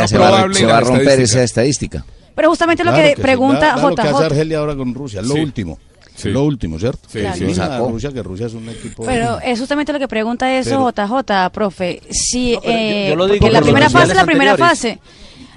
[0.08, 2.06] se va, se va a romper esa estadística.
[2.34, 3.22] Pero justamente lo que sí.
[3.22, 4.26] pregunta Vea- vea lo que hace JJ.
[4.26, 5.40] Argelia ahora con Rusia, lo Sí.
[5.42, 5.78] último.
[6.22, 6.30] Sí.
[6.32, 7.08] Lo último, ¿cierto?
[7.10, 7.38] Sí, Claro.
[7.38, 7.46] sí.
[7.46, 7.88] Lo sacó.
[7.90, 9.06] Rusia, que Rusia es un equipo...
[9.06, 12.02] Pero es justamente lo que pregunta eso JJ, profe.
[12.12, 15.00] Si, yo- eh, yo lo digo porque la primera fase es la primera fase.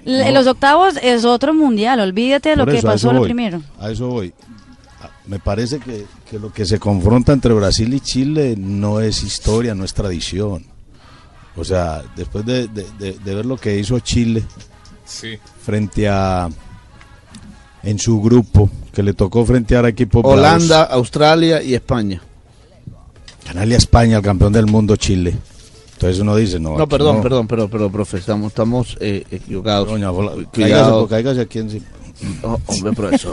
[0.05, 3.25] L- Los octavos es otro mundial, olvídate de lo que pasó voy.
[3.25, 3.61] primero.
[3.81, 4.33] A eso voy.
[5.01, 9.23] Ah, Me parece que, que lo que se confronta entre Brasil y Chile no es
[9.25, 10.65] historia, no es tradición.
[11.57, 14.43] O sea, después de, de- de- de ver lo que hizo Chile
[15.05, 15.39] Sí.
[15.65, 16.49] frente a
[17.83, 22.21] en su grupo, que le tocó frente a equipos Holanda, Australia y España.
[23.47, 25.35] ganarle a España, al campeón del mundo Chile.
[25.95, 26.77] Entonces uno dice, no.
[26.77, 27.23] No, perdón, no.
[27.23, 29.89] perdón, pero, pero, profe, estamos, estamos eh, equivocados.
[29.89, 31.09] Cáigase, Cuidado.
[31.09, 31.87] cáigase aquí encima.
[32.43, 33.33] Oh, hombre, profesor.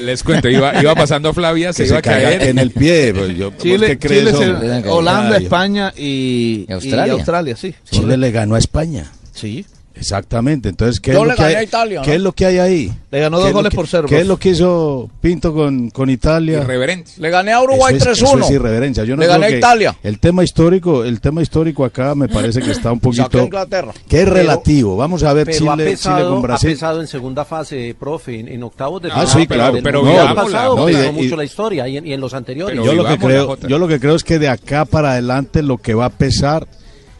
[0.00, 2.42] Les cuento, iba, iba pasando Flavia, se Que iba se a caer.
[2.44, 3.12] en el pie.
[3.14, 4.84] pues yo, ¿por Chile, qué?
[4.88, 7.06] Holanda, España y, ¿Y Australia?
[7.08, 7.74] y Australia, sí.
[7.90, 9.10] Chile le ganó a España.
[9.34, 9.66] Sí.
[9.98, 10.68] Exactamente.
[10.68, 12.16] Entonces, ¿qué, Yo es, le lo que, gané hay, a Italia, ¿qué ¿no?
[12.16, 12.92] es lo que hay ahí?
[13.10, 14.28] Le ganó ¿Qué dos goles que- por cero, ¿Qué es profe.
[14.28, 16.58] lo que hizo Pinto con, con Italia?
[16.58, 17.12] Irreverente.
[17.16, 18.36] Le gané a Uruguay Eso es- 3-1.
[18.38, 19.04] Eso es irreverencia.
[19.04, 19.96] Yo no Le gané a Italia.
[20.02, 23.92] El tema histórico, el tema histórico acá me parece que está un poquito Inglaterra.
[24.08, 24.96] que es Pero- relativo.
[24.96, 26.70] Vamos a ver Pero ha Chile, pesado, Chile con ha Brasil.
[26.72, 29.28] pesado en segunda fase, profe, en, en octavos de Ah, final.
[29.28, 30.90] sí, claro, pero Mundial vivámosla, pasado ¿no?
[30.90, 32.76] Y y- mucho la historia y en, y en los anteriores.
[32.76, 33.68] yo lo que vivamos la creo, jota.
[33.68, 36.66] yo lo que creo es que de acá para adelante lo que va a pesar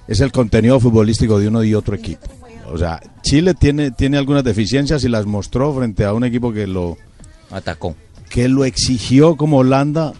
[0.08, 2.26] es el contenido futbolístico de uno y otro equipo.
[2.76, 6.66] O sea, Chile tiene tiene algunas deficiencias y las mostró frente a un equipo que
[6.66, 6.96] lo
[7.50, 7.94] Atacó.
[8.30, 10.12] que lo exigió como Holanda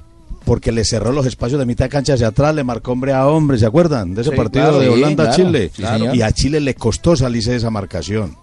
[0.44, 3.26] porque le cerró los espacios de mitad de cancha hacia atrás, le marcó hombre a
[3.26, 4.14] hombre, ¿se acuerdan?
[4.14, 5.70] De ese Sí, partido claro, de sí, Holanda-Chile.
[5.74, 6.16] claro, sí, señor.
[6.16, 8.36] y a Chile le costó salirse de esa marcación.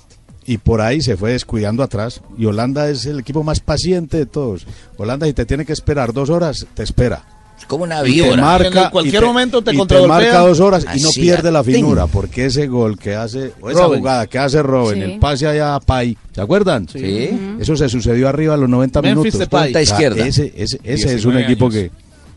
[0.45, 2.19] Y por ahí se fue descuidando atrás.
[2.37, 4.67] Y Holanda es el equipo más paciente de todos.
[4.97, 7.23] Holanda, si te tiene que esperar dos horas, te espera.
[7.67, 8.41] Como una Y te víbora.
[8.41, 9.77] marca, En cualquier y momento te y
[10.07, 12.07] marca dos horas y no pierde la finura.
[12.07, 13.99] Porque ese gol que hace, o esa Robin.
[13.99, 15.11] jugada que hace Robin, Sí.
[15.13, 16.87] el pase allá a Pai, ¿se acuerdan?
[16.87, 17.29] Sí.
[17.59, 19.47] Eso se sucedió arriba a los 90 Memphis minutos.
[19.63, 20.25] Punta izquierda.
[20.25, 21.75] Ese, ese, ese es 19 un equipo años.
[21.75, 21.91] que,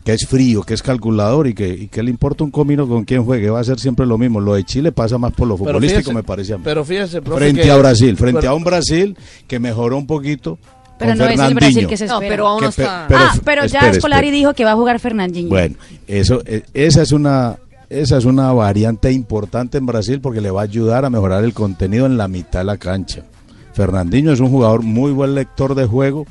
[0.05, 3.03] que es frío, que es calculador y que, y que le importa un comino con
[3.03, 3.49] quién juegue.
[3.49, 4.39] Va a ser siempre lo mismo.
[4.39, 6.63] Lo de Chile pasa más por lo Pero futbolístico, fíjese- me parece a mí.
[6.63, 9.17] Pero fíjese, profe, frente que- a Brasil, frente pero- a un Brasil
[9.47, 10.57] que mejoró un poquito.
[10.99, 11.53] Pero no es el.
[11.53, 12.29] Brasil que se No, espera.
[12.31, 13.05] pero aún no está.
[13.07, 14.37] pero- ah, pero ya espere, Scolari espere.
[14.37, 15.49] dijo que va a jugar Fernandinho.
[15.49, 15.75] Bueno,
[16.07, 17.57] eso, eh, esa es una
[17.89, 21.53] esa es una variante importante en Brasil porque le va a ayudar a mejorar el
[21.53, 23.23] contenido en la mitad de la cancha.
[23.73, 26.25] Fernandinho es un jugador muy buen lector de juego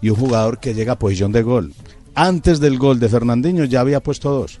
[0.00, 1.72] y un jugador que llega a posición de gol.
[2.14, 4.58] Antes del gol de Fernandinho ya había puesto dos.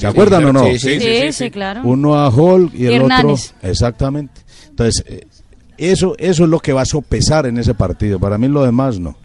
[0.00, 0.64] ¿Se acuerdan o no?
[0.64, 1.82] Sí, sí, sí, sí, sí, sí, claro.
[1.84, 3.52] Uno a Hall y el Hernández.
[3.56, 3.68] otro.
[3.70, 4.40] Exactamente.
[4.70, 5.26] Entonces, eh,
[5.78, 8.18] eso, eso es lo que va a sopesar en ese partido.
[8.18, 9.16] Para mí lo demás no.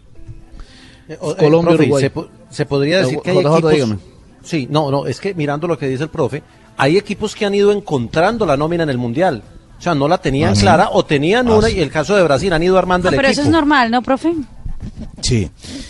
[1.08, 2.02] Eh, o- eh, Colombia, profe, Uruguay.
[2.02, 3.70] Se, po- se podría decir que hay equipos...
[3.72, 3.98] dígame.
[4.44, 6.42] Sí, no, no, es que mirando lo que dice el profe,
[6.76, 9.42] hay equipos que han ido encontrando la nómina en el Mundial.
[9.78, 11.76] O sea, no la tenían Ah, clara o tenían Ah, una sí.
[11.76, 13.40] y el caso de Brasil han ido armando Ah, el pero equipo.
[13.40, 14.34] eso es normal, ¿no, profe?
[15.20, 15.48] Sí,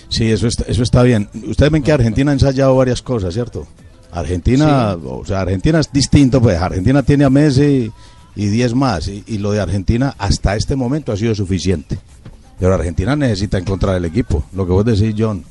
[0.08, 1.28] sí, eso está, eso está bien.
[1.46, 3.66] Ustedes ven que Argentina ha ensayado varias cosas, ¿cierto?
[4.10, 7.90] Argentina, o sea, Argentina es distinto, pues Argentina tiene a Messi
[8.36, 11.98] y 10 más, y, y lo de Argentina hasta este momento ha sido suficiente.
[12.58, 15.44] Pero Argentina necesita encontrar el equipo, lo que vos decís, John.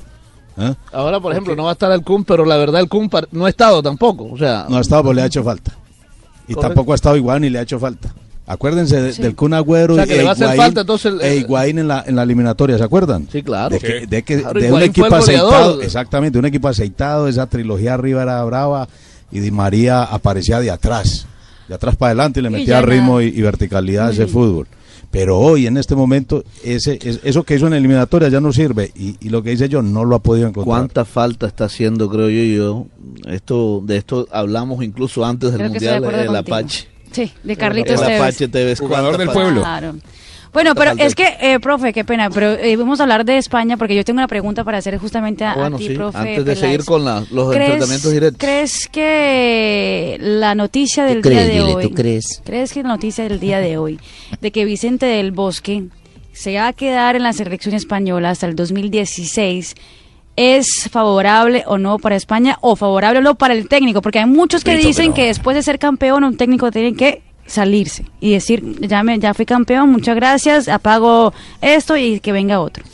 [0.56, 0.74] ¿eh?
[0.92, 3.44] Ahora, por ejemplo, no va a estar el Kun, pero la verdad el Kun no
[3.46, 4.28] ha estado tampoco.
[4.32, 5.72] O sea, No ha estado, pues le ha hecho falta.
[6.48, 6.60] Y Correcto.
[6.68, 8.12] tampoco ha estado igual ni le ha hecho falta.
[8.46, 9.22] Acuérdense de- Sí.
[9.22, 11.20] del Kun Agüero O sea, que y le va a hacer Higuaín- falta, entonces, el-
[11.20, 13.28] e Higuaín en la, en la eliminatoria, ¿se acuerdan?
[13.30, 13.70] Sí, claro.
[13.70, 17.94] De, que, de, que- Claro, de un equipo aceitado, exactamente, un equipo aceitado, esa trilogía
[17.94, 18.88] arriba era brava
[19.30, 21.26] y Di María aparecía de atrás,
[21.72, 24.66] de atrás para adelante y le metía ritmo y, y verticalidad a ese fútbol.
[25.10, 28.52] Pero hoy, en este momento, ese, es- eso que hizo en la eliminatoria ya no
[28.52, 30.64] sirve y, y lo que dice yo no lo ha podido encontrar.
[30.78, 32.86] ¿Cuánta falta está haciendo, creo yo, yo?
[33.30, 36.36] Esto, de esto hablamos incluso antes del Creo Mundial, el contigo.
[36.36, 36.86] Apache.
[37.10, 38.14] Sí, de Carlitos El.
[38.14, 38.80] Apache Tevez.
[38.80, 39.40] Jugador ¿cuánta del falta?
[39.42, 39.60] pueblo.
[39.60, 39.94] Claro.
[40.52, 43.78] Bueno, pero es que, eh, profe, qué pena, pero eh, vamos a hablar de España
[43.78, 46.18] porque yo tengo una pregunta para hacer justamente a, a Bueno, ti, sí, profe.
[46.18, 46.58] antes de Peláez.
[46.60, 48.38] seguir con la- los ¿Crees- enfrentamientos directos.
[48.38, 51.88] ¿Crees que la noticia del ¿Tú día crees, de dile, hoy...
[51.88, 52.42] tú crees?
[52.44, 53.98] ¿Crees que la noticia del día de hoy
[54.40, 55.84] de que Vicente del Bosque
[56.32, 59.74] se va a quedar en la selección española hasta el 2016
[60.36, 64.00] es favorable o no para España o favorable o no para el técnico?
[64.02, 65.14] Porque hay muchos que Pienso que dicen no.
[65.14, 67.22] que después de ser campeón un técnico tiene que
[67.52, 72.60] salirse y decir, ya, me, ya fui campeón, muchas gracias, apago esto y que venga
[72.60, 72.84] otro.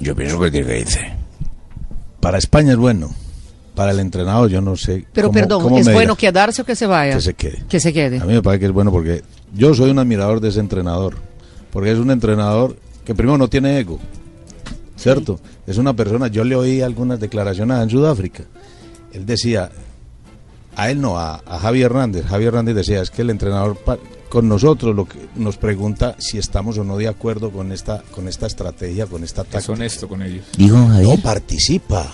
[0.00, 1.12] Yo pienso que tiene que irse.
[2.20, 3.10] Para España es bueno.
[3.74, 5.04] Para el entrenador yo no sé.
[5.12, 7.14] Pero cómo- perdón, cómo ¿es bueno quedarse o que se vaya?
[7.16, 7.64] Que se quede.
[7.68, 8.20] Que se quede.
[8.20, 9.22] A mí me parece que es bueno porque
[9.52, 11.16] yo soy un admirador de ese entrenador.
[11.72, 13.98] Porque es un entrenador que primero no tiene ego.
[14.96, 15.40] ¿Cierto?
[15.66, 18.44] Es una persona, yo le oí algunas declaraciones en Sudáfrica.
[19.12, 19.70] Él decía,
[20.76, 22.26] a él no, a, a Javi Hernández.
[22.26, 23.98] Javi Hernández decía, es que el entrenador pa-
[24.28, 28.26] con nosotros lo que nos pregunta si estamos o no de acuerdo con esta, con
[28.26, 29.72] esta estrategia, con esta Es táctica.
[29.72, 30.44] honesto con ellos.
[30.58, 32.06] Dijo No, participa.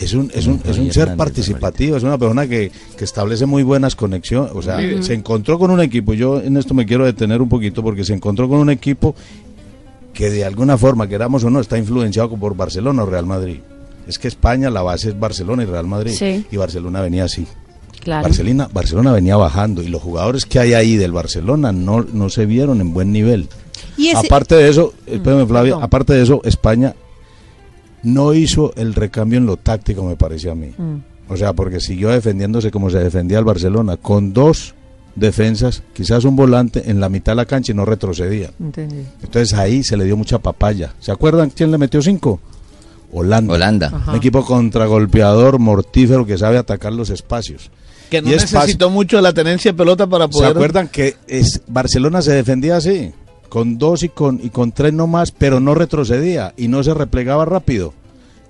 [0.00, 3.62] Es un, es un, es un ser participativo, es una persona que, que establece muy
[3.62, 4.50] buenas conexiones.
[4.52, 5.00] O sea, Sí.
[5.02, 8.12] se encontró con un equipo, yo en esto me quiero detener un poquito porque se
[8.12, 9.14] encontró con un equipo
[10.12, 13.60] que de alguna forma, queramos o no, está influenciado por Barcelona o Real Madrid.
[14.06, 16.12] Es que España, la base es Barcelona y Real Madrid.
[16.16, 16.44] Sí.
[16.50, 17.46] Y Barcelona venía así.
[18.00, 18.24] Claro.
[18.24, 22.46] Barcelona, Barcelona venía bajando y los jugadores que hay ahí del Barcelona no, no se
[22.46, 23.48] vieron en buen nivel.
[23.96, 26.94] Y ese- Aparte de eso, Mm, espérame, Flavia, aparte de eso, España
[28.02, 30.72] no hizo el recambio en lo táctico, me pareció a mí.
[30.76, 30.96] Mm.
[31.28, 34.74] O sea, porque siguió defendiéndose como se defendía el Barcelona, con dos
[35.14, 38.50] defensas, quizás un volante en la mitad de la cancha y no retrocedía.
[38.58, 39.04] Entendi.
[39.22, 40.94] Entonces ahí se le dio mucha papaya.
[40.98, 42.40] ¿Se acuerdan quién le metió cinco?
[43.12, 43.54] Holanda.
[43.54, 43.86] Holanda.
[43.94, 44.10] Ajá.
[44.12, 47.70] Un equipo contragolpeador, mortífero, que sabe atacar los espacios.
[48.10, 50.50] Que no Y necesitó mucho de la tenencia de pelota para ¿Se poder.
[50.50, 53.12] acuerdan que es, Barcelona se defendía así?
[53.48, 57.44] Con dos y con, y con tres nomás, pero no retrocedía y no se replegaba
[57.44, 57.92] rápido.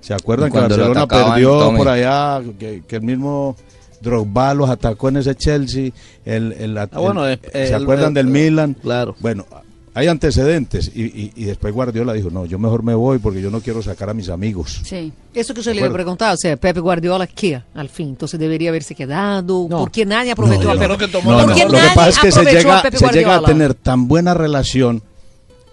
[0.01, 3.55] ¿Se acuerdan que Barcelona atacaban, perdió por allá, que, que el mismo
[4.01, 5.91] Drogba los atacó en ese Chelsea?
[6.25, 8.73] El, el- Ah, bueno, el- eh, ¿Se el- acuerdan el- del Milan?
[8.81, 9.15] Claro.
[9.21, 9.45] Bueno,
[9.95, 13.51] hay antecedentes y, y- y después Guardiola dijo, no, yo mejor me voy porque yo
[13.51, 14.81] no quiero sacar a mis amigos.
[14.83, 15.11] Sí.
[15.33, 15.93] Eso que yo le a acuerdo.
[15.93, 17.61] preguntar, o sea, Pepe Guardiola, ¿qué?
[17.75, 19.67] Al fin, entonces debería haberse quedado.
[19.69, 20.85] ¿Por qué nadie No, aprovechó a Pepe?
[20.85, 22.97] creo que ¿Por No, no, qué Lo que pasa es que se llega, a Pepe
[22.97, 23.47] se llega a Guardiola?
[23.47, 25.03] tener tan buena relación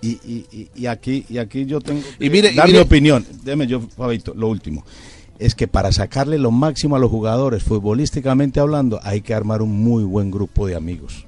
[0.02, 2.78] y, y- y- y aquí y aquí yo tengo que Y mire- y dar mi
[2.78, 3.24] opinión.
[3.42, 4.84] Déjeme yo, Fabito, lo último.
[5.38, 9.70] Es que para sacarle lo máximo a los jugadores, futbolísticamente hablando, hay que armar un
[9.82, 11.26] muy buen grupo de amigos.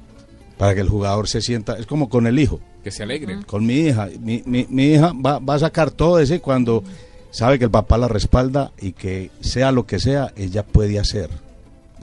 [0.63, 2.61] Para que el jugador se sienta, es como con el hijo.
[2.85, 3.41] Que se alegre.
[3.47, 4.09] Con mi hija.
[4.21, 6.85] Mi, mi- mi hija va, va a sacar todo ese cuando
[7.33, 11.31] sabe que el papá la respalda y que sea lo que sea, ella puede hacer.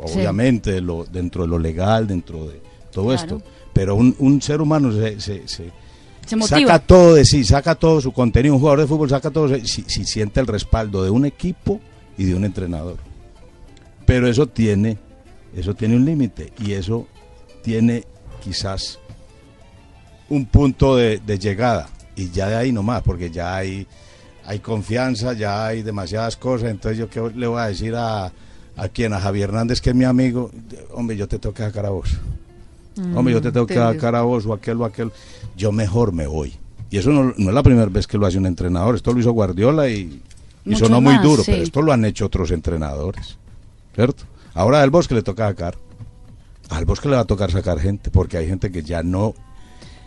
[0.06, 0.18] Sí.
[0.19, 2.61] Obviamente, lo, dentro de lo legal, dentro de
[2.91, 3.22] todo Claro.
[3.22, 3.41] esto.
[3.72, 5.72] Pero un, un ser humano se, se- se-
[6.26, 6.60] Se motiva.
[6.60, 8.56] saca todo de sí, saca todo su contenido.
[8.56, 11.80] Un jugador de fútbol saca todo de- si, si siente el respaldo de un equipo
[12.18, 12.98] y de un entrenador.
[14.06, 14.98] Pero eso tiene,
[15.56, 17.07] eso tiene un límite y eso
[17.64, 18.03] tiene
[18.39, 18.99] quizás
[20.29, 21.89] un punto de, de llegada.
[22.15, 23.87] Y ya de ahí nomás, porque ya hay,
[24.45, 28.31] hay confianza, ya hay demasiadas cosas, entonces yo qué le voy a decir a,
[28.75, 30.51] a quien, a Javier Hernández, que es mi amigo,
[30.91, 32.09] hombre, yo te tengo que sacar a vos,
[33.15, 35.11] hombre, yo te tengo que sacar a vos o aquel o aquel,
[35.55, 36.57] yo mejor me voy.
[36.89, 39.19] Y eso no, no es la primera vez que lo hace un entrenador, esto lo
[39.19, 40.21] hizo Guardiola y,
[40.65, 41.51] y sonó muy más, duro, sí.
[41.51, 43.37] pero esto lo han hecho otros entrenadores,
[43.95, 44.23] ¿cierto?
[44.53, 45.77] Ahora al Bosque le toca sacar,
[46.69, 49.33] al Bosque le va a tocar sacar gente, porque hay gente que ya no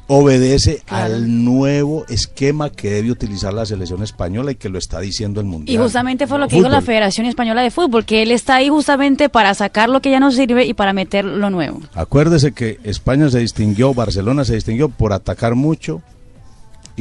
[0.08, 1.14] obedece Claro.
[1.14, 5.46] al nuevo esquema que debe utilizar la selección española y que lo está diciendo el
[5.46, 5.82] Y mundial.
[5.82, 6.86] justamente fue lo que dijo la Fútbol.
[6.86, 10.30] Federación Española de Fútbol, que él está ahí justamente para sacar lo que ya no
[10.32, 11.80] sirve y para meter lo nuevo.
[11.94, 16.02] Acuérdese que España se distinguió, Barcelona se distinguió por atacar mucho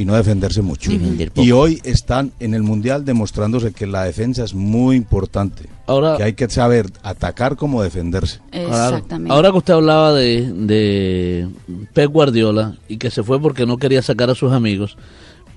[0.02, 0.90] y no defenderse mucho.
[1.36, 5.64] Y hoy están en el mundial demostrándose que la defensa es muy importante.
[5.86, 8.40] Ahora- que hay que saber atacar como defenderse.
[8.52, 9.32] Exactamente.
[9.32, 11.48] Ahora que usted hablaba de, de
[11.92, 14.96] Pep Guardiola y que se fue porque no quería sacar a sus amigos,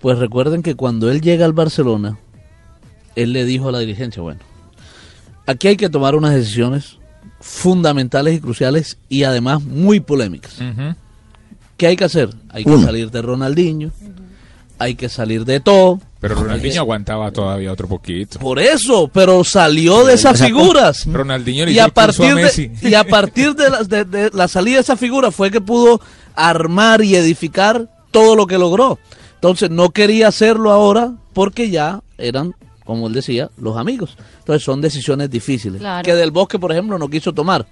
[0.02, 2.18] pues recuerden que cuando él llega al Barcelona,
[3.16, 4.40] él le dijo a la dirigencia, bueno,
[5.48, 6.98] aquí hay que tomar unas decisiones
[7.40, 10.60] fundamentales y cruciales y además muy polémicas.
[11.78, 12.30] ¿Qué hay que hacer?
[12.50, 12.86] Hay que Uno.
[12.86, 13.92] salir de Ronaldinho,
[14.80, 16.00] hay que salir de todo.
[16.20, 18.40] Pero Ronaldinho aguantaba todavía otro poquito.
[18.40, 21.06] Por eso, pero salió de esas figuras.
[21.06, 22.68] Ronaldinho le y hizo a a partir Messi.
[22.68, 25.62] de, y a partir de la, de- de la salida de esa figura fue que
[25.62, 26.02] pudo
[26.36, 28.98] armar y edificar todo lo que logró.
[29.36, 34.18] Entonces no quería hacerlo ahora porque ya eran, como él decía, los amigos.
[34.40, 35.80] Entonces son decisiones difíciles.
[35.80, 36.04] Claro.
[36.04, 37.66] Que Del Bosque, por ejemplo, no quiso tomar.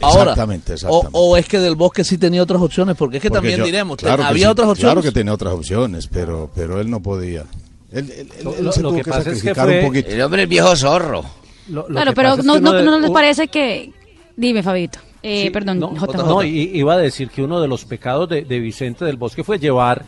[0.00, 1.08] Ahora, Exactamente, o, exactamente.
[1.12, 3.64] o es que Del Bosque sí tenía otras opciones, porque es que Porque también yo-
[3.64, 4.92] diremos, claro que había sí, otras opciones.
[4.92, 7.44] Claro que tenía otras opciones, pero, pero él no podía.
[7.90, 9.66] Él, él- él- Lo- él lo- se lo tuvo que que, pasa es que sacrificar
[9.66, 10.10] fue- un poquito.
[10.10, 11.24] El hombre es viejo zorro.
[11.68, 13.92] Lo- lo claro, que pero no, no, de- no les parece que...
[14.36, 15.00] Dime, Fabito.
[15.22, 16.16] Eh, Sí, perdón, no, JJ.
[16.24, 19.58] No, iba a decir que uno de los pecados de, de Vicente del Bosque fue
[19.58, 20.04] llevar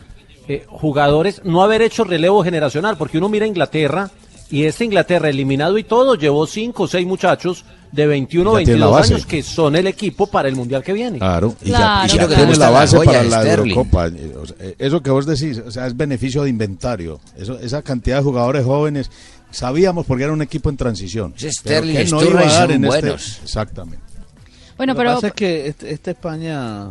[0.47, 4.09] eh, jugadores, no haber hecho relevo generacional, porque uno mira a Inglaterra
[4.49, 8.65] y esta Inglaterra eliminado y todo llevó cinco o seis muchachos de 21 o Ya
[8.65, 9.13] tiene la 22 base.
[9.15, 11.17] años que son el equipo para el mundial que viene.
[11.17, 12.35] Claro, y Claro, ya, y ya claro.
[12.35, 13.71] tiene la base para la Sterling.
[13.71, 14.07] Eurocopa.
[14.07, 17.19] Eh, o sea, eh, eso que vos decís, o sea, es beneficio de inventario.
[17.37, 19.11] Eso, esa cantidad de jugadores jóvenes,
[19.51, 21.33] sabíamos porque era un equipo en transición.
[21.37, 23.39] Pero Sterling que no iba a dar en este- buenos.
[23.43, 24.03] Exactamente.
[24.77, 25.15] Bueno, Lo que pero...
[25.15, 26.89] pasa es que este- esta España, eh,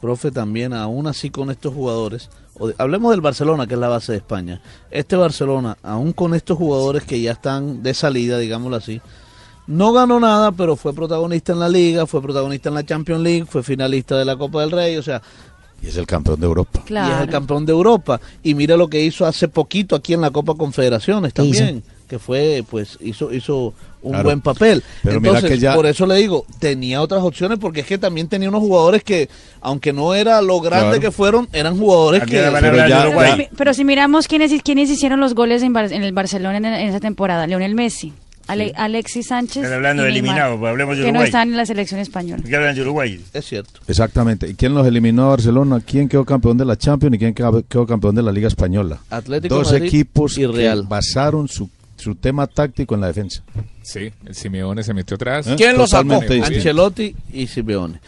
[0.00, 3.88] profe, también, aún así con estos jugadores, o de- hablemos del Barcelona, que es la
[3.88, 4.60] base de España.
[4.90, 9.00] Este Barcelona, aún con estos jugadores que ya están de salida, digámoslo así,
[9.68, 13.44] no ganó nada, pero fue protagonista en la Liga, fue protagonista en la Champions League,
[13.48, 15.22] fue finalista de la Copa del Rey, o sea,
[15.80, 16.72] Y es el campeón de Europa.
[16.74, 17.22] y es Claro.
[17.22, 18.20] el campeón de Europa.
[18.42, 22.64] Y mire lo que hizo hace poquito aquí en la Copa Confederaciones también, que fue,
[22.68, 24.24] pues, hizo, hizo un Claro.
[24.24, 24.82] buen papel.
[25.04, 28.26] Pero mira que ya- por eso le digo, tenía otras opciones porque es que también
[28.28, 29.28] tenía unos jugadores que,
[29.60, 31.00] aunque no era lo grande Claro.
[31.00, 32.38] que fueron, eran jugadores Aquí que...
[32.60, 33.48] Pero ya-.
[33.56, 36.88] Pero, si miramos quiénes, quiénes hicieron los goles en, Bar- en el Barcelona en, en
[36.88, 38.12] esa temporada, Lionel Messi.
[38.48, 39.58] Ale- Alexis Sánchez.
[39.62, 41.28] Están hablando y de Neymar, eliminados, pues hablemos de Que no Uruguay.
[41.28, 42.42] están en la selección española.
[42.46, 43.20] ¿Qué hablan de Uruguay?
[43.32, 43.80] Es cierto.
[43.86, 44.48] Exactamente.
[44.48, 45.80] ¿Y quién los eliminó a Barcelona?
[45.86, 48.98] ¿Quién quedó campeón de la Champions y quién quedó campeón de la Liga Española?
[49.10, 50.82] Atlético Dos Madrid equipos y Real.
[50.82, 53.42] que basaron su, su tema táctico en la defensa.
[53.82, 55.46] Sí, el Simeone se metió atrás.
[55.46, 55.54] ¿Eh?
[55.56, 56.20] ¿Quién lo sacó?
[56.44, 58.00] Ancelotti y Simeone.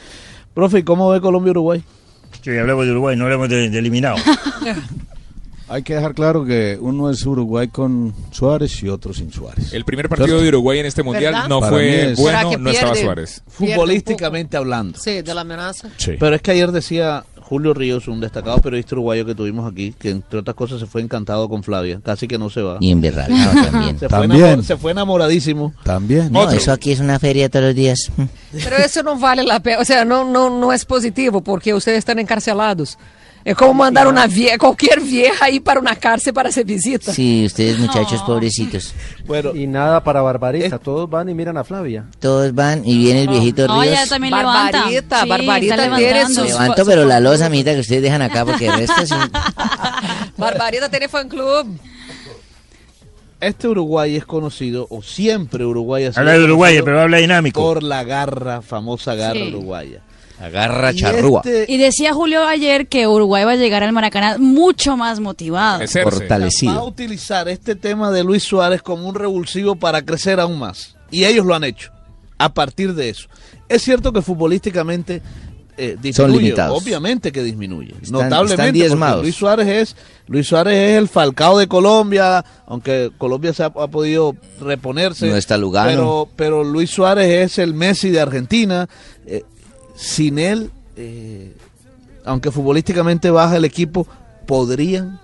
[0.54, 1.82] Profe, ¿y cómo ve Colombia-Uruguay?
[2.42, 4.20] Sí, hablamos de Uruguay, no hablamos de, de eliminados.
[5.72, 9.72] Hay que dejar claro que uno es Uruguay con Suárez y otro sin Suárez.
[9.72, 11.48] El primer partido de Uruguay en este mundial ¿Verdad?
[11.48, 13.04] no Para fue es- bueno, ¿Será que no estaba pierde?
[13.06, 13.42] Suárez.
[13.46, 14.98] Futbolísticamente hablando.
[14.98, 15.88] Sí, de la amenaza.
[16.18, 20.10] Pero es que ayer decía Julio Ríos, un destacado periodista uruguayo que tuvimos aquí, que
[20.10, 22.76] entre otras cosas se fue encantado con Flavia, casi que no se va.
[22.80, 23.98] Y emberracado también.
[23.98, 24.44] Se fue, También.
[24.60, 25.72] enamor- se fue enamoradísimo.
[25.84, 26.32] También.
[26.32, 28.10] No, eso aquí es una feria todos los días.
[28.52, 31.98] Pero eso no vale la pena, o sea, no, no, no es positivo porque ustedes
[31.98, 32.98] están encarcelados.
[33.42, 37.10] Es como mandar una vie cualquier vieja ahí para una cárcel para hacer visita.
[37.12, 38.92] Sí, ustedes muchachos pobrecitos.
[39.26, 42.04] Bueno, y nada para Barbarita, todos van y miran a Flavia.
[42.18, 43.94] Todos van y viene el viejito No, Ríos.
[43.94, 44.78] ella también levanta.
[44.82, 46.28] Barbarita, Sí, Barbarita levantando.
[46.42, 49.30] sus- Levanto, pero la losa, amiguita, que ustedes dejan acá porque el resto es un-
[50.36, 51.78] Barbarita tiene fan club.
[53.40, 57.58] Este Uruguay es conocido, o siempre Uruguay ha sido Habla de Uruguay, pero habla dinámico.
[57.62, 59.48] Por la garra, famosa garra Sí.
[59.48, 60.02] uruguaya.
[60.40, 61.42] La garra Y charrúa.
[61.44, 65.80] este- Y decía Julio ayer que Uruguay va a llegar al Maracaná mucho más motivado.
[65.84, 70.96] Va a utilizar este tema de Luis Suárez como un revulsivo para crecer aún más.
[71.10, 71.92] Y ellos lo han hecho.
[72.38, 73.28] A partir de eso.
[73.68, 75.20] Es cierto que futbolísticamente
[75.76, 76.12] eh, disminuye.
[76.14, 76.82] Son limitados.
[76.82, 77.92] Obviamente que disminuye.
[78.02, 78.52] Están- notablemente.
[78.52, 79.22] están porque diezmados.
[79.22, 79.96] Luis Suárez es
[80.26, 85.26] Luis Suárez es el Falcao de Colombia, aunque Colombia se ha, ha podido reponerse.
[85.28, 85.88] No está Lugano.
[85.90, 88.88] Pero, pero Luis Suárez es el Messi de Argentina.
[89.26, 89.42] Eh,
[89.94, 91.54] sin él, eh,
[92.24, 94.06] aunque futbolísticamente baja el equipo,
[94.46, 95.20] podrían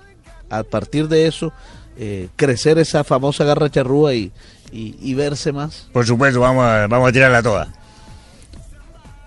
[0.51, 1.53] a partir de eso
[1.99, 4.31] eh, crecer esa famosa garra charrúa y,
[4.73, 5.89] y, y verse más.
[5.93, 7.69] Por supuesto, vamos a, vamos a tirarla toda.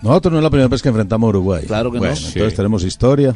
[0.02, 1.64] Nosotros no es la primera vez que enfrentamos a Uruguay.
[1.66, 2.00] Claro que no.
[2.04, 2.26] bueno, Sí.
[2.34, 3.34] Entonces tenemos historia.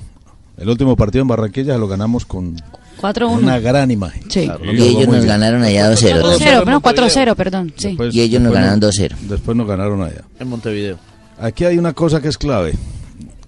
[0.56, 2.56] El último partido en Barranquilla lo ganamos con
[3.02, 3.28] 4-1.
[3.38, 4.22] una gran imagen.
[4.30, 4.44] Sí.
[4.44, 5.26] Claro, Y ellos nos bien.
[5.26, 6.22] ganaron allá 2-0.
[6.38, 7.72] 4-0, no, 4-0, perdón.
[7.76, 7.88] Sí.
[7.88, 9.14] Después- Y ellos nos ganaron 2-0.
[9.28, 10.22] Después nos ganaron allá.
[10.38, 10.96] En Montevideo.
[11.38, 12.74] Aquí hay una cosa que es clave.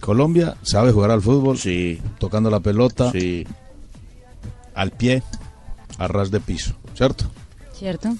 [0.01, 2.01] Colombia sabe jugar al fútbol, sí.
[2.19, 3.47] tocando la pelota, sí.
[4.75, 5.23] al pie,
[5.99, 7.25] a ras de piso, ¿cierto?
[7.73, 8.15] ¿Cierto?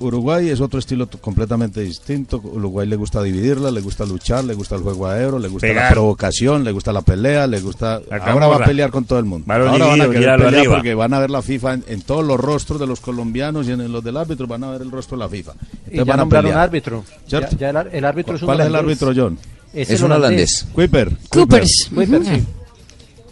[0.00, 2.40] Uruguay es otro estilo completamente distinto.
[2.42, 5.90] Uruguay le gusta dividirla, le gusta luchar, le gusta el juego aéreo, le gusta la
[5.90, 8.00] provocación, le gusta la pelea, le gusta.
[8.22, 9.52] Ahora va a pelear con todo el mundo.
[9.52, 10.74] Ahora van a querer pelear arriba.
[10.76, 13.72] porque van a ver la FIFA en, en todos los rostros de los colombianos y
[13.72, 15.52] en los del árbitro van a ver el rostro de la FIFA.
[15.90, 17.04] Y ya nombraron árbitro.
[17.26, 17.56] ¿Cierto?
[17.58, 19.02] Ya- ya el árbitro es un ¿Cuál es el holandés.
[19.02, 19.38] árbitro, John?
[19.72, 20.66] Es Es un holandés.
[20.72, 21.12] Kuiper.
[21.28, 21.90] Coopers.
[21.94, 22.30] Kuiper, sí.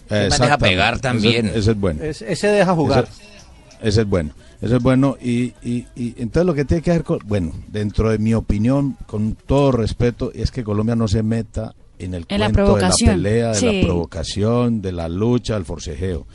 [0.09, 0.59] deja Exactamente.
[0.69, 1.47] pegar también.
[1.49, 2.05] Ese, ese es bueno.
[2.05, 3.09] Es- ese deja jugar.
[3.11, 3.38] Ese,
[3.82, 4.30] ese es bueno.
[4.60, 5.16] Ese es bueno.
[5.22, 8.96] Y, y, y entonces lo que tiene que hacer, con- bueno, dentro de mi opinión,
[9.06, 12.82] con todo respeto, es que Colombia no se meta en el En la cuento de
[12.82, 13.80] la pelea, de Sí.
[13.80, 16.26] la provocación, de la lucha, del forcejeo.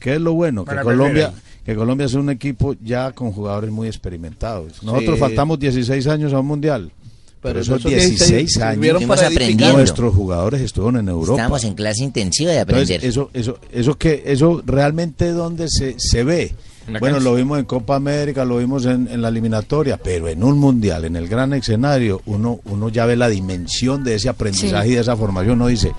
[0.00, 0.64] ¿Qué es lo bueno?
[0.64, 4.82] Que Colombia, perder que Colombia es un equipo ya con jugadores muy experimentados.
[4.82, 5.20] Nosotros Sí.
[5.20, 6.92] faltamos 16 años a un mundial.
[7.40, 9.76] Pero, Pero esos esos 16, 16 años para aprendiendo.
[9.76, 11.42] nuestros jugadores estuvieron en Europa.
[11.42, 13.08] Estamos en clase intensiva de Entonces, aprender.
[13.10, 16.54] eso, eso, eso que, eso realmente donde se, se ve.
[17.00, 20.58] Bueno, lo vimos en Copa América, lo vimos en, en la eliminatoria, pero en un
[20.58, 24.92] mundial, en el gran escenario, uno, uno ya ve la dimensión de ese aprendizaje Sí.
[24.92, 25.54] y de esa formación.
[25.54, 25.92] Uno dice,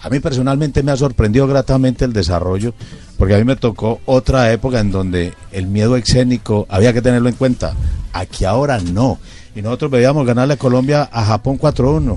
[0.00, 2.74] a mí personalmente me ha sorprendido gratamente el desarrollo,
[3.18, 7.28] porque a mí me tocó otra época en donde el miedo escénico había que tenerlo
[7.28, 7.74] en cuenta.
[8.12, 9.18] Aquí ahora no.
[9.54, 12.16] Y nosotros veíamos ganarle a Colombia a Japón 4-1.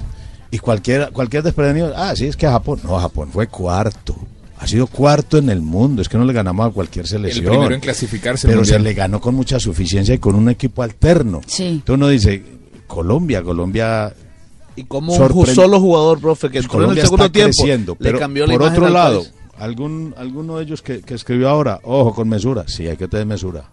[0.52, 2.80] Y cualquier, cualquier desprevenido, ah, sí, es que a Japón.
[2.84, 4.15] No, Japón fue cuarto.
[4.61, 6.02] Ha sido cuarto en el mundo.
[6.02, 7.45] Es que no le ganamos a cualquier selección.
[7.48, 11.41] primero en clasificarse Pero se le ganó con mucha suficiencia y con un equipo alterno.
[11.48, 11.64] Sí.
[11.65, 12.44] Entonces uno dice,
[12.86, 14.14] Colombia, Colombia
[14.76, 17.98] Y como un solo jugador, profe, que pues en el Colombia segundo está tiempo, creciendo,
[17.99, 19.34] le pero cambió la por otro al lado, país.
[19.60, 23.26] algún alguno de ellos que, que escribió ahora, ojo con mesura, sí, hay que tener
[23.26, 23.64] mesura.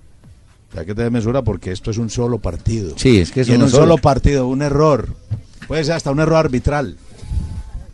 [0.77, 2.93] Hay que tener mesura porque esto es un solo partido.
[2.97, 3.83] Sí, es que es Y en un solo.
[3.83, 3.99] solo.
[3.99, 5.09] partido, un error,
[5.67, 6.97] puede ser hasta un error arbitral.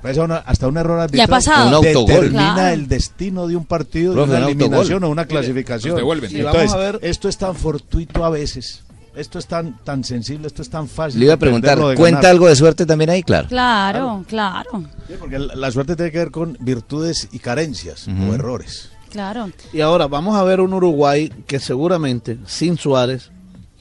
[0.02, 1.24] Puede ser una- hasta un error arbitral.
[1.26, 1.68] ha pasado.
[1.68, 2.06] Un autogol.
[2.08, 2.74] Determina Claro.
[2.74, 5.90] el destino de un partido, Profe, de una un eliminación o una clasificación.
[5.92, 6.30] nos devuelven.
[6.36, 8.82] Y vamos Entonces, a ver- esto es tan fortuito a veces.
[9.14, 11.20] Esto es tan, tan sensible, esto es tan fácil.
[11.20, 12.26] Le iba a preguntar, ¿cuenta ganar.
[12.30, 13.22] algo de suerte también ahí?
[13.22, 13.46] Claro.
[13.48, 14.70] Claro, claro,
[15.06, 18.90] Sí, porque la, la suerte tiene que ver con virtudes y carencias o errores.
[19.10, 19.50] claro.
[19.72, 23.30] Y ahora vamos a ver un Uruguay que seguramente, sin Suárez,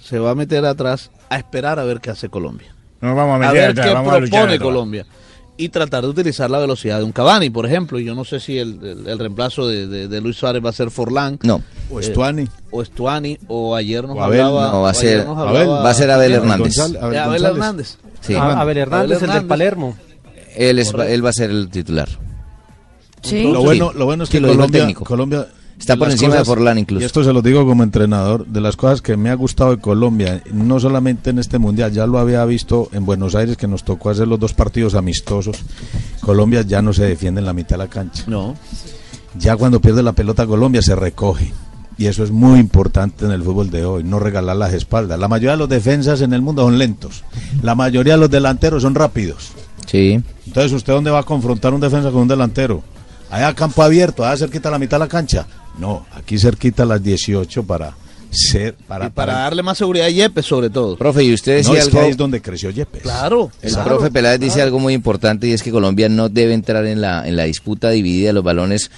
[0.03, 2.76] se va a meter atrás a esperar a ver qué hace Colombia.
[2.99, 4.60] Nos vamos a A meter ver atrás, qué vamos a propone atrás.
[4.60, 5.06] Colombia.
[5.64, 8.00] Y tratar de utilizar la velocidad de un Cavani, por ejemplo.
[8.00, 10.70] Y yo no sé si el, el- el reemplazo de, de- de Luis Suárez va
[10.70, 11.40] a ser Forlán.
[11.44, 11.62] No.
[11.90, 12.48] O Estuani.
[12.72, 13.38] o Estuani.
[13.48, 14.42] O ayer nos O Abel.
[14.42, 14.72] hablaba.
[14.72, 15.68] No, va a ser- nos Abel.
[15.70, 16.32] Va a ser Abel.
[16.34, 16.80] Hernández.
[16.80, 17.44] Abel.
[17.46, 17.98] Hernández.
[18.22, 18.34] Sí.
[18.36, 19.98] A- Abel Hernández, el del Palermo.
[20.56, 22.10] Él, es, él va a ser el titular.
[23.32, 25.04] Lo bueno, lo bueno es Sí, que lo Colombia, técnico.
[25.06, 25.48] Colombia
[25.82, 27.02] Está por las encima de Forlán incluso.
[27.02, 29.82] Y esto se lo digo como entrenador, de las cosas que me ha gustado de
[29.82, 33.84] Colombia, no solamente en este mundial, ya lo había visto en Buenos Aires que nos
[33.84, 35.58] tocó hacer los dos partidos amistosos.
[36.20, 38.24] Colombia ya no se defiende en la mitad de la cancha.
[38.28, 38.56] No.
[39.40, 41.52] Ya cuando pierde la pelota Colombia se recoge.
[41.98, 45.20] Y eso es muy importante en el fútbol de hoy, no regalar las espaldas.
[45.20, 47.24] La mayoría de los defensas en el mundo son lentos.
[47.64, 49.52] La mayoría de los delanteros son rápidos.
[49.88, 50.22] Sí.
[50.45, 52.84] Entonces, ¿usted dónde va a confrontar un defensa con un delantero?
[53.32, 55.48] Allá campo abierto, allá cerquita a la mitad de la cancha.
[55.77, 57.93] No, aquí cerquita a las 18 para
[58.30, 60.95] ser para, Y para darle más seguridad a Yepes, sobre todo.
[60.98, 62.02] Profe, y usted No, decía es que algo.
[62.06, 63.02] ahí es donde creció Yepes.
[63.02, 63.52] Claro.
[63.61, 67.02] El profe Peláez dice algo muy importante y es que Colombia no debe entrar en
[67.02, 68.89] la, en la disputa dividida de los balones.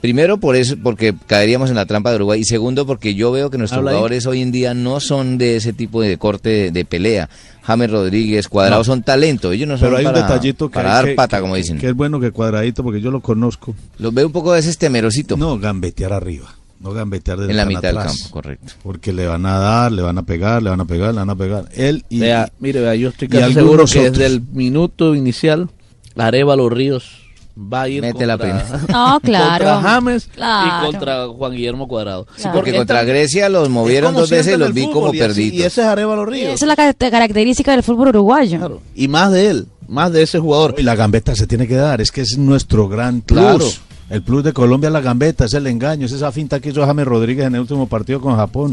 [0.00, 3.50] Primero por eso, porque caeríamos en la trampa de Uruguay y segundo porque yo veo
[3.50, 3.96] que nuestros Habla ahí.
[3.96, 7.28] jugadores hoy en día no son de ese tipo de corte de, de pelea.
[7.62, 8.84] James Rodríguez, Cuadrado No.
[8.84, 11.14] son talento, ellos no son Pero hay para, un detallito que, para hay dar que-
[11.14, 11.78] pata, que- como dicen.
[11.78, 13.74] Que es bueno que cuadradito, porque yo lo conozco.
[13.98, 15.36] Los veo un poco a veces temerosito.
[15.36, 16.54] No, gambetear arriba.
[16.78, 18.74] No gambetear desde En la mitad del campo, correcto.
[18.82, 21.30] Porque le van a dar, le van a pegar, le van a pegar, le van
[21.30, 21.64] a pegar.
[21.74, 22.20] Él y.
[22.20, 24.18] Vea, mire, vea, yo estoy y casi algunos seguro que otros.
[24.18, 25.70] desde el minuto inicial,
[26.16, 27.25] Arevalo Ríos
[27.58, 28.82] va a ir Mete la contra, primera.
[28.88, 29.64] No, claro.
[29.64, 30.66] contra James Claro.
[30.66, 32.26] y contra Juan Guillermo Cuadrado.
[32.36, 35.54] Sí, porque contra Grecia los movieron dos veces y los vi como perdidos.
[35.54, 36.54] Y ese es Arevalo Ríos.
[36.54, 38.80] Esa es la car- característica del fútbol uruguayo.
[38.94, 40.74] Y más de él, más de ese jugador.
[40.78, 43.38] Y la gambeta se tiene que dar, es que es nuestro gran plus.
[43.40, 43.64] Claro.
[44.08, 46.84] El plus de Colombia es la gambeta, es el engaño, es esa finta que hizo
[46.86, 48.70] James Rodríguez en el último partido con Japón.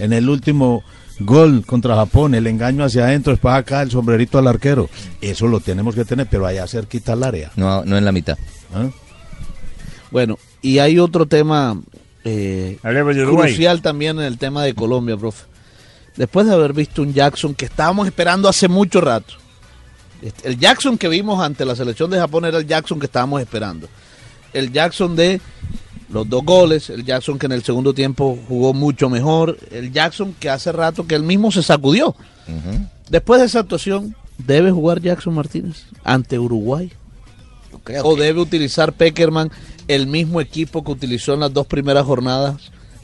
[0.00, 0.82] En el último
[1.24, 4.88] gol contra Japón, el engaño hacia adentro, después acá el sombrerito al arquero.
[5.20, 7.50] Eso lo tenemos que tener, pero allá cerquita al área.
[7.56, 8.38] No, no en la mitad.
[8.74, 8.88] ¿Ah?
[10.10, 11.80] Bueno, y hay otro tema
[12.24, 15.44] eh, crucial también en el tema de Colombia, profe.
[16.16, 19.34] Después de haber visto un Jackson que estábamos esperando hace mucho rato.
[20.20, 23.40] Este, El Jackson que vimos ante la selección de Japón era el Jackson que estábamos
[23.40, 23.88] esperando.
[24.52, 25.40] El Jackson de
[26.12, 30.34] los dos goles, el Jackson que en el segundo tiempo jugó mucho mejor, el Jackson
[30.38, 32.14] que hace rato que él mismo se sacudió.
[33.08, 36.92] Después de esa actuación, ¿debe jugar Jackson Martínez ante Uruguay?
[38.04, 39.50] ¿O debe utilizar Peckerman
[39.88, 42.56] el mismo equipo que utilizó en las dos primeras jornadas?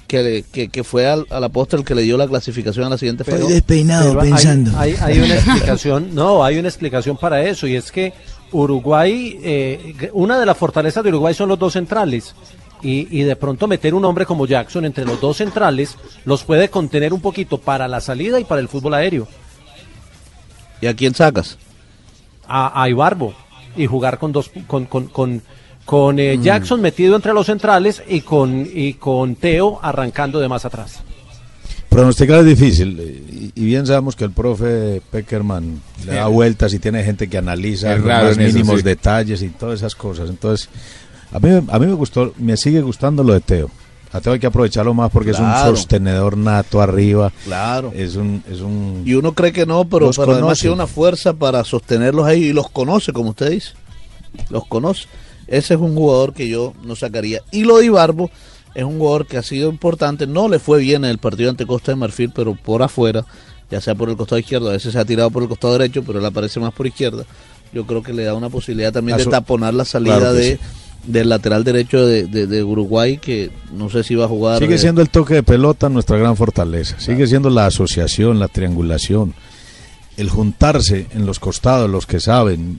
[0.07, 2.97] Que, le- que, que fue al, al apóstol que le dio la clasificación a la
[2.97, 3.43] siguiente fase.
[4.01, 4.29] Pero hay-
[4.79, 8.15] Hay, hay una explicación, no, hay una explicación para eso y es que
[8.51, 12.35] Uruguay, eh, una de las fortalezas de Uruguay son los dos centrales
[12.83, 16.69] y, y de pronto meter un hombre como Jackson entre los dos centrales los puede
[16.69, 19.29] contener un poquito para la salida y para el fútbol aéreo.
[20.81, 21.59] ¿Y a quién sacas?
[22.47, 23.35] A, a Ibarbo
[23.77, 25.43] y jugar con dos con con, con,
[25.85, 26.43] con, eh, Mm.
[26.43, 31.03] Jackson metido entre los centrales y con y con Teo arrancando de más atrás.
[31.89, 36.79] Pronosticar es difícil eh, y, bien sabemos que el profe Peckerman le da vueltas y
[36.79, 38.83] tiene gente que analiza los mínimos sí.
[38.83, 40.29] detalles y todas esas cosas.
[40.29, 40.69] Entonces,
[41.33, 43.71] a mí, a mí me gustó, me sigue gustando lo de Teo.
[44.13, 47.33] A Teo hay que aprovecharlo más porque es un sostenedor nato arriba.
[47.45, 47.93] Claro.
[47.95, 51.35] Es un, es un Y uno cree que no, pero, pero además tiene una fuerza
[51.35, 53.73] para sostenerlos ahí y los conoce, como usted dice.
[54.49, 55.07] Los conoce.
[55.47, 57.43] Ese es un jugador que yo no sacaría.
[57.51, 58.31] Y lo de Ibarbo
[58.75, 60.27] es un jugador que ha sido importante.
[60.27, 63.25] No le fue bien en el partido ante Costa de Marfil, pero por afuera,
[63.71, 66.03] ya sea por el costado izquierdo, a veces se ha tirado por el costado derecho,
[66.03, 67.25] pero él aparece más por izquierda.
[67.73, 70.59] Yo creo que le da una posibilidad también de taponar la salida Claro de, sí.
[71.09, 74.59] Del lateral derecho de, de- de Uruguay, que no sé si va a jugar.
[74.61, 77.01] Sigue eh, siendo el toque de pelota nuestra gran fortaleza.
[77.01, 79.35] Sigue siendo la asociación, la triangulación,
[80.17, 82.79] el juntarse en los costados, los que saben,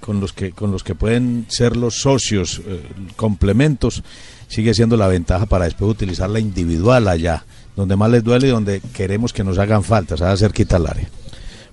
[0.00, 2.80] con los que con los que pueden ser los socios, eh,
[3.16, 4.02] complementos,
[4.48, 7.44] sigue siendo la ventaja para después utilizar la individual allá,
[7.76, 10.86] donde más les duele y donde queremos que nos hagan falta, o sea, cerquita al
[10.86, 11.08] área.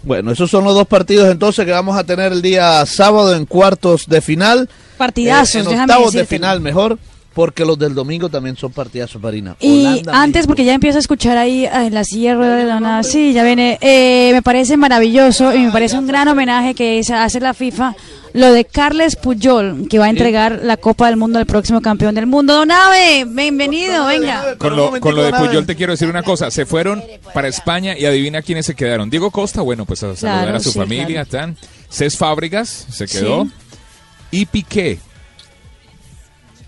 [0.05, 3.45] Bueno, esos son los dos partidos entonces que vamos a tener el día sábado en
[3.47, 4.69] cuartos de final.
[4.97, 6.99] Partidazos, Eh, en déjame octavos de final mejor,
[7.35, 9.55] porque los del domingo también son partidazos, Marina.
[9.59, 13.03] Y Holanda, antes, porque ya empiezo a escuchar ahí en la silla de de Dona,
[13.03, 17.39] sí, ya viene, eh, me parece maravilloso y me parece un gran homenaje que hace
[17.41, 17.93] la FIFA,
[18.31, 22.15] lo de Carles Puyol, que va a entregar la Copa del Mundo al próximo campeón
[22.15, 22.53] del mundo.
[22.53, 24.55] Don Ave, bienvenido, venga.
[24.57, 26.49] Con lo, con lo de Puyol te quiero decir una cosa.
[26.51, 27.03] Se fueron
[27.33, 29.09] para España y adivina quiénes se quedaron.
[29.09, 31.25] Diego Costa, bueno, pues a saludar Claro, a su sí, familia.
[31.25, 31.29] claro.
[31.29, 31.57] Tan.
[31.89, 33.43] Cés Fábregas se quedó.
[33.43, 33.51] Sí.
[34.31, 34.99] Y Piqué.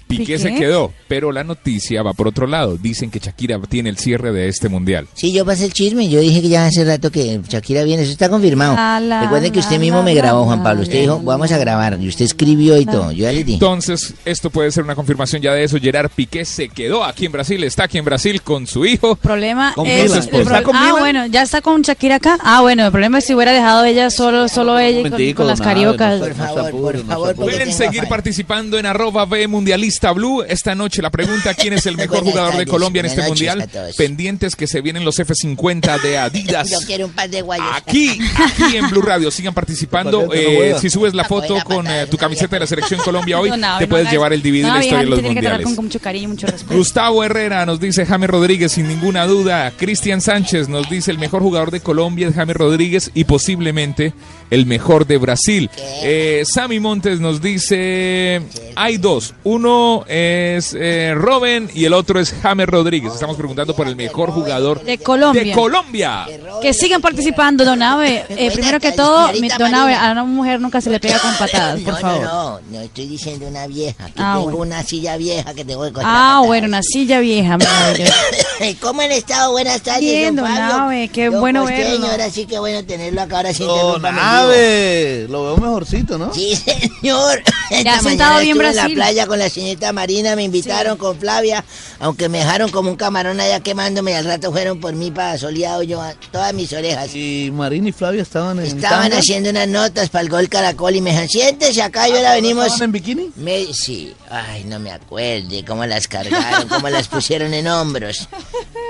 [0.08, 0.40] Piqué, ¿Piqué?
[0.40, 2.78] se quedó, pero la noticia va por otro lado.
[2.78, 5.08] Dicen que Shakira tiene el cierre de este mundial.
[5.14, 6.08] Sí, yo pasé el chisme.
[6.10, 8.04] Yo dije que ya hace rato que Shakira viene.
[8.04, 8.76] Eso está confirmado.
[8.76, 10.84] La, la, Recuerden que usted la, mismo la, me grabó, Juan Pablo.
[10.84, 11.98] Usted la, dijo, vamos a grabar.
[12.00, 13.12] Y usted escribió y todo.
[13.12, 13.54] Yo ya le dije.
[13.54, 15.78] Entonces, esto puede ser una confirmación ya de eso.
[15.80, 19.16] Gerard Piqué se quedó aquí en Brasil, está aquí en Brasil con su hijo.
[19.18, 20.30] Problema Con es, Milan.
[20.32, 23.26] el ¿Está con ah bueno ya está con Shakira acá ah bueno el problema es
[23.26, 27.26] si hubiera dejado ella solo solo ella y con, con las cariocas no apure, no
[27.26, 27.34] se apure.
[27.36, 30.44] Pueden seguir participando en arroba B Mundialista Blue.
[30.44, 33.70] Esta noche la pregunta, ¿quién es el mejor jugador de Colombia en este mundial?
[33.98, 36.70] Pendientes que se vienen los F50 de Adidas.
[36.72, 37.66] Yo quiero un par de guayos.
[37.74, 40.34] Aquí, aquí en Blue Radio, sigan participando.
[40.34, 43.58] Eh, si subes la foto con eh, tu camiseta de la selección Colombia hoy, No,
[43.58, 45.66] no, te no puedes llevar el DVD de la historia de los mundiales.
[45.76, 49.72] con mucho cariño y mucho respeto Gustavo Herrera nos dice James Rodríguez sin ninguna duda.
[49.78, 54.14] Cristian Sánchez nos dice el mejor jugador de Colombia es James Rodríguez y posiblemente
[54.50, 55.70] el mejor de Brasil.
[56.04, 58.42] Eh, Sammy Montes nos dice
[58.76, 59.34] hay dos.
[59.44, 63.14] Uno es eh, Robin y el otro es James Rodríguez.
[63.14, 66.26] Estamos preguntando por el mejor jugador de Colombia de Colombia.
[66.62, 70.60] que sigan participando Don Abe Eh, primero que todo mi- Don Abe a una mujer
[70.60, 73.68] nunca se le pega con patadas por no, favor no, no, no estoy diciendo una
[73.68, 74.06] vieja.
[74.08, 74.58] Que Ah, tengo bueno.
[74.76, 76.12] una silla vieja que tengo que contar.
[76.16, 77.58] ah bueno una silla vieja.
[78.82, 79.52] ¿Cómo han estado?
[79.52, 80.76] Buenas tardes, Bien, don don Fabio.
[80.84, 82.08] Abe, qué Don bueno Costeño, verlo.
[82.08, 84.28] Ahora sí que bueno tenerlo acá, ahora sí Don interrúmpame en vivo.
[84.38, 86.34] Ave, lo veo mejorcito, ¿no?
[86.34, 86.56] Sí,
[87.02, 87.42] señor.
[87.70, 88.96] Esta ha sentado mañana bien estuve en la Brasil.
[88.96, 91.64] playa con la señorita Marina, me invitaron con Flavia,
[92.00, 95.38] aunque me dejaron como un camarón allá quemándome y al rato fueron por mí para
[95.38, 97.14] soleado yo a todas mis orejas.
[97.14, 99.20] Y Marina y Flavia estaban en Estaban tanga?
[99.20, 102.66] haciendo unas notas para el gol Caracol y me dijeron, siéntese acá, y ahora venimos...
[102.66, 103.32] ¿Estaban en bikini?
[103.36, 108.28] Me, sí, ay, no me acuerde cómo las cargaron, cómo las pusieron en hombros.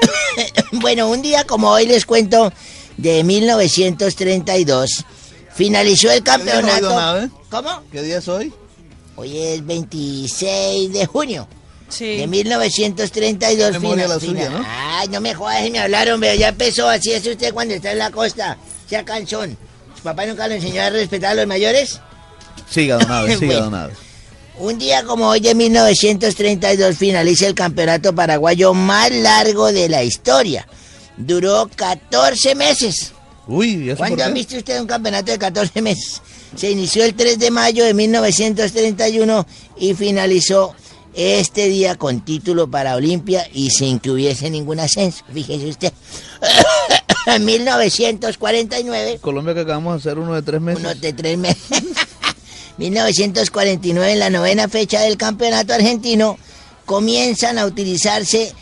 [0.71, 2.51] bueno, un día como hoy les cuento
[2.95, 5.03] de 1932,
[5.53, 7.31] finalizó el ¿Qué día es hoy, don campeonato.
[7.49, 7.83] ¿Cómo?
[7.91, 8.53] ¿Qué día es hoy?
[9.17, 11.47] Hoy es 26 de junio.
[11.89, 12.17] Sí.
[12.17, 13.71] De 1932.
[13.73, 14.65] Memoria fina- la suya, ¿no?
[14.67, 16.87] Ay, no me jodas, me hablaron, pero ya empezó.
[16.87, 18.57] Así es usted cuando está en la costa.
[18.89, 19.57] Sea canzón.
[19.95, 21.99] ¿Su papá nunca lo enseñó a respetar a los mayores?
[22.69, 23.61] Siga, don Ave, siga, Bueno.
[23.65, 23.93] don Ave.
[24.59, 30.67] Un día como hoy de 1932 finaliza el campeonato paraguayo más largo de la historia.
[31.15, 33.13] Duró 14 meses.
[33.47, 36.21] Uy, ¿y eso ¿Cuándo ha visto usted un campeonato de 14 meses?
[36.55, 39.45] Se inició el 3 de mayo de 1931
[39.77, 40.73] y finalizó
[41.13, 45.23] este día con título para Olimpia y sin que hubiese ningún ascenso.
[45.33, 45.93] Fíjese usted.
[47.27, 50.79] En 1949 Colombia que acabamos de hacer uno de tres meses.
[50.79, 51.61] uno de tres meses.
[52.77, 56.37] 1949, en la novena fecha del campeonato argentino,
[56.85, 58.53] comienzan a utilizarse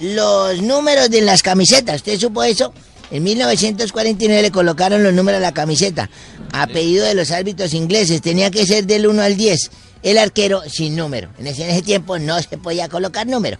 [0.00, 1.96] los números de las camisetas.
[1.96, 2.72] ¿Usted supo eso?
[3.12, 6.08] En 1949 le colocaron los números a la camiseta.
[6.50, 9.70] A pedido de los árbitros ingleses, tenía que ser del 1 al 10.
[10.02, 11.28] El arquero sin número.
[11.38, 13.58] En ese, en ese tiempo no se podía colocar número.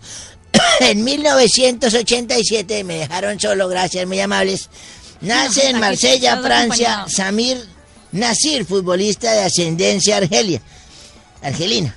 [0.80, 4.70] en 1987 me dejaron solo, gracias, muy amables.
[5.20, 7.08] Nace en Marsella, Francia, acompañado.
[7.10, 7.58] Samir
[8.12, 10.62] Nasir, futbolista de ascendencia argelia,
[11.42, 11.94] argelina.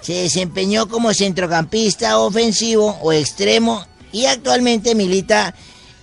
[0.00, 5.54] Se desempeñó como centrocampista ofensivo o extremo y actualmente milita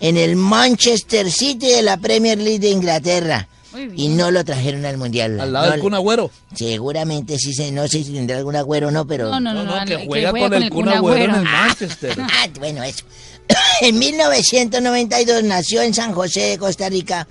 [0.04, 3.48] en el Manchester City de la Premier League de Inglaterra.
[3.96, 5.40] Y no lo trajeron al Mundial.
[5.40, 6.30] Al lado No del le- Kun Agüero.
[6.54, 9.30] Seguramente sí, se- no sé si tendrá algún agüero o no, pero...
[9.32, 12.16] No, no, no, no, que que juega juega con el Kun Agüero en el Manchester.
[12.22, 13.04] Ah, bueno, eso.
[13.82, 17.28] en 1992 nació en San José de Costa Rica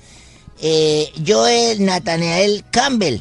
[0.61, 3.21] eh, Joel Nathanael Campbell.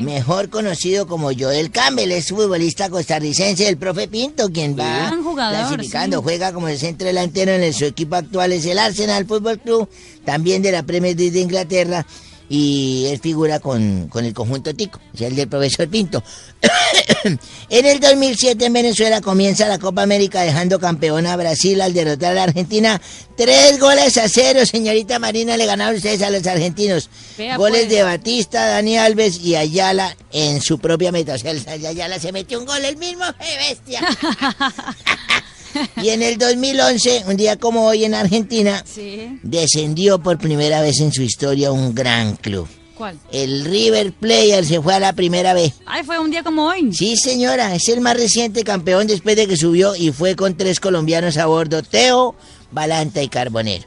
[0.00, 6.18] Mejor conocido como Joel Campbell, es futbolista costarricense del profe Pinto, quien va jugador, clasificando,
[6.18, 6.22] sí.
[6.22, 9.88] juega como el centro delantero en el, su equipo actual es el Arsenal Football Club,
[10.24, 12.06] también de la Premier League de Inglaterra,
[12.48, 16.22] y él figura con, con el conjunto Tico, o sea, el del profesor Pinto.
[17.70, 22.32] en el 2007 en Venezuela comienza la Copa América dejando campeona a Brasil al derrotar
[22.32, 23.00] a la Argentina.
[23.36, 27.10] Tres goles a cero, señorita Marina, le ganaron ustedes a los argentinos.
[27.36, 27.90] Vea, goles pues.
[27.90, 31.34] de Batista, Dani Alves y Ayala en su propia meta.
[31.34, 34.00] O sea, Ayala se metió un gol el mismo, ¡qué bestia!
[36.02, 39.38] y en el 2011, un día como hoy en Argentina, Sí.
[39.42, 42.68] descendió por primera vez en su historia un gran club.
[42.96, 43.18] ¿Cuál?
[43.30, 45.74] El River Player se fue a la primera vez.
[45.84, 46.94] Ay, fue un día como hoy.
[46.94, 50.80] Sí, señora, es el más reciente campeón después de que subió y fue con tres
[50.80, 52.34] colombianos a bordo, Teo,
[52.72, 53.84] Balanta y Carbonero.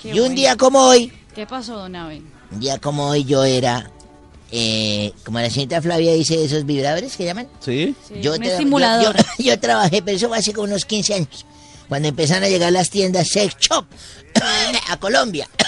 [0.00, 0.34] Qué y un bueno.
[0.36, 2.22] día como hoy, ¿Qué pasó, Don Abe?
[2.52, 3.90] un día como hoy yo era,
[4.52, 7.48] eh, como la señorita Flavia dice, esos vibradores que llaman.
[7.60, 7.94] Sí.
[8.20, 9.16] Yo, un tra- estimulador.
[9.16, 11.46] yo- yo- yo trabajé, pero eso fue hace como unos 15 años,
[11.88, 13.84] cuando empezaron a llegar las tiendas Sex Shop
[14.88, 15.48] a Colombia.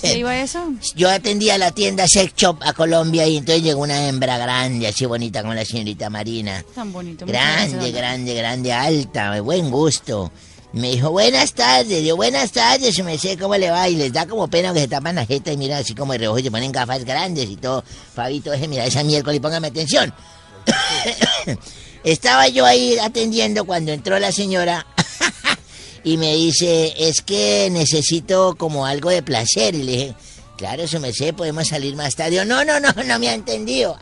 [0.00, 0.72] ¿Se iba eso?
[0.96, 5.06] Yo atendía la tienda Sex Shop a Colombia y entonces llegó una hembra grande, así
[5.06, 6.64] bonita como la señorita Marina.
[6.74, 7.24] Tan bonito.
[7.24, 10.30] Grande, grande, grande, alta, de buen gusto.
[10.74, 14.26] Me dijo, buenas tardes, yo, buenas tardes, me sé cómo le va, y les da
[14.26, 16.50] como pena que se tapan la jeta y mira así como de reojo y se
[16.50, 17.84] ponen gafas grandes y todo.
[18.12, 20.12] Fabito, deje mira esa miércoles póngame atención.
[22.02, 24.84] Estaba yo ahí atendiendo cuando entró la señora
[26.02, 29.76] y me dice, es que necesito como algo de placer.
[29.76, 30.14] Y le dije,
[30.56, 32.34] claro, eso me sé, podemos salir más tarde.
[32.34, 33.96] Yo, no, no, no, no me ha entendido.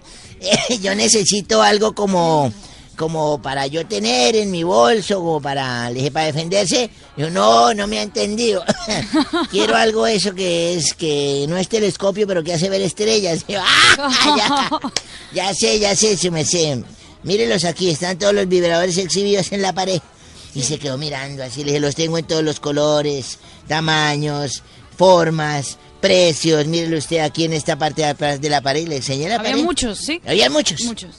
[0.80, 2.50] yo necesito algo como
[3.00, 6.90] como para yo tener en mi bolso, como para, le dije, para defenderse.
[7.16, 8.62] Yo, no, no me ha entendido.
[9.50, 13.42] Quiero algo eso que es, que no es telescopio, pero que hace ver estrellas.
[13.48, 14.80] Yo, "Ah, ya,
[15.32, 16.84] ya sé, ya sé, se me sé.
[17.22, 20.02] Mírenlos aquí, están todos los vibradores exhibidos en la pared.
[20.54, 24.62] Y se quedó mirando así, le dije, los tengo en todos los colores, tamaños,
[24.98, 26.66] formas, precios.
[26.66, 29.52] Mírelo usted aquí en esta parte de atrás de la pared, le enseñé la Había
[29.52, 29.64] pared.
[29.64, 30.20] muchos, ¿sí?
[30.26, 30.82] Había muchos.
[30.82, 31.10] Muchos.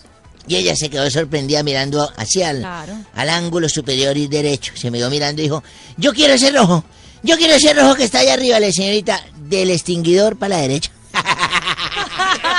[0.47, 2.93] Y ella se quedó sorprendida mirando hacia el, Claro.
[3.15, 4.73] al ángulo superior y derecho.
[4.75, 5.63] Se me quedó mirando y dijo,
[5.97, 6.83] yo quiero ese rojo.
[7.23, 10.89] Yo quiero ese rojo que está allá arriba, le señorita, del extinguidor para la derecha.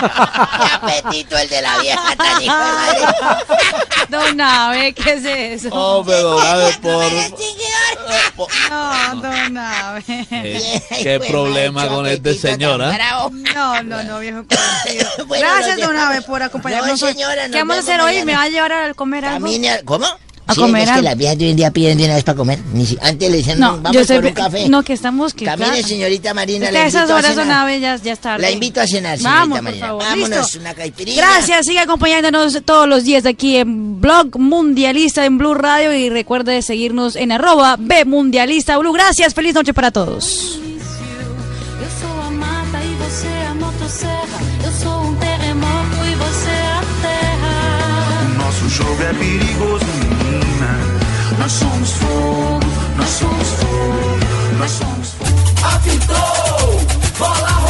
[0.00, 3.00] ¡Qué apetito el de la vieja tan hijo de madre!
[4.08, 5.24] Don Ave, ¿qué es
[5.64, 5.74] eso?
[5.74, 7.12] Hombre, don Ave, por...
[8.70, 10.04] No, Don Ave.
[10.30, 13.28] Eh, qué problema con este señor, ¿ah?
[13.54, 14.44] No, no, no, viejo.
[15.26, 17.00] Bueno, Gracias, Don Ave, por acompañarnos.
[17.00, 18.24] No, señora, ¿Qué vamos a hacer hoy?
[18.24, 19.48] ¿Me va a llevar a comer algo?
[19.84, 20.06] ¿Cómo?
[20.46, 22.24] A Sí, comer es que las viejas de hoy en día piden de una vez
[22.24, 22.58] para comer.
[22.74, 24.68] Ni si- antes le decían, No, vamos por un café.
[24.68, 25.88] no, que estamos que Camine, claro.
[25.88, 27.46] señorita Marina, Es la que a esas a horas, cenar.
[27.46, 28.42] Don Ave, ya, ya es tarde.
[28.42, 29.86] La invito a cenar, señorita Vamos, por Marina.
[29.86, 30.02] favor.
[30.02, 30.58] Vámonos, Listo.
[30.60, 31.16] una caipirina.
[31.22, 36.60] Gracias, sigue acompañándonos todos los días aquí en Blog Mundialista en Blue Radio y recuerde
[36.60, 38.92] seguirnos en arroba B Mundialista Blue.
[38.92, 40.58] Gracias, feliz noche para todos.
[48.36, 50.03] A a a jogo é perigoso.
[51.38, 52.60] Nós somos fogo,
[52.96, 55.74] nós somos fogo, nós somos fogo.
[55.74, 56.80] Apitou,
[57.18, 57.63] bola.